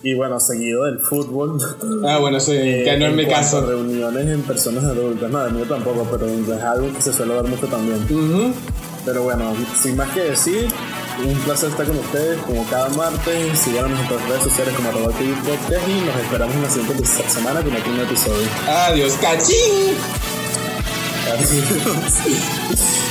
y 0.04 0.16
bueno, 0.16 0.40
seguido 0.40 0.86
del 0.86 1.00
fútbol. 1.00 1.60
Ah, 2.06 2.18
bueno, 2.20 2.40
sí, 2.40 2.54
eh, 2.54 2.84
que 2.84 2.98
no 2.98 3.08
es 3.08 3.14
mi 3.14 3.28
caso. 3.28 3.66
Reuniones 3.66 4.28
en 4.28 4.42
personas 4.42 4.84
adultas, 4.84 5.30
no, 5.30 5.44
de 5.44 5.52
mí 5.52 5.64
tampoco, 5.68 6.08
pero 6.10 6.28
es 6.28 6.64
algo 6.64 6.92
que 6.94 7.02
se 7.02 7.14
suele 7.14 7.36
dar 7.36 7.46
mucho 7.46 7.68
también. 7.68 8.06
Pero 9.06 9.24
bueno, 9.24 9.54
sin 9.82 9.96
más 9.96 10.10
que 10.12 10.22
decir, 10.22 10.68
un 11.24 11.34
placer 11.40 11.70
estar 11.70 11.86
con 11.86 11.98
ustedes 11.98 12.40
como 12.42 12.66
cada 12.70 12.90
martes. 12.90 13.60
Síganos 13.60 13.92
en 13.92 13.98
nuestras 13.98 14.28
redes 14.28 14.44
sociales 14.44 14.74
como 14.76 14.90
arroba 14.90 15.12
Podcast 15.12 15.88
y 15.88 16.06
nos 16.06 16.16
esperamos 16.16 16.56
en 16.56 16.62
la 16.64 16.70
siguiente 16.70 17.06
semana 17.06 17.62
con 17.62 17.76
otro 17.76 18.04
episodio. 18.04 18.48
Adiós, 18.68 19.14
cachín. 19.22 19.96
Adiós. 21.32 21.48